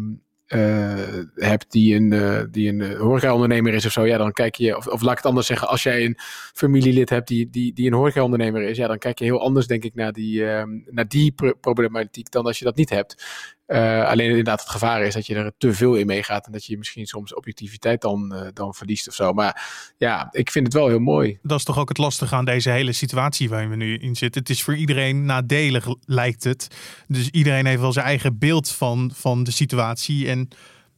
hebt 1.34 1.72
die 1.72 1.94
een, 1.94 2.48
die 2.50 2.68
een 2.68 2.96
horecaondernemer 2.96 3.74
is 3.74 3.86
of 3.86 3.92
zo, 3.92 4.06
ja, 4.06 4.18
dan 4.18 4.32
kijk 4.32 4.54
je, 4.54 4.76
of, 4.76 4.86
of 4.86 5.02
laat 5.02 5.10
ik 5.10 5.16
het 5.16 5.26
anders 5.26 5.46
zeggen, 5.46 5.68
als 5.68 5.82
jij 5.82 6.04
een 6.04 6.16
familielid 6.54 7.10
hebt 7.10 7.28
die, 7.28 7.50
die, 7.50 7.72
die 7.72 7.86
een 7.86 7.92
horecaondernemer 7.92 8.62
is, 8.62 8.76
ja, 8.76 8.86
dan 8.86 8.98
kijk 8.98 9.18
je 9.18 9.24
heel 9.24 9.40
anders, 9.40 9.66
denk 9.66 9.84
ik, 9.84 9.94
naar 9.94 10.12
die, 10.12 10.40
uh, 10.40 10.62
naar 10.84 11.08
die 11.08 11.34
problematiek 11.60 12.30
dan 12.30 12.46
als 12.46 12.58
je 12.58 12.64
dat 12.64 12.76
niet 12.76 12.90
hebt. 12.90 13.24
Uh, 13.66 14.04
alleen 14.04 14.28
inderdaad, 14.28 14.60
het 14.60 14.68
gevaar 14.68 15.02
is 15.02 15.14
dat 15.14 15.26
je 15.26 15.34
er 15.34 15.52
te 15.58 15.72
veel 15.72 15.94
in 15.94 16.06
meegaat 16.06 16.46
en 16.46 16.52
dat 16.52 16.64
je 16.64 16.78
misschien 16.78 17.06
soms 17.06 17.34
objectiviteit 17.34 18.00
dan, 18.00 18.32
uh, 18.34 18.48
dan 18.52 18.74
verliest 18.74 19.08
of 19.08 19.14
zo. 19.14 19.32
Maar 19.32 19.62
ja, 19.96 20.28
ik 20.30 20.50
vind 20.50 20.66
het 20.66 20.74
wel 20.74 20.88
heel 20.88 20.98
mooi. 20.98 21.38
Dat 21.42 21.58
is 21.58 21.64
toch 21.64 21.78
ook 21.78 21.88
het 21.88 21.98
lastige 21.98 22.34
aan 22.34 22.44
deze 22.44 22.70
hele 22.70 22.92
situatie 22.92 23.48
waarin 23.48 23.70
we 23.70 23.76
nu 23.76 23.98
in 23.98 24.16
zitten. 24.16 24.40
Het 24.40 24.50
is 24.50 24.62
voor 24.62 24.76
iedereen 24.76 25.24
nadelig, 25.24 25.86
lijkt 26.04 26.44
het. 26.44 26.68
Dus 27.06 27.28
iedereen 27.28 27.66
heeft 27.66 27.80
wel 27.80 27.92
zijn 27.92 28.06
eigen 28.06 28.38
beeld 28.38 28.70
van, 28.70 29.10
van 29.14 29.44
de 29.44 29.50
situatie 29.50 30.28
en 30.28 30.48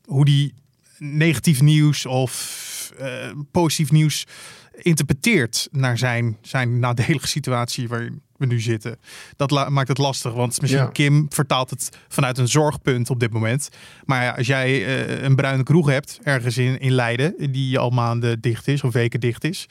hoe 0.05 0.25
die 0.25 0.55
negatief 0.99 1.61
nieuws 1.61 2.07
of 2.07 2.93
uh, 3.01 3.31
positief 3.51 3.91
nieuws 3.91 4.25
interpreteert 4.83 5.69
naar 5.71 5.99
zijn, 5.99 6.37
zijn 6.43 6.79
nadelige 6.79 7.27
situatie 7.27 7.89
waarin 7.89 8.21
we 8.37 8.47
nu 8.47 8.61
zitten. 8.61 8.99
Dat 9.37 9.71
maakt 9.71 9.89
het 9.89 9.99
lastig, 9.99 10.33
want 10.33 10.61
misschien 10.61 10.85
ja. 10.85 10.91
Kim 10.91 11.27
vertaalt 11.29 11.71
het 11.71 11.89
vanuit 12.09 12.39
een 12.39 12.49
zorgpunt 12.49 13.11
op 13.11 13.21
dit 13.21 13.33
moment. 13.33 13.69
Maar 14.05 14.23
ja, 14.23 14.31
als 14.31 14.47
jij 14.47 14.71
uh, 14.71 15.23
een 15.23 15.37
bruine 15.37 15.63
kroeg 15.63 15.87
hebt 15.87 16.19
ergens 16.23 16.59
in, 16.59 16.81
in 16.81 16.93
Leiden, 16.93 17.35
die 17.53 17.79
al 17.79 17.91
maanden 17.91 18.41
dicht 18.41 18.69
is 18.69 18.83
of 18.83 18.93
weken 18.93 19.21
dicht 19.21 19.45
is, 19.45 19.67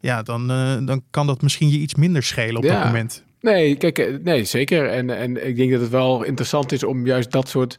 ja, 0.00 0.22
dan, 0.22 0.50
uh, 0.50 0.86
dan 0.86 1.02
kan 1.10 1.26
dat 1.26 1.42
misschien 1.42 1.68
je 1.70 1.78
iets 1.78 1.94
minder 1.94 2.22
schelen 2.22 2.56
op 2.56 2.64
ja. 2.64 2.74
dat 2.74 2.84
moment. 2.84 3.24
Nee, 3.40 3.76
kijk, 3.76 4.18
nee, 4.22 4.44
zeker. 4.44 4.88
En, 4.88 5.10
en 5.10 5.46
ik 5.46 5.56
denk 5.56 5.70
dat 5.72 5.80
het 5.80 5.90
wel 5.90 6.22
interessant 6.22 6.72
is 6.72 6.84
om 6.84 7.06
juist 7.06 7.30
dat 7.30 7.48
soort 7.48 7.76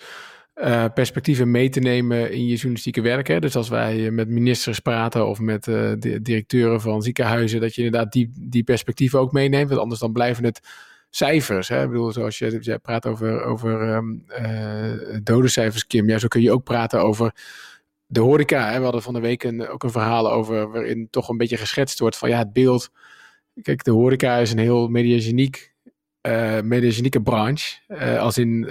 uh, 0.56 0.86
perspectieven 0.94 1.52
mee 1.52 1.70
te 1.70 1.80
nemen 1.80 2.32
in 2.32 2.46
je 2.46 2.54
journalistieke 2.54 3.02
werk. 3.02 3.28
Hè? 3.28 3.39
Dus 3.39 3.56
als 3.56 3.70
wij 3.70 4.12
met 4.12 4.30
ministers 4.30 4.80
praten 4.80 5.28
of 5.28 5.39
met 5.39 5.68
uh, 5.68 5.92
de 6.00 6.22
directeuren 6.22 6.82
van 6.82 7.02
ziekenhuizen, 7.02 7.62
dat 7.62 7.76
je 7.76 7.84
inderdaad 7.84 8.12
die, 8.12 8.32
die 8.39 8.63
perspectieven 8.63 9.20
ook 9.20 9.32
meeneemt. 9.32 9.70
Want 9.70 9.82
anders 9.82 10.00
dan 10.00 10.12
blijven 10.12 10.44
het 10.44 10.60
cijfers. 11.10 11.68
Hè? 11.68 11.84
Ik 11.84 11.89
bedoel, 11.89 12.12
zoals 12.12 12.38
je, 12.38 12.58
je 12.62 12.80
praat 12.80 13.06
over, 13.06 13.44
over 13.44 13.96
um, 13.96 14.26
uh, 14.42 15.18
dodencijfers, 15.24 15.88
Kim, 15.88 16.10
ja, 16.10 16.18
zo 16.18 16.28
kun 16.28 16.42
je 16.42 16.52
ook 16.52 16.63
praten 16.63 17.02
over 17.02 17.36
de 18.06 18.20
horeca. 18.20 18.72
Hè? 18.72 18.78
We 18.78 18.84
hadden 18.84 19.02
van 19.02 19.13
de 19.13 19.20
week 19.20 19.44
een, 19.44 19.68
ook 19.68 19.84
een 19.84 19.92
verhaal 19.92 20.32
over 20.32 20.72
waarin 20.72 21.08
toch 21.10 21.30
een 21.30 21.38
beetje 21.38 21.58
geschetst 21.58 22.00
wordt 22.00 22.18
van 22.18 22.30
ja, 22.30 22.38
het 22.38 22.54
beeld. 22.54 22.92
Kijk, 23.62 23.84
de 23.84 23.92
horeca 23.92 24.38
is 24.38 24.52
een 24.52 24.58
heel 24.58 24.88
mediageniek, 24.88 25.74
mediagenieke 26.63 27.22
branche. 27.22 27.78
Als 28.20 28.38
in 28.38 28.68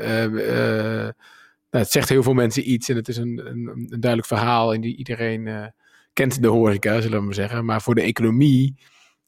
nou, 1.72 1.84
het 1.84 1.92
zegt 1.92 2.08
heel 2.08 2.22
veel 2.22 2.34
mensen 2.34 2.70
iets 2.70 2.88
en 2.88 2.96
het 2.96 3.08
is 3.08 3.16
een, 3.16 3.46
een, 3.46 3.66
een 3.66 4.00
duidelijk 4.00 4.26
verhaal 4.26 4.74
en 4.74 4.80
die 4.80 4.96
iedereen 4.96 5.46
uh, 5.46 5.66
kent 6.12 6.42
de 6.42 6.48
horeca, 6.48 7.00
zullen 7.00 7.18
we 7.18 7.24
maar 7.24 7.34
zeggen. 7.34 7.64
Maar 7.64 7.82
voor 7.82 7.94
de 7.94 8.02
economie 8.02 8.74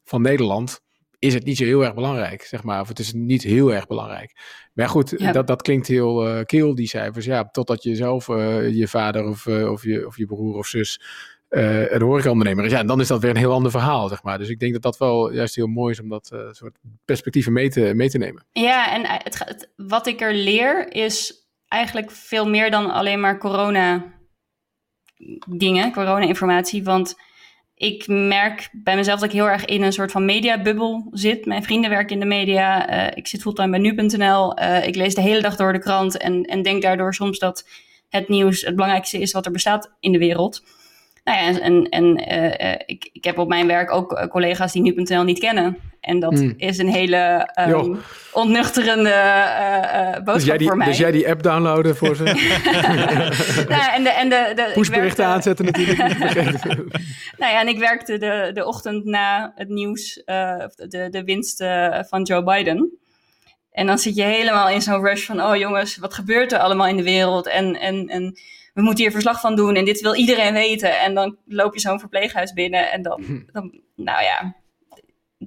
van 0.03 0.21
Nederland 0.21 0.81
is 1.19 1.33
het 1.33 1.45
niet 1.45 1.57
zo 1.57 1.63
heel 1.63 1.83
erg 1.83 1.93
belangrijk, 1.93 2.43
zeg 2.43 2.63
maar. 2.63 2.81
Of 2.81 2.87
het 2.87 2.99
is 2.99 3.13
niet 3.13 3.43
heel 3.43 3.73
erg 3.73 3.87
belangrijk. 3.87 4.37
Maar 4.73 4.89
goed, 4.89 5.13
ja. 5.17 5.31
dat, 5.31 5.47
dat 5.47 5.61
klinkt 5.61 5.87
heel 5.87 6.27
uh, 6.27 6.43
keel, 6.43 6.75
die 6.75 6.87
cijfers. 6.87 7.25
Ja, 7.25 7.49
totdat 7.49 7.83
je 7.83 7.95
zelf, 7.95 8.27
uh, 8.27 8.73
je 8.73 8.87
vader 8.87 9.25
of, 9.25 9.47
of, 9.47 9.83
je, 9.83 10.07
of 10.07 10.17
je 10.17 10.25
broer 10.25 10.55
of 10.55 10.67
zus 10.67 11.01
uh, 11.49 11.91
een 11.91 12.01
horecaondernemer 12.01 12.65
is. 12.65 12.71
Ja, 12.71 12.83
dan 12.83 12.99
is 12.99 13.07
dat 13.07 13.21
weer 13.21 13.29
een 13.29 13.37
heel 13.37 13.53
ander 13.53 13.71
verhaal, 13.71 14.07
zeg 14.07 14.23
maar. 14.23 14.37
Dus 14.37 14.49
ik 14.49 14.59
denk 14.59 14.73
dat 14.73 14.81
dat 14.81 14.97
wel 14.97 15.33
juist 15.33 15.55
heel 15.55 15.67
mooi 15.67 15.91
is 15.91 15.99
om 15.99 16.09
dat 16.09 16.31
soort 16.51 16.77
perspectieven 17.05 17.53
mee 17.53 17.69
te, 17.69 17.93
mee 17.93 18.09
te 18.09 18.17
nemen. 18.17 18.45
Ja, 18.51 18.93
en 18.93 19.21
het, 19.23 19.39
het, 19.39 19.71
wat 19.75 20.07
ik 20.07 20.21
er 20.21 20.33
leer 20.33 20.93
is 20.93 21.44
eigenlijk 21.67 22.11
veel 22.11 22.49
meer 22.49 22.71
dan 22.71 22.91
alleen 22.91 23.19
maar 23.19 23.37
corona 23.37 24.13
dingen, 25.47 25.91
corona 25.91 26.25
informatie. 26.25 26.83
Want 26.83 27.15
ik 27.75 28.07
merk 28.07 28.69
bij 28.71 28.95
mezelf 28.95 29.19
dat 29.19 29.29
ik 29.29 29.35
heel 29.35 29.49
erg 29.49 29.65
in 29.65 29.81
een 29.81 29.93
soort 29.93 30.11
van 30.11 30.25
mediabubbel 30.25 31.07
zit. 31.11 31.45
Mijn 31.45 31.63
vrienden 31.63 31.89
werken 31.89 32.13
in 32.13 32.19
de 32.19 32.25
media. 32.25 32.89
Uh, 32.89 33.11
ik 33.15 33.27
zit 33.27 33.41
fulltime 33.41 33.69
bij 33.69 33.79
nu.nl. 33.79 34.59
Uh, 34.59 34.87
ik 34.87 34.95
lees 34.95 35.15
de 35.15 35.21
hele 35.21 35.41
dag 35.41 35.55
door 35.55 35.73
de 35.73 35.79
krant 35.79 36.17
en, 36.17 36.43
en 36.43 36.61
denk 36.61 36.81
daardoor 36.81 37.13
soms 37.13 37.39
dat 37.39 37.67
het 38.09 38.29
nieuws 38.29 38.61
het 38.61 38.75
belangrijkste 38.75 39.19
is 39.19 39.31
wat 39.31 39.45
er 39.45 39.51
bestaat 39.51 39.95
in 39.99 40.11
de 40.11 40.17
wereld. 40.17 40.63
Nou 41.25 41.37
ja, 41.37 41.59
en, 41.59 41.89
en 41.89 42.33
uh, 42.33 42.73
ik, 42.85 43.09
ik 43.13 43.23
heb 43.23 43.37
op 43.37 43.47
mijn 43.47 43.67
werk 43.67 43.91
ook 43.91 44.27
collega's 44.29 44.71
die 44.71 44.81
nu.nl 44.81 45.23
niet 45.23 45.39
kennen. 45.39 45.77
En 45.99 46.19
dat 46.19 46.31
mm. 46.31 46.53
is 46.57 46.77
een 46.77 46.87
hele 46.87 47.49
um, 47.67 47.99
ontnuchterende 48.31 49.09
uh, 49.09 50.11
boodschap 50.11 50.33
dus 50.33 50.45
jij 50.45 50.57
die, 50.57 50.67
voor 50.67 50.77
mij. 50.77 50.87
Dus 50.87 50.97
jij 50.97 51.11
die 51.11 51.29
app 51.29 51.43
downloaden 51.43 51.95
voor 51.95 52.15
ze? 52.15 52.23
nou, 53.69 53.93
en 53.93 54.03
de, 54.03 54.09
en 54.09 54.29
de, 54.29 54.51
de, 54.55 54.71
Pushberichten 54.73 55.25
aanzetten 55.25 55.65
natuurlijk. 55.65 55.97
nou 57.39 57.51
ja, 57.51 57.59
en 57.59 57.67
ik 57.67 57.79
werkte 57.79 58.17
de, 58.17 58.51
de 58.53 58.65
ochtend 58.65 59.05
na 59.05 59.51
het 59.55 59.69
nieuws, 59.69 60.21
uh, 60.25 60.65
de, 60.75 61.07
de 61.09 61.23
winst 61.23 61.63
van 62.09 62.23
Joe 62.23 62.43
Biden. 62.43 62.97
En 63.71 63.85
dan 63.85 63.97
zit 63.97 64.15
je 64.15 64.23
helemaal 64.23 64.69
in 64.69 64.81
zo'n 64.81 65.03
rush 65.03 65.25
van, 65.25 65.41
oh 65.41 65.55
jongens, 65.55 65.97
wat 65.97 66.13
gebeurt 66.13 66.51
er 66.51 66.59
allemaal 66.59 66.87
in 66.87 66.97
de 66.97 67.03
wereld? 67.03 67.47
En, 67.47 67.79
en, 67.79 68.07
en 68.07 68.37
we 68.75 68.81
moeten 68.81 69.03
hier 69.03 69.11
verslag 69.11 69.39
van 69.39 69.55
doen 69.55 69.75
en 69.75 69.85
dit 69.85 70.01
wil 70.01 70.15
iedereen 70.15 70.53
weten. 70.53 70.99
En 70.99 71.13
dan 71.13 71.37
loop 71.45 71.73
je 71.73 71.79
zo'n 71.79 71.99
verpleeghuis 71.99 72.53
binnen 72.53 72.91
en 72.91 73.01
dan, 73.01 73.45
dan 73.51 73.81
nou 73.95 74.23
ja, 74.23 74.55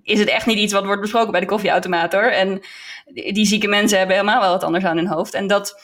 is 0.02 0.18
het 0.18 0.28
echt 0.28 0.46
niet 0.46 0.58
iets 0.58 0.72
wat 0.72 0.84
wordt 0.84 1.00
besproken 1.00 1.30
bij 1.30 1.40
de 1.40 1.46
koffieautomaat 1.46 2.12
hoor. 2.12 2.22
En 2.22 2.60
die, 3.06 3.46
zieke 3.46 3.68
mensen 3.68 3.98
hebben 3.98 4.16
helemaal 4.16 4.40
wel 4.40 4.50
wat 4.50 4.64
anders 4.64 4.84
aan 4.84 4.96
hun 4.96 5.06
hoofd. 5.06 5.34
En 5.34 5.46
dat, 5.46 5.82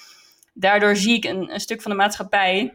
daardoor 0.54 0.96
zie 0.96 1.14
ik 1.14 1.24
een, 1.24 1.52
een 1.52 1.60
stuk 1.60 1.82
van 1.82 1.90
de 1.90 1.96
maatschappij 1.96 2.74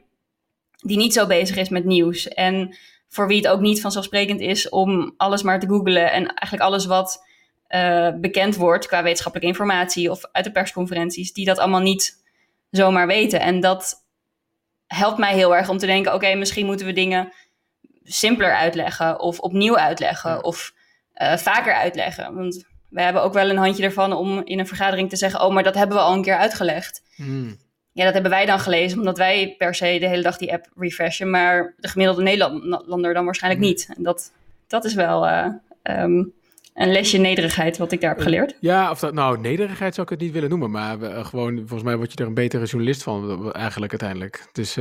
die 0.78 0.98
niet 0.98 1.14
zo 1.14 1.28
bezig 1.28 1.58
is 1.58 1.70
met 1.70 1.86
nieuws. 1.86 2.28
En 2.28 2.78
voor 3.08 3.28
wie 3.28 3.38
het 3.38 3.48
ook 3.48 3.60
niet 3.60 3.82
vanzelfsprekend 3.82 4.40
is 4.40 4.70
om 4.70 5.14
alles 5.18 5.44
maar 5.44 5.60
te 5.60 5.68
googlen. 5.68 6.12
En 6.12 6.28
eigenlijk 6.28 6.62
alles 6.62 6.86
wat 6.86 7.24
uh, 7.70 8.10
bekend 8.16 8.56
wordt 8.56 8.88
qua 8.88 9.04
wetenschappelijke 9.04 9.52
informatie 9.52 10.12
of 10.12 10.22
uit 10.32 10.46
de 10.46 10.52
persconferenties, 10.52 11.34
die 11.34 11.46
dat 11.46 11.58
allemaal 11.58 11.82
niet 11.82 12.24
zomaar 12.72 13.08
weten. 13.08 13.40
En 13.40 13.60
dat 13.60 14.08
helpt 14.96 15.18
mij 15.18 15.34
heel 15.34 15.56
erg 15.56 15.70
om 15.70 15.78
te 15.78 15.86
denken: 15.86 16.14
oké, 16.14 16.26
okay, 16.26 16.38
misschien 16.38 16.66
moeten 16.66 16.86
we 16.86 16.94
dingen 16.94 17.34
simpeler 18.04 18.56
uitleggen 18.56 19.20
of 19.20 19.40
opnieuw 19.40 19.78
uitleggen. 19.78 20.44
Of 20.44 20.74
uh, 21.22 21.38
vaker 21.38 21.74
uitleggen. 21.74 22.36
Want 22.36 22.66
we 22.90 23.02
hebben 23.02 23.24
ook 23.24 23.34
wel 23.34 23.50
een 23.50 23.58
handje 23.58 23.84
ervan 23.84 24.14
om 24.14 24.42
in 24.44 24.60
een 24.60 24.68
vergadering 24.68 25.10
te 25.10 25.16
zeggen: 25.16 25.42
Oh, 25.42 25.54
maar 25.54 25.64
dat 25.64 25.76
hebben 25.76 25.98
we 25.98 26.04
al 26.04 26.14
een 26.14 26.22
keer 26.22 26.38
uitgelegd. 26.38 27.02
Hmm. 27.16 27.58
Ja, 27.92 28.04
dat 28.04 28.14
hebben 28.14 28.32
wij 28.32 28.46
dan 28.46 28.60
gelezen, 28.60 28.98
omdat 28.98 29.18
wij 29.18 29.56
per 29.58 29.76
se 29.76 30.00
de 30.00 30.08
hele 30.08 30.22
dag 30.24 30.38
die 30.38 30.54
app 30.54 30.72
refreshen, 30.76 31.30
maar 31.30 31.74
de 31.78 31.88
gemiddelde 31.88 32.22
Nederlander 32.22 33.14
dan 33.14 33.26
waarschijnlijk 33.26 33.64
Hmm. 33.64 33.72
niet. 33.72 33.90
En 33.98 34.04
dat, 34.04 34.32
dat 34.68 34.86
is 34.86 34.94
wel 34.94 35.28
uh, 35.28 35.48
um, 35.84 36.34
een 36.74 36.92
lesje 36.92 37.18
nederigheid 37.18 37.78
wat 37.78 37.92
ik 37.92 38.02
daar 38.02 38.14
heb 38.14 38.22
geleerd. 38.22 38.56
Ja, 38.60 38.92
of 38.92 39.00
dat, 39.00 39.14
nou, 39.14 39.40
nederigheid 39.40 39.94
zou 39.94 40.08
ik 40.08 40.14
het 40.14 40.22
niet 40.22 40.34
willen 40.34 40.50
noemen, 40.50 40.72
maar 40.72 40.98
uh, 41.00 41.26
gewoon, 41.26 41.58
volgens 41.58 41.84
mij 41.84 41.98
word 41.98 42.12
je 42.12 42.18
er 42.18 42.28
een 42.28 42.34
betere 42.34 42.66
journalist 42.66 43.04
van, 43.04 43.52
eigenlijk 43.54 43.92
uiteindelijk. 43.92 44.46
Dus, 44.52 44.74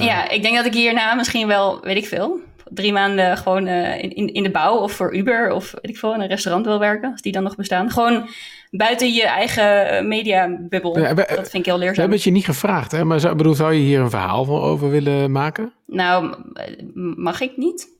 ja, 0.00 0.30
ik 0.30 0.42
denk 0.42 0.56
dat 0.56 0.66
ik 0.66 0.74
hierna 0.74 1.14
misschien 1.14 1.46
wel, 1.46 1.80
weet 1.80 1.96
ik 1.96 2.06
veel, 2.06 2.40
drie 2.70 2.92
maanden 2.92 3.36
gewoon 3.36 3.66
uh, 3.66 4.02
in, 4.02 4.32
in 4.32 4.42
de 4.42 4.50
bouw 4.50 4.76
of 4.76 4.92
voor 4.92 5.16
Uber 5.16 5.52
of 5.52 5.70
weet 5.70 5.90
ik 5.90 5.98
veel, 5.98 6.14
in 6.14 6.20
een 6.20 6.28
restaurant 6.28 6.66
wil 6.66 6.78
werken, 6.78 7.10
als 7.10 7.22
die 7.22 7.32
dan 7.32 7.42
nog 7.42 7.56
bestaan. 7.56 7.90
Gewoon 7.90 8.28
buiten 8.70 9.12
je 9.12 9.26
eigen 9.26 10.08
mediabubbel. 10.08 10.98
Ja, 10.98 11.14
dat 11.14 11.26
vind 11.26 11.54
ik 11.54 11.64
heel 11.64 11.78
leerzaam. 11.78 11.94
We 11.94 12.00
hebben 12.00 12.16
het 12.16 12.22
je 12.22 12.30
niet 12.30 12.44
gevraagd, 12.44 12.92
hè? 12.92 13.04
maar 13.04 13.20
zou, 13.20 13.36
bedoel, 13.36 13.54
zou 13.54 13.72
je 13.72 13.80
hier 13.80 14.00
een 14.00 14.10
verhaal 14.10 14.44
van 14.44 14.60
over 14.60 14.90
willen 14.90 15.32
maken? 15.32 15.72
Nou, 15.86 16.34
mag 17.16 17.40
ik 17.40 17.56
niet. 17.56 17.98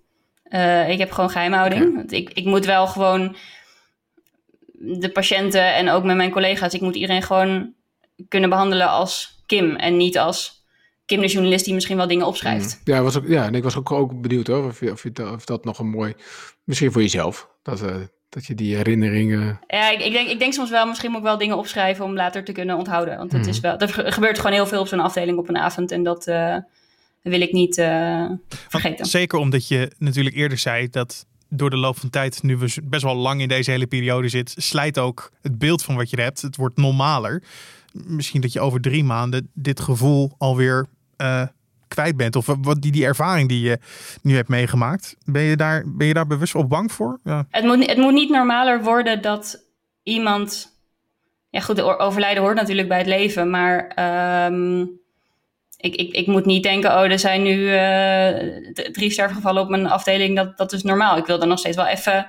Uh, 0.51 0.89
ik 0.91 0.99
heb 0.99 1.11
gewoon 1.11 1.31
geheimhouding. 1.31 1.89
Okay. 1.89 2.19
Ik, 2.19 2.31
ik 2.33 2.45
moet 2.45 2.65
wel 2.65 2.87
gewoon 2.87 3.37
de 4.73 5.11
patiënten 5.13 5.75
en 5.75 5.91
ook 5.91 6.05
met 6.05 6.17
mijn 6.17 6.31
collega's, 6.31 6.75
ik 6.75 6.81
moet 6.81 6.95
iedereen 6.95 7.23
gewoon 7.23 7.73
kunnen 8.29 8.51
behandelen 8.51 8.89
als 8.89 9.43
Kim 9.47 9.77
en 9.77 9.97
niet 9.97 10.19
als 10.19 10.65
Kim 11.07 11.21
de 11.21 11.27
journalist 11.27 11.65
die 11.65 11.75
misschien 11.75 11.97
wel 11.97 12.07
dingen 12.07 12.27
opschrijft. 12.27 12.81
Mm. 12.85 12.95
Ja, 12.95 13.03
was 13.03 13.17
ook, 13.17 13.27
ja, 13.29 13.45
en 13.47 13.55
ik 13.55 13.63
was 13.63 13.77
ook, 13.77 13.93
ook 13.93 14.21
benieuwd 14.21 14.47
hoor, 14.47 14.65
of, 14.67 14.81
je, 14.81 14.91
of, 14.91 15.03
je, 15.03 15.31
of 15.33 15.45
dat 15.45 15.65
nog 15.65 15.79
een 15.79 15.91
mooi, 15.91 16.15
misschien 16.65 16.93
voor 16.93 17.03
jezelf, 17.03 17.49
dat, 17.63 17.83
uh, 17.83 17.95
Dat 18.29 18.47
je 18.47 18.55
die 18.55 18.77
herinneringen... 18.77 19.61
Ja, 19.67 19.91
ik, 19.91 20.01
ik, 20.01 20.13
denk, 20.13 20.29
ik 20.29 20.39
denk 20.39 20.53
soms 20.53 20.71
wel, 20.71 20.87
misschien 20.87 21.11
moet 21.11 21.19
ik 21.21 21.25
wel 21.27 21.39
dingen 21.39 21.57
opschrijven 21.57 22.05
om 22.05 22.15
later 22.15 22.45
te 22.45 22.53
kunnen 22.53 22.77
onthouden. 22.77 23.17
Want 23.17 23.33
het 23.33 23.41
Mhm. 23.41 23.51
is 23.51 23.61
wel, 23.61 23.79
er 23.79 23.89
ge- 23.89 24.13
gebeurt 24.13 24.37
gewoon 24.39 24.53
heel 24.53 24.67
veel 24.67 24.81
op 24.81 24.87
zo'n 24.87 25.01
afdeling 25.01 25.39
op 25.39 25.49
een 25.49 25.57
avond. 25.59 25.91
En 25.91 26.03
dat 26.03 26.27
wil 27.23 27.41
ik 27.41 27.53
niet 27.53 27.79
eh, 27.79 28.31
vergeten. 28.49 29.07
Zeker 29.07 29.39
omdat 29.39 29.69
je 29.69 29.91
natuurlijk 29.99 30.37
eerder 30.37 30.59
zei 30.59 30.89
dat 30.89 31.27
door 31.49 31.71
de 31.71 31.77
loop 31.77 31.99
van 31.99 32.11
tijd, 32.11 32.43
nu 32.43 32.57
we 32.57 32.77
best 32.85 33.03
wel 33.03 33.17
lang 33.17 33.41
in 33.41 33.49
deze 33.49 33.71
hele 33.71 33.87
periode 33.87 34.29
zitten, 34.29 34.63
slijt 34.63 34.99
ook 34.99 35.33
het 35.43 35.59
beeld 35.59 35.83
van 35.83 35.97
wat 35.97 36.11
je 36.11 36.21
hebt. 36.21 36.43
Het 36.43 36.57
wordt 36.57 36.77
normaler. 36.77 37.43
Misschien 37.93 38.41
dat 38.41 38.53
je 38.53 38.61
over 38.61 38.81
drie 38.81 39.05
maanden 39.05 39.51
dit 39.55 39.81
gevoel 39.81 40.35
alweer 40.39 40.87
eh 41.17 41.47
kwijt 41.91 42.17
bent. 42.17 42.37
Of 42.37 42.47
wat 42.61 42.83
die, 42.83 42.93
die 42.93 43.05
ervaring 43.05 43.49
die 43.49 43.61
je 43.61 43.79
nu 44.23 44.35
hebt 44.35 44.49
meegemaakt. 44.49 45.17
Ben 45.25 45.43
je 45.43 45.57
daar, 45.57 45.85
ben 45.87 46.07
je 46.07 46.15
daar 46.15 46.27
bewust 46.27 46.55
of 46.55 46.69
bang 46.69 46.93
voor? 46.93 47.19
Ja. 47.25 47.47
Het 47.51 47.65
moet, 47.65 47.87
het 47.87 47.97
moet 47.97 48.13
niet 48.13 48.31
normaler 48.31 48.83
worden 48.83 49.23
dat 49.23 49.65
iemand. 50.03 50.79
Ja, 51.49 51.61
goed, 51.61 51.81
overlijden 51.81 52.43
hoort 52.43 52.57
natuurlijk 52.57 52.89
bij 52.89 52.99
het 52.99 53.07
leven, 53.07 53.51
maar 53.51 53.89
ehm, 53.89 54.85
ik, 55.81 55.95
ik, 55.95 56.13
ik 56.13 56.27
moet 56.27 56.45
niet 56.45 56.63
denken: 56.63 56.91
oh, 56.91 57.11
er 57.11 57.19
zijn 57.19 57.43
nu 57.43 57.75
eh, 57.75 58.93
drie 58.93 59.11
sterfgevallen 59.11 59.63
op 59.63 59.69
mijn 59.69 59.87
afdeling. 59.87 60.37
Dat, 60.37 60.57
dat 60.59 60.73
is 60.73 60.83
normaal. 60.83 61.17
Ik 61.17 61.27
wil 61.27 61.41
er 61.41 61.47
nog 61.47 61.59
steeds 61.59 61.77
wel 61.77 61.87
even, 61.87 62.27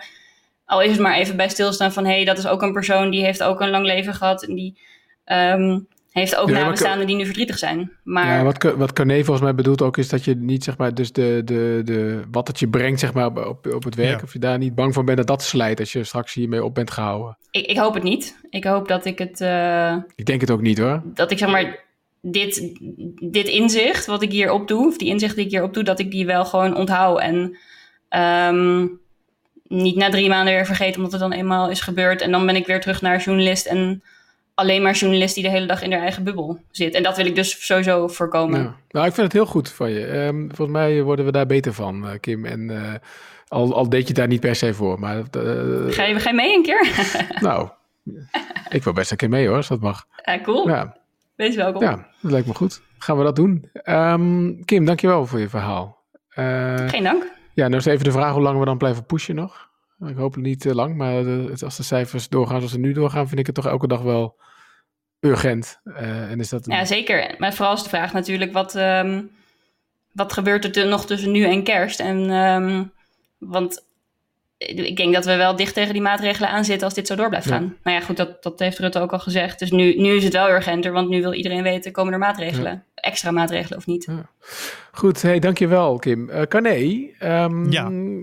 al 0.65 0.81
is 0.81 0.91
het 0.91 0.99
maar 0.99 1.15
even 1.15 1.35
bij 1.37 1.49
stilstaan 1.49 1.91
van: 1.93 2.05
hé, 2.05 2.11
hey, 2.15 2.25
dat 2.25 2.37
is 2.37 2.47
ook 2.47 2.61
een 2.61 2.73
persoon 2.73 3.09
die 3.11 3.23
heeft 3.23 3.43
ook 3.43 3.61
een 3.61 3.69
lang 3.69 3.85
leven 3.85 4.13
gehad 4.13 4.43
en 4.43 4.55
die 4.55 4.79
ehm, 5.23 5.79
heeft 6.11 6.35
ook 6.35 6.49
Ja, 6.49 6.59
nabestaanden 6.59 7.07
die 7.07 7.15
nu 7.15 7.25
verdrietig 7.25 7.57
zijn. 7.57 7.91
Maar 8.03 8.27
Ja, 8.37 8.43
wat, 8.43 8.63
wat 8.63 8.93
Carné 8.93 9.15
volgens 9.15 9.41
mij 9.41 9.55
bedoelt 9.55 9.81
ook 9.81 9.97
is 9.97 10.09
dat 10.09 10.25
je 10.25 10.35
niet, 10.35 10.63
zeg 10.63 10.77
maar, 10.77 10.93
dus 10.93 11.11
de, 11.11 11.41
de, 11.45 11.81
de, 11.83 12.21
wat 12.31 12.47
het 12.47 12.59
je 12.59 12.67
brengt, 12.67 12.99
zeg 12.99 13.13
maar, 13.13 13.25
op, 13.47 13.67
op 13.73 13.83
het 13.83 13.95
werk, 13.95 14.17
Ja. 14.17 14.23
of 14.23 14.33
je 14.33 14.39
daar 14.39 14.57
niet 14.57 14.75
bang 14.75 14.93
voor 14.93 15.03
bent 15.03 15.17
dat 15.17 15.27
dat 15.27 15.43
slijt 15.43 15.79
als 15.79 15.91
je 15.91 16.03
straks 16.03 16.33
hiermee 16.33 16.63
op 16.63 16.75
bent 16.75 16.91
gehouden. 16.91 17.37
ik, 17.51 17.65
ik 17.65 17.77
hoop 17.77 17.93
het 17.93 18.03
niet. 18.03 18.39
Ik 18.49 18.63
hoop 18.63 18.87
dat 18.87 19.05
ik 19.05 19.17
het. 19.19 19.41
eh, 19.41 19.95
Ik 20.15 20.25
denk 20.25 20.41
het 20.41 20.51
ook 20.51 20.61
niet 20.61 20.77
hoor. 20.77 21.01
dat 21.05 21.31
ik 21.31 21.37
zeg 21.37 21.49
maar 21.49 21.89
dit, 22.21 22.71
dit 23.31 23.47
inzicht 23.47 24.05
wat 24.05 24.21
ik 24.21 24.31
hier 24.31 24.51
opdoe, 24.51 24.87
of 24.87 24.97
die 24.97 25.07
inzicht 25.07 25.35
die 25.35 25.45
ik 25.45 25.51
hier 25.51 25.63
opdoe, 25.63 25.83
dat 25.83 25.99
ik 25.99 26.11
die 26.11 26.25
wel 26.25 26.45
gewoon 26.45 26.75
onthoud 26.75 27.19
en 27.19 27.57
ehm, 28.09 28.87
niet 29.63 29.95
na 29.95 30.09
drie 30.09 30.29
maanden 30.29 30.53
weer 30.53 30.65
vergeet, 30.65 30.95
omdat 30.95 31.11
het 31.11 31.21
dan 31.21 31.31
eenmaal 31.33 31.69
is 31.69 31.81
gebeurd. 31.81 32.21
En 32.21 32.31
dan 32.31 32.45
ben 32.45 32.55
ik 32.55 32.65
weer 32.67 32.81
terug 32.81 33.01
naar 33.01 33.21
journalist 33.21 33.65
en 33.65 34.03
alleen 34.53 34.81
maar 34.81 34.93
journalist 34.93 35.33
die 35.35 35.43
de 35.43 35.49
hele 35.49 35.65
dag 35.65 35.81
in 35.81 35.91
haar 35.91 36.01
eigen 36.01 36.23
bubbel 36.23 36.59
zit. 36.71 36.93
En 36.93 37.03
dat 37.03 37.17
wil 37.17 37.25
ik 37.25 37.35
dus 37.35 37.65
sowieso 37.65 38.07
voorkomen. 38.07 38.61
Ja. 38.61 38.75
Nou, 38.89 39.07
ik 39.07 39.13
vind 39.13 39.25
het 39.25 39.35
heel 39.35 39.45
goed 39.45 39.69
van 39.69 39.91
je. 39.91 40.05
Ehm, 40.05 40.47
volgens 40.47 40.77
mij 40.77 41.01
worden 41.01 41.25
we 41.25 41.31
daar 41.31 41.45
beter 41.45 41.73
van, 41.73 42.07
eh, 42.07 42.19
Kim. 42.19 42.45
En 42.45 42.69
eh, 42.69 42.93
al, 43.47 43.75
al 43.75 43.89
deed 43.89 44.07
je 44.07 44.13
daar 44.13 44.27
niet 44.27 44.39
per 44.39 44.55
se 44.55 44.73
voor. 44.73 44.99
Maar 44.99 45.17
eh, 45.17 45.93
Ga, 45.93 46.03
je, 46.03 46.19
ga 46.19 46.29
je 46.29 46.35
mee 46.35 46.55
een 46.55 46.63
keer? 46.63 47.09
nou, 47.41 47.69
ik 48.69 48.83
wil 48.83 48.93
best 48.93 49.11
een 49.11 49.17
keer 49.17 49.29
mee 49.29 49.47
hoor, 49.47 49.55
als 49.55 49.67
dat 49.67 49.79
mag. 49.79 50.05
ja, 50.23 50.41
cool. 50.41 50.67
Ja, 50.67 50.97
Wees 51.41 51.55
welkom. 51.55 51.81
ja, 51.81 52.07
dat 52.21 52.31
lijkt 52.31 52.47
me 52.47 52.53
goed. 52.53 52.81
Gaan 52.97 53.17
we 53.17 53.23
dat 53.23 53.35
doen. 53.35 53.69
Ehm, 53.73 54.61
Kim, 54.65 54.85
dankjewel 54.85 55.25
voor 55.25 55.39
je 55.39 55.49
verhaal. 55.49 56.03
Eh, 56.29 56.87
Geen 56.87 57.03
dank. 57.03 57.23
Ja, 57.53 57.67
nou 57.67 57.77
is 57.79 57.85
even 57.85 58.03
de 58.03 58.11
vraag 58.11 58.33
hoe 58.33 58.41
lang 58.41 58.59
we 58.59 58.65
dan 58.65 58.77
blijven 58.77 59.05
pushen 59.05 59.35
nog. 59.35 59.69
Ik 60.07 60.15
hoop 60.15 60.33
het 60.33 60.43
niet 60.43 60.59
te 60.59 60.75
lang, 60.75 60.95
maar 60.95 61.23
de- 61.23 61.55
als 61.63 61.77
de 61.77 61.83
cijfers 61.83 62.29
doorgaan 62.29 62.55
zoals 62.57 62.71
ze 62.71 62.79
nu 62.79 62.93
doorgaan, 62.93 63.27
vind 63.27 63.39
ik 63.39 63.45
het 63.45 63.55
toch 63.55 63.65
elke 63.67 63.87
dag 63.87 64.01
wel 64.01 64.39
urgent. 65.19 65.79
Eh, 65.83 66.31
en 66.31 66.39
is 66.39 66.49
dat 66.49 66.67
een- 66.67 66.75
Ja, 66.75 66.85
zeker. 66.85 67.35
Maar 67.37 67.53
vooral 67.53 67.73
is 67.73 67.83
de 67.83 67.89
vraag 67.89 68.13
natuurlijk, 68.13 68.53
wat, 68.53 68.75
ehm, 68.75 69.21
wat 70.11 70.33
gebeurt 70.33 70.75
er 70.77 70.87
nog 70.87 71.05
tussen 71.05 71.31
nu 71.31 71.43
en 71.43 71.63
kerst? 71.63 71.99
En, 71.99 72.29
ehm, 72.29 72.83
want 73.37 73.85
ik 74.67 74.95
denk 74.97 75.13
dat 75.13 75.25
we 75.25 75.35
wel 75.35 75.55
dicht 75.55 75.73
tegen 75.73 75.93
die 75.93 76.01
maatregelen 76.01 76.49
aan 76.49 76.65
zitten 76.65 76.85
als 76.85 76.93
dit 76.95 77.07
zo 77.07 77.15
door 77.15 77.29
blijft 77.29 77.47
Ja. 77.47 77.53
gaan. 77.53 77.75
Nou 77.83 77.97
ja, 77.97 78.03
goed, 78.05 78.17
dat, 78.17 78.43
dat 78.43 78.59
heeft 78.59 78.79
Rutte 78.79 78.99
ook 78.99 79.11
al 79.11 79.19
gezegd. 79.19 79.59
Dus 79.59 79.71
nu, 79.71 79.95
nu 79.95 80.15
is 80.15 80.23
het 80.23 80.33
wel 80.33 80.49
urgenter, 80.49 80.91
want 80.91 81.09
nu 81.09 81.21
wil 81.21 81.33
iedereen 81.33 81.63
weten, 81.63 81.91
komen 81.91 82.13
er 82.13 82.19
maatregelen? 82.19 82.83
Extra 82.95 83.31
maatregelen 83.31 83.77
of 83.77 83.85
niet? 83.85 84.07
Goed, 84.91 85.21
hey, 85.21 85.39
dankjewel 85.39 85.97
Kim. 85.99 86.29
Eh 86.29 86.41
Carné, 86.41 87.07
ehm, 87.19 87.71
Ja. 87.71 87.81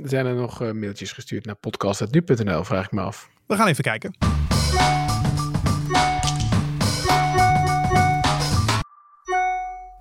zijn 0.08 0.26
er 0.26 0.34
nog 0.34 0.62
eh, 0.62 0.70
mailtjes 0.70 1.12
gestuurd 1.12 1.44
naar 1.44 1.54
podcast.nu.nl, 1.56 2.64
vraag 2.64 2.84
ik 2.84 2.92
me 2.92 3.00
af. 3.00 3.28
We 3.46 3.56
gaan 3.56 3.66
even 3.68 3.84
kijken. 3.84 4.14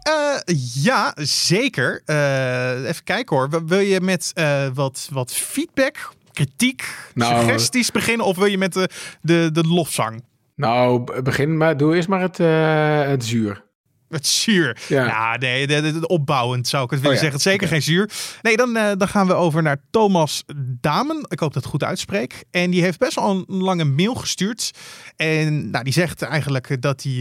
Eh, 0.04 0.38
ja, 0.84 1.14
zeker. 1.22 2.02
Eh, 2.06 2.88
even 2.88 3.04
kijken 3.04 3.36
hoor. 3.36 3.66
Wil 3.66 3.80
je 3.80 4.02
met 4.02 4.32
eh, 4.34 4.68
wat, 4.74 5.08
wat 5.12 5.32
feedback, 5.34 6.10
kritiek, 6.38 7.10
Nou, 7.14 7.36
suggesties 7.36 7.92
beginnen? 7.92 8.26
Of 8.26 8.38
wil 8.38 8.46
je 8.46 8.58
met 8.58 8.74
de, 8.74 8.90
de, 9.22 9.50
de 9.54 9.64
lofzang? 9.68 10.24
Nou, 10.56 11.04
begin 11.22 11.58
maar, 11.58 11.78
doe 11.78 11.96
eerst 11.96 12.08
maar 12.08 12.22
het, 12.22 12.40
eh, 12.40 13.02
het 13.02 13.26
zuur. 13.26 13.66
Het 14.10 14.28
zuur. 14.28 14.78
Ja. 14.88 15.06
Ja, 15.06 15.38
nee, 15.38 15.68
de, 15.68 15.82
de- 15.82 16.00
de- 16.00 16.08
opbouwend 16.08 16.68
zou 16.68 16.84
ik 16.84 16.90
het 16.90 17.00
willen 17.00 17.16
Oh 17.18 17.24
ja, 17.24 17.30
zeggen. 17.30 17.52
Zeker 17.52 17.68
geen 17.68 17.82
zuur. 17.82 18.10
Nee, 18.42 18.58
dan, 18.58 18.76
eh, 18.78 18.92
dan 18.98 19.08
gaan 19.08 19.28
we 19.28 19.34
over 19.34 19.62
naar 19.62 19.78
Thomas 19.92 20.44
Damen. 20.82 21.18
Ik 21.30 21.40
hoop 21.40 21.40
dat 21.40 21.48
ik 21.50 21.54
het 21.54 21.66
goed 21.66 21.84
uitspreek. 21.84 22.44
En 22.52 22.72
die 22.72 22.82
heeft 22.82 23.00
best 23.00 23.16
wel 23.16 23.30
een 23.48 23.58
lange 23.58 23.84
mail 23.84 24.16
gestuurd. 24.16 24.72
En 25.16 25.70
nou, 25.70 25.84
die 25.84 25.94
zegt 25.94 26.22
eigenlijk 26.22 26.82
dat 26.82 27.04
hij, 27.04 27.14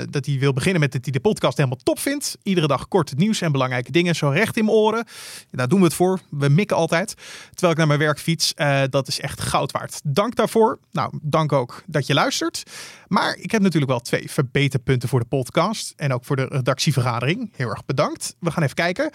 eh, 0.00 0.06
dat 0.10 0.26
hij 0.26 0.38
wil 0.38 0.52
beginnen 0.52 0.80
met 0.80 0.92
dat 0.92 1.04
hij 1.04 1.12
de 1.12 1.20
podcast 1.20 1.56
helemaal 1.56 1.78
top 1.82 1.98
vindt. 1.98 2.36
Iedere 2.42 2.66
dag 2.66 2.88
kort 2.88 3.10
het 3.10 3.18
nieuws 3.18 3.40
en 3.40 3.52
belangrijke 3.52 3.90
dingen 3.92 4.14
zo 4.14 4.28
recht 4.28 4.56
in 4.56 4.64
mijn 4.64 4.76
oren. 4.76 5.04
Daar 5.50 5.68
doen 5.68 5.78
we 5.78 5.84
het 5.84 5.94
voor. 5.94 6.20
We 6.30 6.48
mikken 6.48 6.76
altijd. 6.76 7.14
Terwijl 7.50 7.72
ik 7.72 7.78
naar 7.78 7.86
mijn 7.86 7.98
werk 7.98 8.18
fiets. 8.20 8.54
Eh, 8.54 8.82
dat 8.90 9.08
is 9.08 9.20
echt 9.20 9.40
goud 9.40 9.72
waard. 9.72 10.00
Dank 10.04 10.36
daarvoor. 10.36 10.78
Nou, 10.92 11.18
dank 11.22 11.52
ook 11.52 11.82
dat 11.86 12.06
je 12.06 12.14
luistert. 12.14 12.62
Maar 13.08 13.36
ik 13.36 13.50
heb 13.50 13.62
natuurlijk 13.62 13.90
wel 13.90 14.00
twee 14.00 14.30
verbeterpunten 14.30 15.08
voor 15.08 15.20
de 15.20 15.26
podcast. 15.26 15.92
En 15.96 16.12
ook 16.12 16.24
voor 16.24 16.36
de 16.36 16.46
redactievergadering. 16.50 17.52
Heel 17.56 17.68
erg 17.68 17.84
bedankt. 17.84 18.36
We 18.40 18.50
gaan 18.50 18.62
even 18.62 18.74
kijken. 18.74 19.10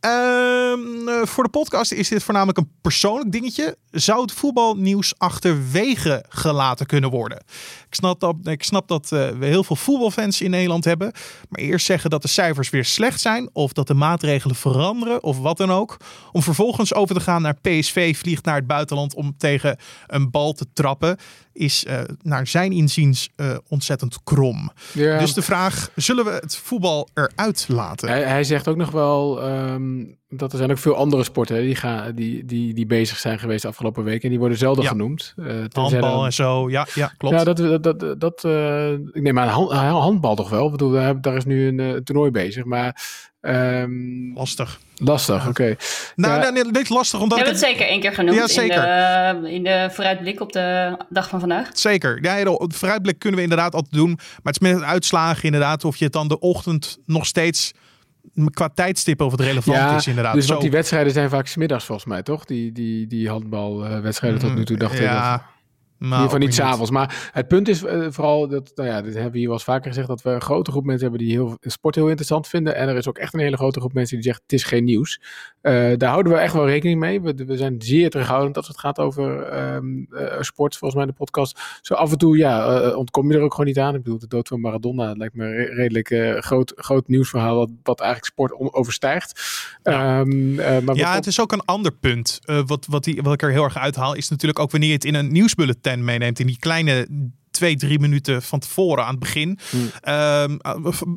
Ehm, 0.00 1.08
eh, 1.08 1.26
voor 1.26 1.44
de 1.44 1.50
podcast 1.50 1.92
is 1.92 2.08
dit 2.08 2.22
voornamelijk 2.22 2.58
een 2.58 2.70
persoonlijk 2.80 3.32
dingetje. 3.32 3.76
Zou 3.90 4.20
het 4.20 4.32
voetbalnieuws 4.32 5.18
achterwege 5.18 6.24
gelaten 6.28 6.86
kunnen 6.86 7.10
worden? 7.10 7.38
Ik 7.88 7.94
snap 7.94 8.20
dat, 8.20 8.36
ik 8.42 8.62
snap 8.62 8.88
dat 8.88 9.12
eh, 9.12 9.28
we 9.28 9.46
heel 9.46 9.64
veel 9.64 9.76
voetbalfans 9.76 10.40
in 10.40 10.50
Nederland 10.50 10.84
hebben. 10.84 11.12
Maar 11.48 11.60
eerst 11.60 11.86
zeggen 11.86 12.10
dat 12.10 12.22
de 12.22 12.28
cijfers 12.28 12.70
weer 12.70 12.84
slecht 12.84 13.20
zijn. 13.20 13.48
Of 13.52 13.72
dat 13.72 13.86
de 13.86 13.94
maatregelen 13.94 14.56
veranderen. 14.56 15.22
Of 15.22 15.38
wat 15.38 15.56
dan 15.56 15.72
ook. 15.72 15.96
Om 16.32 16.42
vervolgens 16.42 16.94
over 16.94 17.14
te 17.14 17.20
gaan 17.20 17.42
naar 17.42 17.60
PSV 17.60 18.16
vliegt 18.16 18.44
naar 18.44 18.56
het 18.56 18.66
buitenland 18.66 19.14
om 19.14 19.36
tegen 19.36 19.78
een 20.06 20.30
bal 20.30 20.52
te 20.52 20.66
trappen. 20.72 21.16
Is 21.52 21.84
eh, 21.84 22.00
naar 22.22 22.46
zijn 22.46 22.72
inziens 22.72 23.30
eh, 23.36 23.56
ontzettend 23.68 24.18
krom. 24.24 24.70
Ja. 24.92 25.18
Dus 25.18 25.34
de 25.34 25.42
vraag, 25.42 25.90
zullen 25.94 26.24
we 26.24 26.30
het 26.30 26.56
voetbal 26.56 27.08
eruit 27.14 27.64
laten? 27.68 28.08
Hij, 28.08 28.22
hij 28.22 28.44
zegt 28.44 28.68
ook 28.68 28.76
nog 28.76 28.90
wel 28.90 29.42
ehm, 29.42 30.04
dat 30.28 30.52
er 30.52 30.58
zijn 30.58 30.70
ook 30.70 30.78
veel 30.78 30.94
andere 30.94 31.24
sporten 31.24 31.56
hè, 31.56 31.62
die, 31.62 31.74
gaan, 31.74 32.14
die, 32.14 32.44
die, 32.44 32.74
die 32.74 32.86
bezig 32.86 33.18
zijn 33.18 33.38
geweest 33.38 33.62
de 33.62 33.68
afgelopen 33.68 34.04
weken. 34.04 34.22
En 34.22 34.28
die 34.30 34.38
worden 34.38 34.58
zelden 34.58 34.82
Ja. 34.84 34.90
genoemd. 34.90 35.34
Eh, 35.36 35.46
Handbal 35.72 36.00
dan- 36.00 36.24
en 36.24 36.32
zo, 36.32 36.70
ja, 36.70 36.86
ja 36.94 37.12
klopt. 37.16 37.34
Ja, 37.38 37.44
dat, 37.44 37.82
dat, 37.82 38.00
dat, 38.00 38.20
dat 38.20 38.44
ik 39.12 39.22
neem 39.22 39.38
aan 39.38 39.48
hand- 39.48 39.72
handbal 39.72 40.34
toch 40.36 40.50
wel. 40.50 40.64
Ik 40.64 40.70
bedoel, 40.70 40.90
daar, 40.90 41.20
daar 41.20 41.36
is 41.36 41.44
nu 41.44 41.78
een 41.78 42.04
toernooi 42.04 42.30
bezig, 42.30 42.64
maar 42.64 43.02
ehm, 43.40 44.32
Lastig. 44.34 44.80
lastig, 44.96 45.48
oké. 45.48 45.76
Nou, 46.16 46.40
Ja. 46.42 46.50
nee, 46.50 46.62
nee, 46.62 46.72
niet 46.72 46.88
lastig, 46.88 47.18
We 47.18 47.22
omdat 47.24 47.38
hebben 47.38 47.56
ik 47.56 47.60
het 47.60 47.70
zeker 47.70 47.86
één 47.88 48.00
keer 48.00 48.12
genoemd 48.14 48.36
Ja, 48.36 48.48
zeker. 48.48 48.76
In, 48.76 49.42
de, 49.42 49.50
in 49.52 49.62
de 49.64 49.88
vooruitblik 49.92 50.40
op 50.40 50.52
de 50.52 50.96
dag 51.08 51.28
van 51.28 51.40
vandaag. 51.40 51.68
Zeker. 51.72 52.18
Ja, 52.22 52.36
de 52.44 52.64
de 52.68 52.74
vooruitblik 52.76 53.18
kunnen 53.18 53.38
we 53.38 53.44
inderdaad 53.44 53.74
altijd 53.74 53.94
doen. 53.94 54.10
Maar 54.16 54.52
het 54.52 54.62
is 54.62 54.68
met 54.68 54.74
het 54.74 54.82
uitslagen 54.90 55.42
inderdaad 55.44 55.84
of 55.84 55.96
je 55.96 56.04
het 56.04 56.12
dan 56.12 56.28
de 56.28 56.38
ochtend 56.38 56.98
nog 57.06 57.26
steeds 57.26 57.72
qua 58.50 58.68
tijdstip 58.74 59.20
of 59.20 59.30
het 59.32 59.40
relevant 59.40 59.96
is 60.00 60.06
inderdaad. 60.06 60.34
dus 60.34 60.44
Zo. 60.44 60.50
want 60.50 60.62
die 60.62 60.70
wedstrijden 60.70 61.12
zijn 61.12 61.30
vaak 61.30 61.46
smiddags 61.46 61.84
volgens 61.84 62.06
mij, 62.06 62.22
toch? 62.22 62.44
Die, 62.44 62.72
die, 62.72 63.06
die 63.06 63.28
handbalwedstrijden 63.28 64.40
tot 64.40 64.54
nu 64.54 64.64
toe, 64.64 64.76
dacht 64.76 64.94
ik. 64.94 65.00
ja, 65.00 65.30
dat- 65.32 65.42
In 66.00 66.06
ieder 66.06 66.18
geval 66.18 66.34
ook 66.34 66.44
niet 66.44 66.54
s'avonds. 66.54 66.90
Maar 66.90 67.30
het 67.32 67.48
punt 67.48 67.68
is 67.68 67.84
eh, 67.84 68.06
vooral 68.10 68.48
dat, 68.48 68.72
nou 68.74 68.88
ja, 68.88 69.02
dit 69.02 69.14
hebben 69.14 69.32
we 69.32 69.38
hier 69.38 69.46
wel 69.46 69.56
eens 69.56 69.64
vaker 69.64 69.88
gezegd, 69.88 70.08
dat 70.08 70.22
we 70.22 70.30
een 70.30 70.40
grote 70.40 70.70
groep 70.70 70.84
mensen 70.84 71.08
hebben 71.08 71.26
die 71.26 71.36
heel, 71.36 71.56
sport 71.60 71.94
heel 71.94 72.06
interessant 72.06 72.48
vinden. 72.48 72.74
En 72.74 72.88
er 72.88 72.96
is 72.96 73.08
ook 73.08 73.18
echt 73.18 73.34
een 73.34 73.40
hele 73.40 73.56
grote 73.56 73.78
groep 73.80 73.92
mensen 73.92 74.16
die 74.16 74.24
zegt, 74.24 74.42
het 74.42 74.52
is 74.52 74.64
geen 74.64 74.84
nieuws. 74.84 75.20
Eh, 75.60 75.72
daar 75.96 76.10
houden 76.10 76.32
we 76.32 76.38
echt 76.38 76.54
wel 76.54 76.66
rekening 76.66 77.00
mee. 77.00 77.20
We, 77.20 77.34
we 77.46 77.56
zijn 77.56 77.82
zeer 77.82 78.10
terughoudend 78.10 78.56
als 78.56 78.68
het 78.68 78.78
gaat 78.78 78.98
over 78.98 79.42
ehm, 79.42 79.86
eh, 80.10 80.40
sport, 80.40 80.76
volgens 80.76 81.00
mij 81.00 81.10
de 81.10 81.16
podcast. 81.16 81.60
Zo 81.80 81.94
af 81.94 82.10
en 82.12 82.18
toe, 82.18 82.36
ja, 82.36 82.88
ontkom 82.94 83.30
je 83.30 83.36
er 83.36 83.42
ook 83.44 83.50
gewoon 83.52 83.66
niet 83.66 83.78
aan. 83.78 83.94
Ik 83.94 84.02
bedoel, 84.02 84.18
de 84.18 84.26
dood 84.26 84.48
van 84.48 84.60
Maradona 84.60 85.06
dat 85.06 85.16
lijkt 85.16 85.34
me 85.34 85.44
een 85.44 85.52
re- 85.52 85.74
redelijk 85.74 86.42
groot, 86.44 86.72
groot 86.76 87.08
nieuwsverhaal, 87.08 87.56
wat, 87.56 87.70
wat 87.82 88.00
eigenlijk 88.00 88.32
sport 88.32 88.74
overstijgt. 88.74 89.40
Ja. 89.82 90.20
Ehm, 90.20 90.58
eh, 90.58 90.78
maar 90.80 90.96
Ja, 90.96 91.14
het 91.14 91.26
is 91.26 91.40
ook 91.40 91.52
een 91.52 91.64
ander 91.64 91.92
punt. 91.92 92.38
Wat, 92.66 92.86
wat, 92.88 93.04
die, 93.04 93.22
wat 93.22 93.32
ik 93.32 93.42
er 93.42 93.50
heel 93.50 93.64
erg 93.64 93.76
uithaal, 93.76 94.14
is 94.14 94.28
natuurlijk 94.28 94.58
ook 94.58 94.70
wanneer 94.70 94.88
je 94.88 94.94
het 94.94 95.04
in 95.04 95.14
een 95.14 95.32
nieuwsbulletin 95.32 95.89
meeneemt. 95.96 96.40
In 96.40 96.46
die 96.46 96.58
kleine 96.58 97.08
twee, 97.50 97.76
drie 97.76 97.98
minuten 97.98 98.42
van 98.42 98.58
tevoren 98.58 99.04
aan 99.04 99.10
het 99.10 99.18
begin. 99.18 99.58
Hmm. 99.70 99.90
Ehm, 100.00 100.56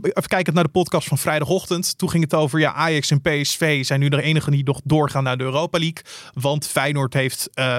even 0.02 0.28
kijken 0.28 0.54
naar 0.54 0.64
de 0.64 0.70
podcast 0.70 1.08
van 1.08 1.18
vrijdagochtend. 1.18 1.98
Toen 1.98 2.10
ging 2.10 2.24
het 2.24 2.34
over, 2.34 2.60
ja, 2.60 2.74
Ajax 2.74 3.12
en 3.12 3.22
PSV 3.22 3.86
zijn 3.86 4.00
nu 4.00 4.10
de 4.10 4.22
enige 4.22 4.52
die 4.52 4.64
nog 4.64 4.82
doorgaan 4.84 5.24
naar 5.24 5.38
de 5.38 5.44
Europa 5.44 5.80
League. 5.80 6.04
Want 6.34 6.68
Feyenoord 6.68 7.14
heeft... 7.14 7.50
eh, 7.54 7.78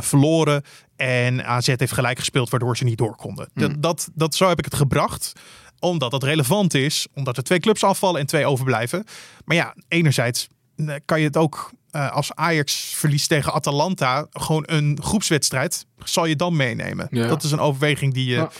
verloren. 0.00 0.62
En 0.96 1.44
AZ 1.44 1.66
heeft 1.66 1.92
gelijk 1.92 2.18
gespeeld, 2.18 2.50
waardoor 2.50 2.76
ze 2.76 2.84
niet 2.84 2.98
door 2.98 3.16
konden. 3.16 3.48
Dat, 3.54 3.70
Hmm. 3.70 3.80
dat, 3.80 4.08
dat, 4.14 4.34
zo 4.34 4.48
heb 4.48 4.58
ik 4.58 4.64
het 4.64 4.74
gebracht 4.74 5.32
omdat 5.78 6.10
dat 6.10 6.22
relevant 6.22 6.74
is. 6.74 7.06
Omdat 7.14 7.36
er 7.36 7.42
twee 7.42 7.58
clubs 7.58 7.84
afvallen 7.84 8.20
en 8.20 8.26
twee 8.26 8.46
overblijven. 8.46 9.04
Maar 9.44 9.56
ja, 9.56 9.74
enerzijds 9.88 10.42
eh, 10.42 10.55
kan 11.04 11.20
je 11.20 11.26
het 11.26 11.36
ook 11.36 11.70
eh, 11.90 12.12
als 12.12 12.34
Ajax 12.34 12.94
verliest 12.94 13.28
tegen 13.28 13.52
Atalanta. 13.52 14.26
Gewoon 14.30 14.62
een 14.66 14.98
groepswedstrijd. 15.02 15.86
Zal 16.04 16.24
je 16.24 16.36
dan 16.36 16.56
meenemen? 16.56 17.06
Ja. 17.10 17.26
Dat 17.26 17.42
is 17.42 17.50
een 17.50 17.60
overweging 17.60 18.14
die 18.14 18.26
je... 18.28 18.34
Ja. 18.34 18.50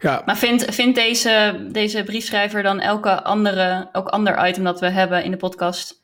Ja, 0.00 0.22
Maar 0.26 0.36
vindt 0.36 0.74
vindt 0.74 0.96
deze, 0.96 1.66
deze 1.72 2.02
briefschrijver 2.02 2.62
dan 2.62 2.80
elke 2.80 3.22
andere, 3.22 3.88
elk 3.92 4.08
ander 4.08 4.48
item 4.48 4.64
dat 4.64 4.80
we 4.80 4.90
hebben 4.90 5.24
in 5.24 5.30
de 5.30 5.36
podcast 5.36 6.02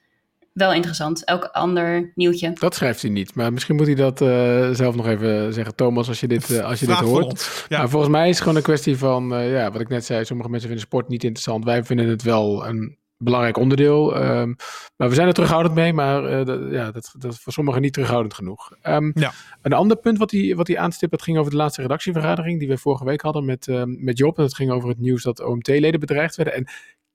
wel 0.53 0.73
interessant? 0.73 1.25
Elk 1.25 1.45
ander 1.45 2.13
nieuwtje? 2.15 2.53
dat 2.59 2.75
schrijft 2.75 3.03
hij 3.03 3.11
niet. 3.11 3.35
Maar 3.35 3.53
misschien 3.53 3.77
moet 3.77 3.87
hij 3.87 3.95
dat 3.95 4.21
eh, 4.21 4.71
zelf 4.71 4.95
nog 4.95 5.07
even 5.07 5.55
zeggen. 5.55 5.75
Thomas, 5.75 6.09
als 6.09 6.21
je 6.21 6.29
dit, 6.29 6.51
eh, 6.51 6.65
als 6.65 6.81
je 6.81 6.87
dit 6.87 6.97
Vraag 6.97 7.09
hoort. 7.09 7.65
Ja. 7.69 7.79
Maar 7.79 7.89
volgens 7.89 8.13
mij 8.13 8.25
is 8.25 8.35
het 8.35 8.39
gewoon 8.39 8.57
een 8.57 8.63
kwestie 8.63 8.97
van, 8.97 9.35
eh, 9.35 9.53
ja, 9.53 9.71
wat 9.71 9.81
ik 9.81 9.89
net 9.89 10.05
zei, 10.05 10.25
sommige 10.25 10.51
mensen 10.51 10.69
vinden 10.69 10.87
sport 10.87 11.09
niet 11.09 11.25
interessant. 11.25 11.65
Wij 11.65 11.85
vinden 11.85 12.09
het 12.09 12.23
wel 12.23 12.67
een 12.67 12.99
belangrijk 13.23 13.57
onderdeel. 13.57 14.15
ehm, 14.17 14.53
maar 14.97 15.09
we 15.09 15.15
zijn 15.15 15.27
er 15.27 15.33
terughoudend 15.35 15.75
mee, 15.75 15.93
maar 15.93 16.25
eh, 16.25 16.45
dat, 16.47 16.61
ja, 16.71 16.91
dat, 16.91 17.15
dat 17.19 17.33
is 17.33 17.41
voor 17.41 17.53
sommigen 17.53 17.81
niet 17.81 17.93
terughoudend 17.93 18.35
genoeg. 18.35 18.73
Ehm, 18.83 19.11
Ja. 19.15 19.33
Een 19.63 19.73
ander 19.73 19.97
punt 19.97 20.19
wat 20.19 20.31
hij, 20.31 20.55
wat 20.57 20.67
hij 20.67 20.79
aanstipt, 20.79 21.11
dat 21.11 21.23
ging 21.23 21.39
over 21.39 21.51
de 21.51 21.57
laatste 21.57 21.83
redactievergadering 21.83 22.59
die 22.59 22.69
we 22.69 22.79
vorige 22.79 23.05
week 23.05 23.21
hadden 23.21 23.45
met, 23.45 23.69
ehm, 23.69 24.05
met 24.05 24.19
Job. 24.19 24.37
En 24.37 24.43
dat 24.43 24.55
ging 24.55 24.71
over 24.71 24.89
het 24.89 24.99
nieuws 25.01 25.23
dat 25.23 25.41
OMT-leden 25.41 26.01
bedreigd 26.01 26.37
werden. 26.37 26.55
En 26.55 26.67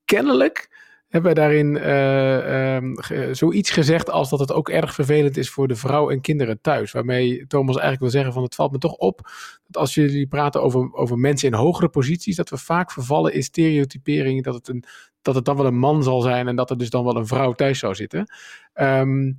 kennelijk 0.05 0.83
hebben 1.07 1.35
wij 1.35 1.43
daarin 1.43 1.77
ehm, 1.77 2.93
ge- 2.95 3.33
zoiets 3.33 3.69
gezegd 3.69 4.09
als 4.09 4.29
dat 4.29 4.39
het 4.39 4.51
ook 4.51 4.69
erg 4.69 4.93
vervelend 4.93 5.37
is 5.37 5.49
voor 5.49 5.67
de 5.67 5.75
vrouw 5.75 6.09
en 6.09 6.21
kinderen 6.21 6.61
thuis. 6.61 6.91
Waarmee 6.91 7.47
Thomas 7.47 7.73
eigenlijk 7.75 7.99
wil 8.01 8.09
zeggen 8.11 8.33
van 8.33 8.43
het 8.43 8.55
valt 8.55 8.71
me 8.71 8.77
toch 8.77 8.93
op 8.95 9.21
dat 9.67 9.81
als 9.81 9.93
jullie 9.93 10.27
praten 10.27 10.61
over, 10.61 10.93
over 10.93 11.17
mensen 11.17 11.47
in 11.47 11.53
hogere 11.53 11.89
posities, 11.89 12.35
dat 12.35 12.49
we 12.49 12.57
vaak 12.57 12.91
vervallen 12.91 13.33
in 13.33 13.43
stereotypering 13.43 14.43
dat 14.43 14.53
het, 14.53 14.67
een, 14.67 14.83
dat 15.25 15.35
het 15.35 15.45
dan 15.45 15.55
wel 15.55 15.65
een 15.65 15.77
man 15.77 16.03
zal 16.03 16.21
zijn 16.21 16.47
en 16.47 16.55
dat 16.55 16.69
er 16.69 16.77
dus 16.77 16.89
dan 16.89 17.03
wel 17.03 17.15
een 17.15 17.27
vrouw 17.27 17.53
thuis 17.53 17.79
zou 17.79 17.95
zitten. 17.95 18.33
Ehm, 18.73 19.31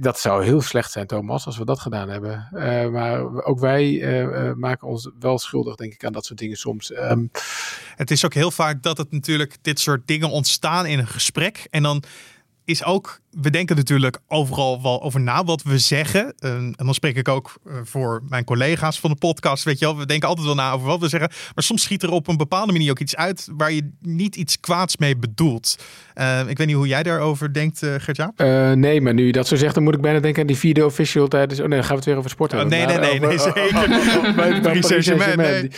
dat 0.00 0.18
zou 0.18 0.44
heel 0.44 0.60
slecht 0.60 0.92
zijn, 0.92 1.06
Thomas, 1.06 1.46
als 1.46 1.58
we 1.58 1.64
dat 1.64 1.80
gedaan 1.80 2.08
hebben. 2.08 2.48
Eh, 2.52 2.88
maar 2.88 3.44
ook 3.44 3.58
wij 3.58 4.02
eh, 4.02 4.48
eh, 4.48 4.56
maken 4.56 4.88
ons 4.88 5.10
wel 5.18 5.38
schuldig, 5.38 5.74
denk 5.74 5.92
ik, 5.92 6.04
aan 6.04 6.12
dat 6.12 6.24
soort 6.24 6.38
dingen 6.38 6.56
soms. 6.56 6.92
Ehm, 6.92 7.26
Het 7.96 8.10
is 8.10 8.24
ook 8.24 8.34
heel 8.34 8.50
vaak 8.50 8.82
dat 8.82 8.98
het 8.98 9.12
natuurlijk 9.12 9.56
dit 9.62 9.80
soort 9.80 10.06
dingen 10.06 10.30
ontstaan 10.30 10.86
in 10.86 10.98
een 10.98 11.06
gesprek. 11.06 11.66
En 11.70 11.82
dan 11.82 12.02
is 12.64 12.84
ook, 12.84 13.19
we 13.30 13.50
denken 13.50 13.76
natuurlijk 13.76 14.18
overal 14.28 14.82
wel 14.82 15.02
over 15.02 15.20
na 15.20 15.44
wat 15.44 15.62
we 15.62 15.78
zeggen. 15.78 16.34
Eh, 16.38 16.54
en 16.54 16.74
dan 16.76 16.94
spreek 16.94 17.16
ik 17.16 17.28
ook 17.28 17.54
eh, 17.66 17.72
voor 17.84 18.22
mijn 18.28 18.44
collega's 18.44 19.00
van 19.00 19.10
de 19.10 19.16
podcast. 19.16 19.64
Weet 19.64 19.78
je 19.78 19.84
wel, 19.84 19.96
we 19.96 20.06
denken 20.06 20.28
altijd 20.28 20.46
wel 20.46 20.56
na 20.56 20.72
over 20.72 20.86
wat 20.86 21.00
we 21.00 21.08
zeggen. 21.08 21.30
Maar 21.54 21.64
soms 21.64 21.82
schiet 21.82 22.02
er 22.02 22.10
op 22.10 22.28
een 22.28 22.36
bepaalde 22.36 22.72
manier 22.72 22.90
ook 22.90 22.98
iets 22.98 23.16
uit 23.16 23.48
waar 23.56 23.72
je 23.72 23.90
niet 24.00 24.36
iets 24.36 24.60
kwaads 24.60 24.96
mee 24.96 25.16
bedoelt. 25.16 25.78
Eh, 26.14 26.40
ik 26.48 26.58
weet 26.58 26.66
niet 26.66 26.76
hoe 26.76 26.86
jij 26.86 27.02
daarover 27.02 27.52
denkt, 27.52 27.78
Gert-Jaap. 27.78 28.40
Uh, 28.40 28.72
nee, 28.72 29.00
maar 29.00 29.14
nu 29.14 29.26
je 29.26 29.32
dat 29.32 29.46
zo 29.46 29.56
zegt, 29.56 29.74
dan 29.74 29.82
moet 29.82 29.94
ik 29.94 30.00
bijna 30.00 30.20
denken 30.20 30.40
aan 30.40 30.46
die 30.46 30.56
video 30.56 30.86
official 30.86 31.28
tijdens... 31.28 31.60
Oh 31.60 31.66
nee, 31.66 31.78
dan 31.78 31.86
gaan 31.86 31.92
we 31.92 32.00
het 32.00 32.04
weer 32.04 32.16
over 32.16 32.30
sport 32.30 32.52
hebben. 32.52 32.72
Oh, 32.72 32.86
nee, 32.86 32.98
nee, 32.98 32.98
nee, 32.98 33.20
nee, 33.20 33.38
zeker. 33.38 35.36
nee. 35.36 35.70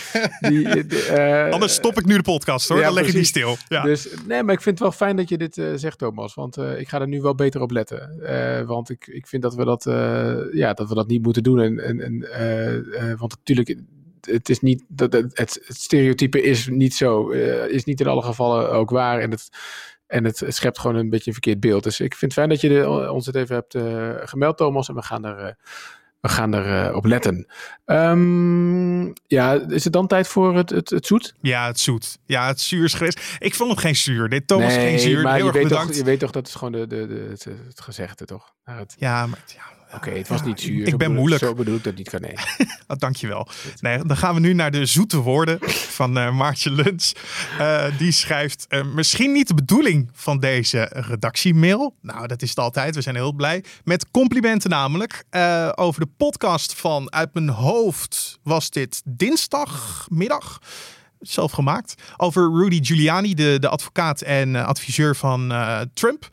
Uh, 1.47 1.53
Anders 1.53 1.75
stop 1.75 1.99
ik 1.99 2.07
nu 2.07 2.17
de 2.17 2.23
podcast 2.23 2.69
hoor, 2.69 2.79
ja, 2.79 2.85
dan 2.85 2.95
leg 2.95 3.07
ik 3.07 3.12
die 3.12 3.25
stil. 3.25 3.57
Ja. 3.69 3.83
Dus, 3.83 4.09
nee, 4.27 4.43
maar 4.43 4.55
ik 4.55 4.61
vind 4.61 4.79
het 4.79 4.88
wel 4.88 4.93
fijn 4.93 5.17
dat 5.17 5.29
je 5.29 5.38
dit 5.38 5.62
zegt, 5.75 5.99
Thomas. 5.99 6.35
Want 6.35 6.57
ik 6.59 6.88
ga 6.88 7.01
er 7.01 7.09
nu 7.09 7.21
wel 7.21 7.35
beter 7.42 7.61
op 7.61 7.70
letten. 7.70 8.16
Uh, 8.20 8.62
want 8.66 8.90
ik, 8.90 9.07
ik 9.07 9.26
vind 9.26 9.42
dat 9.42 9.55
we 9.55 9.64
dat, 9.64 9.87
uh, 9.87 10.38
ja, 10.52 10.72
dat 10.72 10.88
we 10.88 10.94
dat 10.94 11.09
niet 11.09 11.22
moeten 11.22 11.42
doen. 11.42 11.61
En, 11.61 11.78
en, 11.78 12.00
en, 12.00 12.12
uh, 12.92 13.18
want 13.18 13.37
natuurlijk, 13.37 13.76
het 14.20 14.48
is 14.48 14.61
niet, 14.61 14.85
dat, 14.88 15.12
het, 15.12 15.33
het 15.35 15.62
stereotype 15.68 16.42
is 16.42 16.68
niet 16.68 16.94
zo, 16.94 17.28
is 17.68 17.85
niet 17.85 18.00
in 18.00 18.07
alle 18.07 18.22
gevallen 18.22 18.70
ook 18.70 18.90
waar. 18.90 19.20
En 19.20 19.31
het, 19.31 19.48
en 20.07 20.24
het 20.24 20.42
schept 20.46 20.78
gewoon 20.78 20.96
een 20.96 21.11
beetje 21.11 21.26
een 21.26 21.33
verkeerd 21.33 21.61
beeld. 21.61 21.83
Dus 21.83 22.00
ik 22.00 22.14
vind 22.14 22.20
het 22.20 22.33
fijn 22.33 22.48
dat 22.48 22.61
je 22.61 22.68
de, 22.68 23.11
ons 23.11 23.26
het 23.26 23.35
even 23.35 23.55
hebt 23.55 23.76
gemeld, 24.31 24.57
Thomas. 24.57 24.88
En 24.88 24.94
we 24.94 25.02
gaan 25.02 25.24
er, 25.24 25.57
we 26.22 26.28
gaan 26.28 26.54
er 26.54 26.88
uh, 26.88 26.96
op 26.96 27.04
letten. 27.04 27.46
Um, 27.87 29.12
ja, 29.26 29.52
is 29.68 29.85
het 29.85 29.92
dan 29.92 30.06
tijd 30.06 30.28
voor 30.28 30.56
het, 30.56 30.70
het, 30.70 30.90
het 30.90 31.06
zoet? 31.06 31.35
Ja, 31.40 31.66
het 31.66 31.80
zoet. 31.80 32.18
Ja, 32.26 32.46
het 32.46 32.61
zuur 32.61 32.85
is 32.85 32.94
geweest. 32.94 33.37
Ik 33.38 33.54
vond 33.54 33.68
nog 33.68 33.80
geen 33.80 33.96
zuur. 33.96 34.28
Dit 34.28 34.46
Thomas 34.46 34.74
nee, 34.74 34.88
geen 34.88 34.98
zuur. 34.98 35.22
Maar 35.22 35.35
Heel 35.35 35.40
je 35.40 35.46
erg 35.46 35.58
weet, 35.58 35.68
bedankt. 35.68 35.87
toch, 35.87 35.96
je 35.96 36.04
weet 36.04 36.18
toch 36.18 36.30
dat 36.30 36.46
het 36.46 36.56
gewoon 36.56 36.72
de, 36.72 36.87
de, 36.87 37.06
de, 37.06 37.26
het, 37.30 37.44
het 37.44 37.80
gezegde, 37.80 38.24
toch? 38.24 38.54
Nou, 38.64 38.78
het... 38.78 38.94
Ja, 38.98 39.26
maar... 39.26 39.44
Ja. 39.46 39.80
Oké, 39.94 40.07
okay, 40.09 40.18
het 40.18 40.28
was 40.28 40.40
ja, 40.40 40.46
niet 40.46 40.61
zuur. 40.61 40.87
Ik 40.87 40.96
ben 40.96 41.14
moeilijk. 41.14 41.42
Zo 41.42 41.55
bedoel 41.55 41.76
ik 41.76 41.85
dat 41.85 41.94
niet 41.94 42.09
kan 42.11 42.20
nee. 42.20 42.35
oh, 42.88 42.96
dankjewel. 42.98 43.48
Nee, 43.81 44.05
dan 44.05 44.16
gaan 44.16 44.35
we 44.35 44.40
nu 44.40 44.52
naar 44.52 44.70
de 44.70 44.87
zoete 44.87 45.16
woorden 45.16 45.59
van 45.70 46.18
uh, 46.18 46.37
Maartje 46.37 46.70
Luns. 46.70 47.14
Uh, 47.61 47.85
die 47.98 48.12
schrijft, 48.12 48.66
uh, 48.68 48.85
misschien 48.94 49.33
niet 49.33 49.48
de 49.48 49.55
bedoeling 49.55 50.11
van 50.12 50.38
deze 50.40 50.88
redactiemail. 50.90 51.94
Nou, 52.00 52.26
dat 52.26 52.42
is 52.42 52.48
het 52.48 52.59
altijd. 52.59 52.94
We 52.94 53.00
zijn 53.00 53.14
heel 53.14 53.33
blij. 53.33 53.64
Met 53.85 54.11
complimenten 54.11 54.70
namelijk. 54.70 55.24
eh, 55.31 55.68
over 55.74 56.00
de 56.00 56.11
podcast 56.16 56.74
van 56.74 57.12
Uit 57.12 57.35
Mijn 57.35 57.48
Hoofd 57.48 58.38
was 58.42 58.70
dit 58.70 59.02
dinsdagmiddag 59.05 60.59
zelf 61.22 61.52
gemaakt. 61.52 61.94
Over 62.16 62.50
Rudy 62.50 62.78
Giuliani, 62.82 63.35
de, 63.35 63.56
de 63.61 63.68
advocaat 63.68 64.20
en 64.20 64.54
uh, 64.54 64.66
adviseur 64.66 65.16
van 65.16 65.52
uh, 65.52 65.80
Trump. 65.94 66.28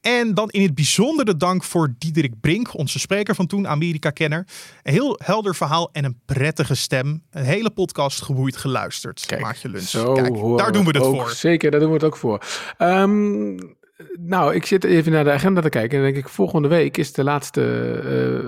En 0.00 0.34
dan 0.34 0.48
in 0.50 0.62
het 0.62 0.74
bijzonder 0.74 1.24
de 1.24 1.36
dank 1.36 1.64
voor 1.64 1.94
Diederik 1.98 2.40
Brink, 2.40 2.74
onze 2.78 2.98
spreker 2.98 3.34
van 3.34 3.46
toen, 3.46 3.68
Amerika-kenner. 3.68 4.46
Een 4.82 4.92
heel 4.92 5.20
helder 5.24 5.54
verhaal 5.54 5.88
en 5.92 6.04
een 6.04 6.20
prettige 6.24 6.74
stem. 6.74 7.22
Een 7.30 7.44
hele 7.44 7.70
podcast 7.70 8.22
geboeid 8.22 8.56
geluisterd. 8.56 9.26
Kijk, 9.26 9.40
Maartje 9.40 9.68
Luns. 9.68 9.90
Zo 9.90 10.12
Kijk, 10.12 10.56
daar 10.56 10.72
doen 10.72 10.84
we 10.84 10.90
het 10.90 11.06
ook, 11.06 11.14
voor. 11.14 11.30
Zeker, 11.30 11.70
daar 11.70 11.80
doen 11.80 11.88
we 11.88 11.94
het 11.94 12.04
ook 12.04 12.16
voor. 12.16 12.42
Um, 12.78 13.76
nou, 14.18 14.54
ik 14.54 14.66
zit 14.66 14.84
even 14.84 15.12
naar 15.12 15.24
de 15.24 15.30
agenda 15.30 15.60
te 15.60 15.68
kijken. 15.68 15.98
En 15.98 16.04
dan 16.04 16.12
denk 16.12 16.24
ik, 16.24 16.32
volgende 16.32 16.68
week 16.68 16.96
is 16.96 17.12
de 17.12 17.24
laatste 17.24 17.62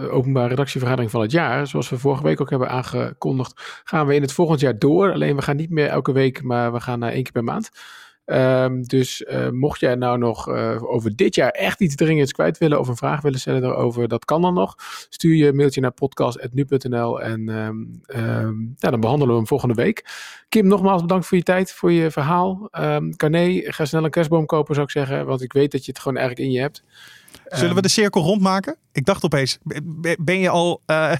uh, 0.04 0.14
openbare 0.14 0.48
redactievergadering 0.48 1.10
van 1.10 1.20
het 1.20 1.30
jaar. 1.30 1.66
Zoals 1.66 1.88
we 1.88 1.98
vorige 1.98 2.22
week 2.22 2.40
ook 2.40 2.50
hebben 2.50 2.68
aangekondigd, 2.68 3.80
gaan 3.84 4.06
we 4.06 4.14
in 4.14 4.22
het 4.22 4.32
volgend 4.32 4.60
jaar 4.60 4.78
door. 4.78 5.12
Alleen 5.12 5.36
we 5.36 5.42
gaan 5.42 5.56
niet 5.56 5.70
meer 5.70 5.88
elke 5.88 6.12
week, 6.12 6.42
maar 6.42 6.72
we 6.72 6.80
gaan 6.80 6.98
naar 6.98 7.12
één 7.12 7.22
keer 7.22 7.32
per 7.32 7.44
maand. 7.44 7.70
Um, 8.26 8.82
dus 8.82 9.20
uh, 9.20 9.50
mocht 9.50 9.80
jij 9.80 9.94
nou 9.94 10.18
nog 10.18 10.48
uh, 10.48 10.82
over 10.82 11.16
dit 11.16 11.34
jaar 11.34 11.50
echt 11.50 11.80
iets 11.80 11.94
dringends 11.94 12.32
kwijt 12.32 12.58
willen 12.58 12.80
of 12.80 12.88
een 12.88 12.96
vraag 12.96 13.20
willen 13.20 13.40
stellen 13.40 13.64
erover, 13.64 14.08
dat 14.08 14.24
kan 14.24 14.42
dan 14.42 14.54
nog. 14.54 14.74
Stuur 15.08 15.34
je 15.34 15.46
een 15.46 15.56
mailtje 15.56 15.80
naar 15.80 15.92
podcast.nu.nl 15.92 17.22
en 17.22 17.48
um, 17.48 18.00
um, 18.06 18.74
ja, 18.78 18.90
dan 18.90 19.00
behandelen 19.00 19.32
we 19.32 19.38
hem 19.38 19.48
volgende 19.48 19.74
week. 19.74 20.04
Kim, 20.48 20.66
nogmaals 20.66 21.00
bedankt 21.00 21.26
voor 21.26 21.36
je 21.36 21.42
tijd, 21.42 21.72
voor 21.72 21.92
je 21.92 22.10
verhaal. 22.10 22.68
Um, 22.72 23.16
Carné, 23.16 23.60
ga 23.64 23.84
snel 23.84 24.04
een 24.04 24.10
kerstboom 24.10 24.46
kopen 24.46 24.74
zou 24.74 24.86
ik 24.86 24.92
zeggen, 24.92 25.26
want 25.26 25.42
ik 25.42 25.52
weet 25.52 25.72
dat 25.72 25.84
je 25.84 25.90
het 25.90 26.00
gewoon 26.00 26.16
eigenlijk 26.16 26.48
in 26.48 26.54
je 26.54 26.60
hebt. 26.60 26.82
Zullen 27.48 27.74
we 27.74 27.82
de 27.82 27.88
cirkel 27.88 28.22
rondmaken? 28.22 28.76
Ik 28.92 29.04
dacht 29.04 29.24
opeens, 29.24 29.58
ben 30.18 30.38
je 30.38 30.48
al... 30.48 30.82
Uh, 30.86 31.12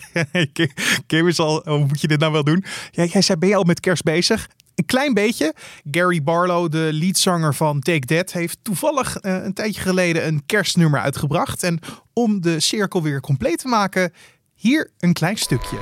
Kim 1.06 1.28
is 1.28 1.38
al, 1.38 1.62
hoe 1.64 1.86
moet 1.86 2.00
je 2.00 2.08
dit 2.08 2.20
nou 2.20 2.32
wel 2.32 2.44
doen? 2.44 2.64
Ja, 2.90 3.04
jij 3.04 3.22
zei, 3.22 3.38
ben 3.38 3.48
je 3.48 3.56
al 3.56 3.64
met 3.64 3.80
kerst 3.80 4.02
bezig? 4.02 4.48
Een 4.76 4.86
klein 4.86 5.14
beetje. 5.14 5.54
Gary 5.90 6.22
Barlow, 6.22 6.70
de 6.70 6.88
leadzanger 6.92 7.54
van 7.54 7.80
Take 7.80 8.06
That, 8.06 8.32
heeft 8.32 8.58
toevallig 8.62 9.22
uh, 9.22 9.44
een 9.44 9.52
tijdje 9.52 9.80
geleden 9.80 10.26
een 10.26 10.46
kerstnummer 10.46 11.00
uitgebracht. 11.00 11.62
En 11.62 11.78
om 12.12 12.40
de 12.40 12.60
cirkel 12.60 13.02
weer 13.02 13.20
compleet 13.20 13.58
te 13.58 13.68
maken, 13.68 14.12
hier 14.54 14.90
een 14.98 15.12
klein 15.12 15.36
stukje. 15.36 15.76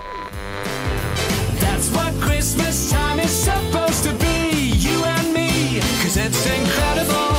That's 1.58 1.90
what 1.90 2.12
Christmas 2.20 2.88
time 2.88 3.22
is 3.22 3.42
supposed 3.42 4.02
to 4.02 4.16
be, 4.16 4.68
you 4.78 5.04
and 5.04 5.32
me. 5.32 5.78
Cause 6.02 6.26
it's 6.26 6.46
incredible, 6.46 7.34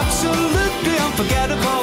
absolutely 0.00 0.96
unforgettable. 1.06 1.82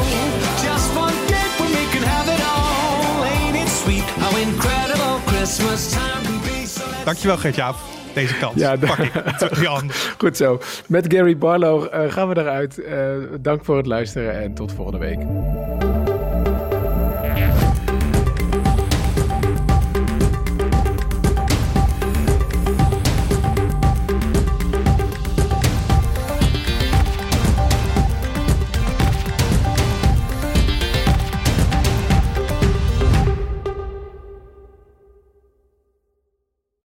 Just 0.67 0.95
one 0.95 1.17
day 1.27 1.47
when 1.59 1.69
we 1.77 1.85
can 1.93 2.03
have 2.03 2.27
it 2.35 2.41
all. 2.53 3.23
Ain't 3.23 3.55
it 3.55 3.69
sweet 3.69 4.07
how 4.19 4.37
incredible 4.37 5.19
Christmas 5.25 5.91
time 5.91 6.23
can 6.23 6.39
be? 6.41 6.65
So 6.67 6.83
Dankjewel 7.03 7.37
Gert-Jaap 7.37 7.75
deze 8.15 8.37
kant. 8.37 8.59
Ja, 8.59 8.75
Pak 8.75 8.97
ik. 8.97 9.11
Jan. 9.65 9.91
Goed 10.17 10.37
zo. 10.37 10.59
Met 10.87 11.13
Gary 11.13 11.37
Barlow 11.37 11.93
uh, 11.93 12.11
gaan 12.11 12.29
we 12.29 12.37
eruit. 12.37 12.79
Uh, 12.79 13.13
dank 13.41 13.65
voor 13.65 13.77
het 13.77 13.85
luisteren 13.85 14.41
en 14.41 14.53
tot 14.53 14.71
volgende 14.71 14.99
week. 14.99 15.19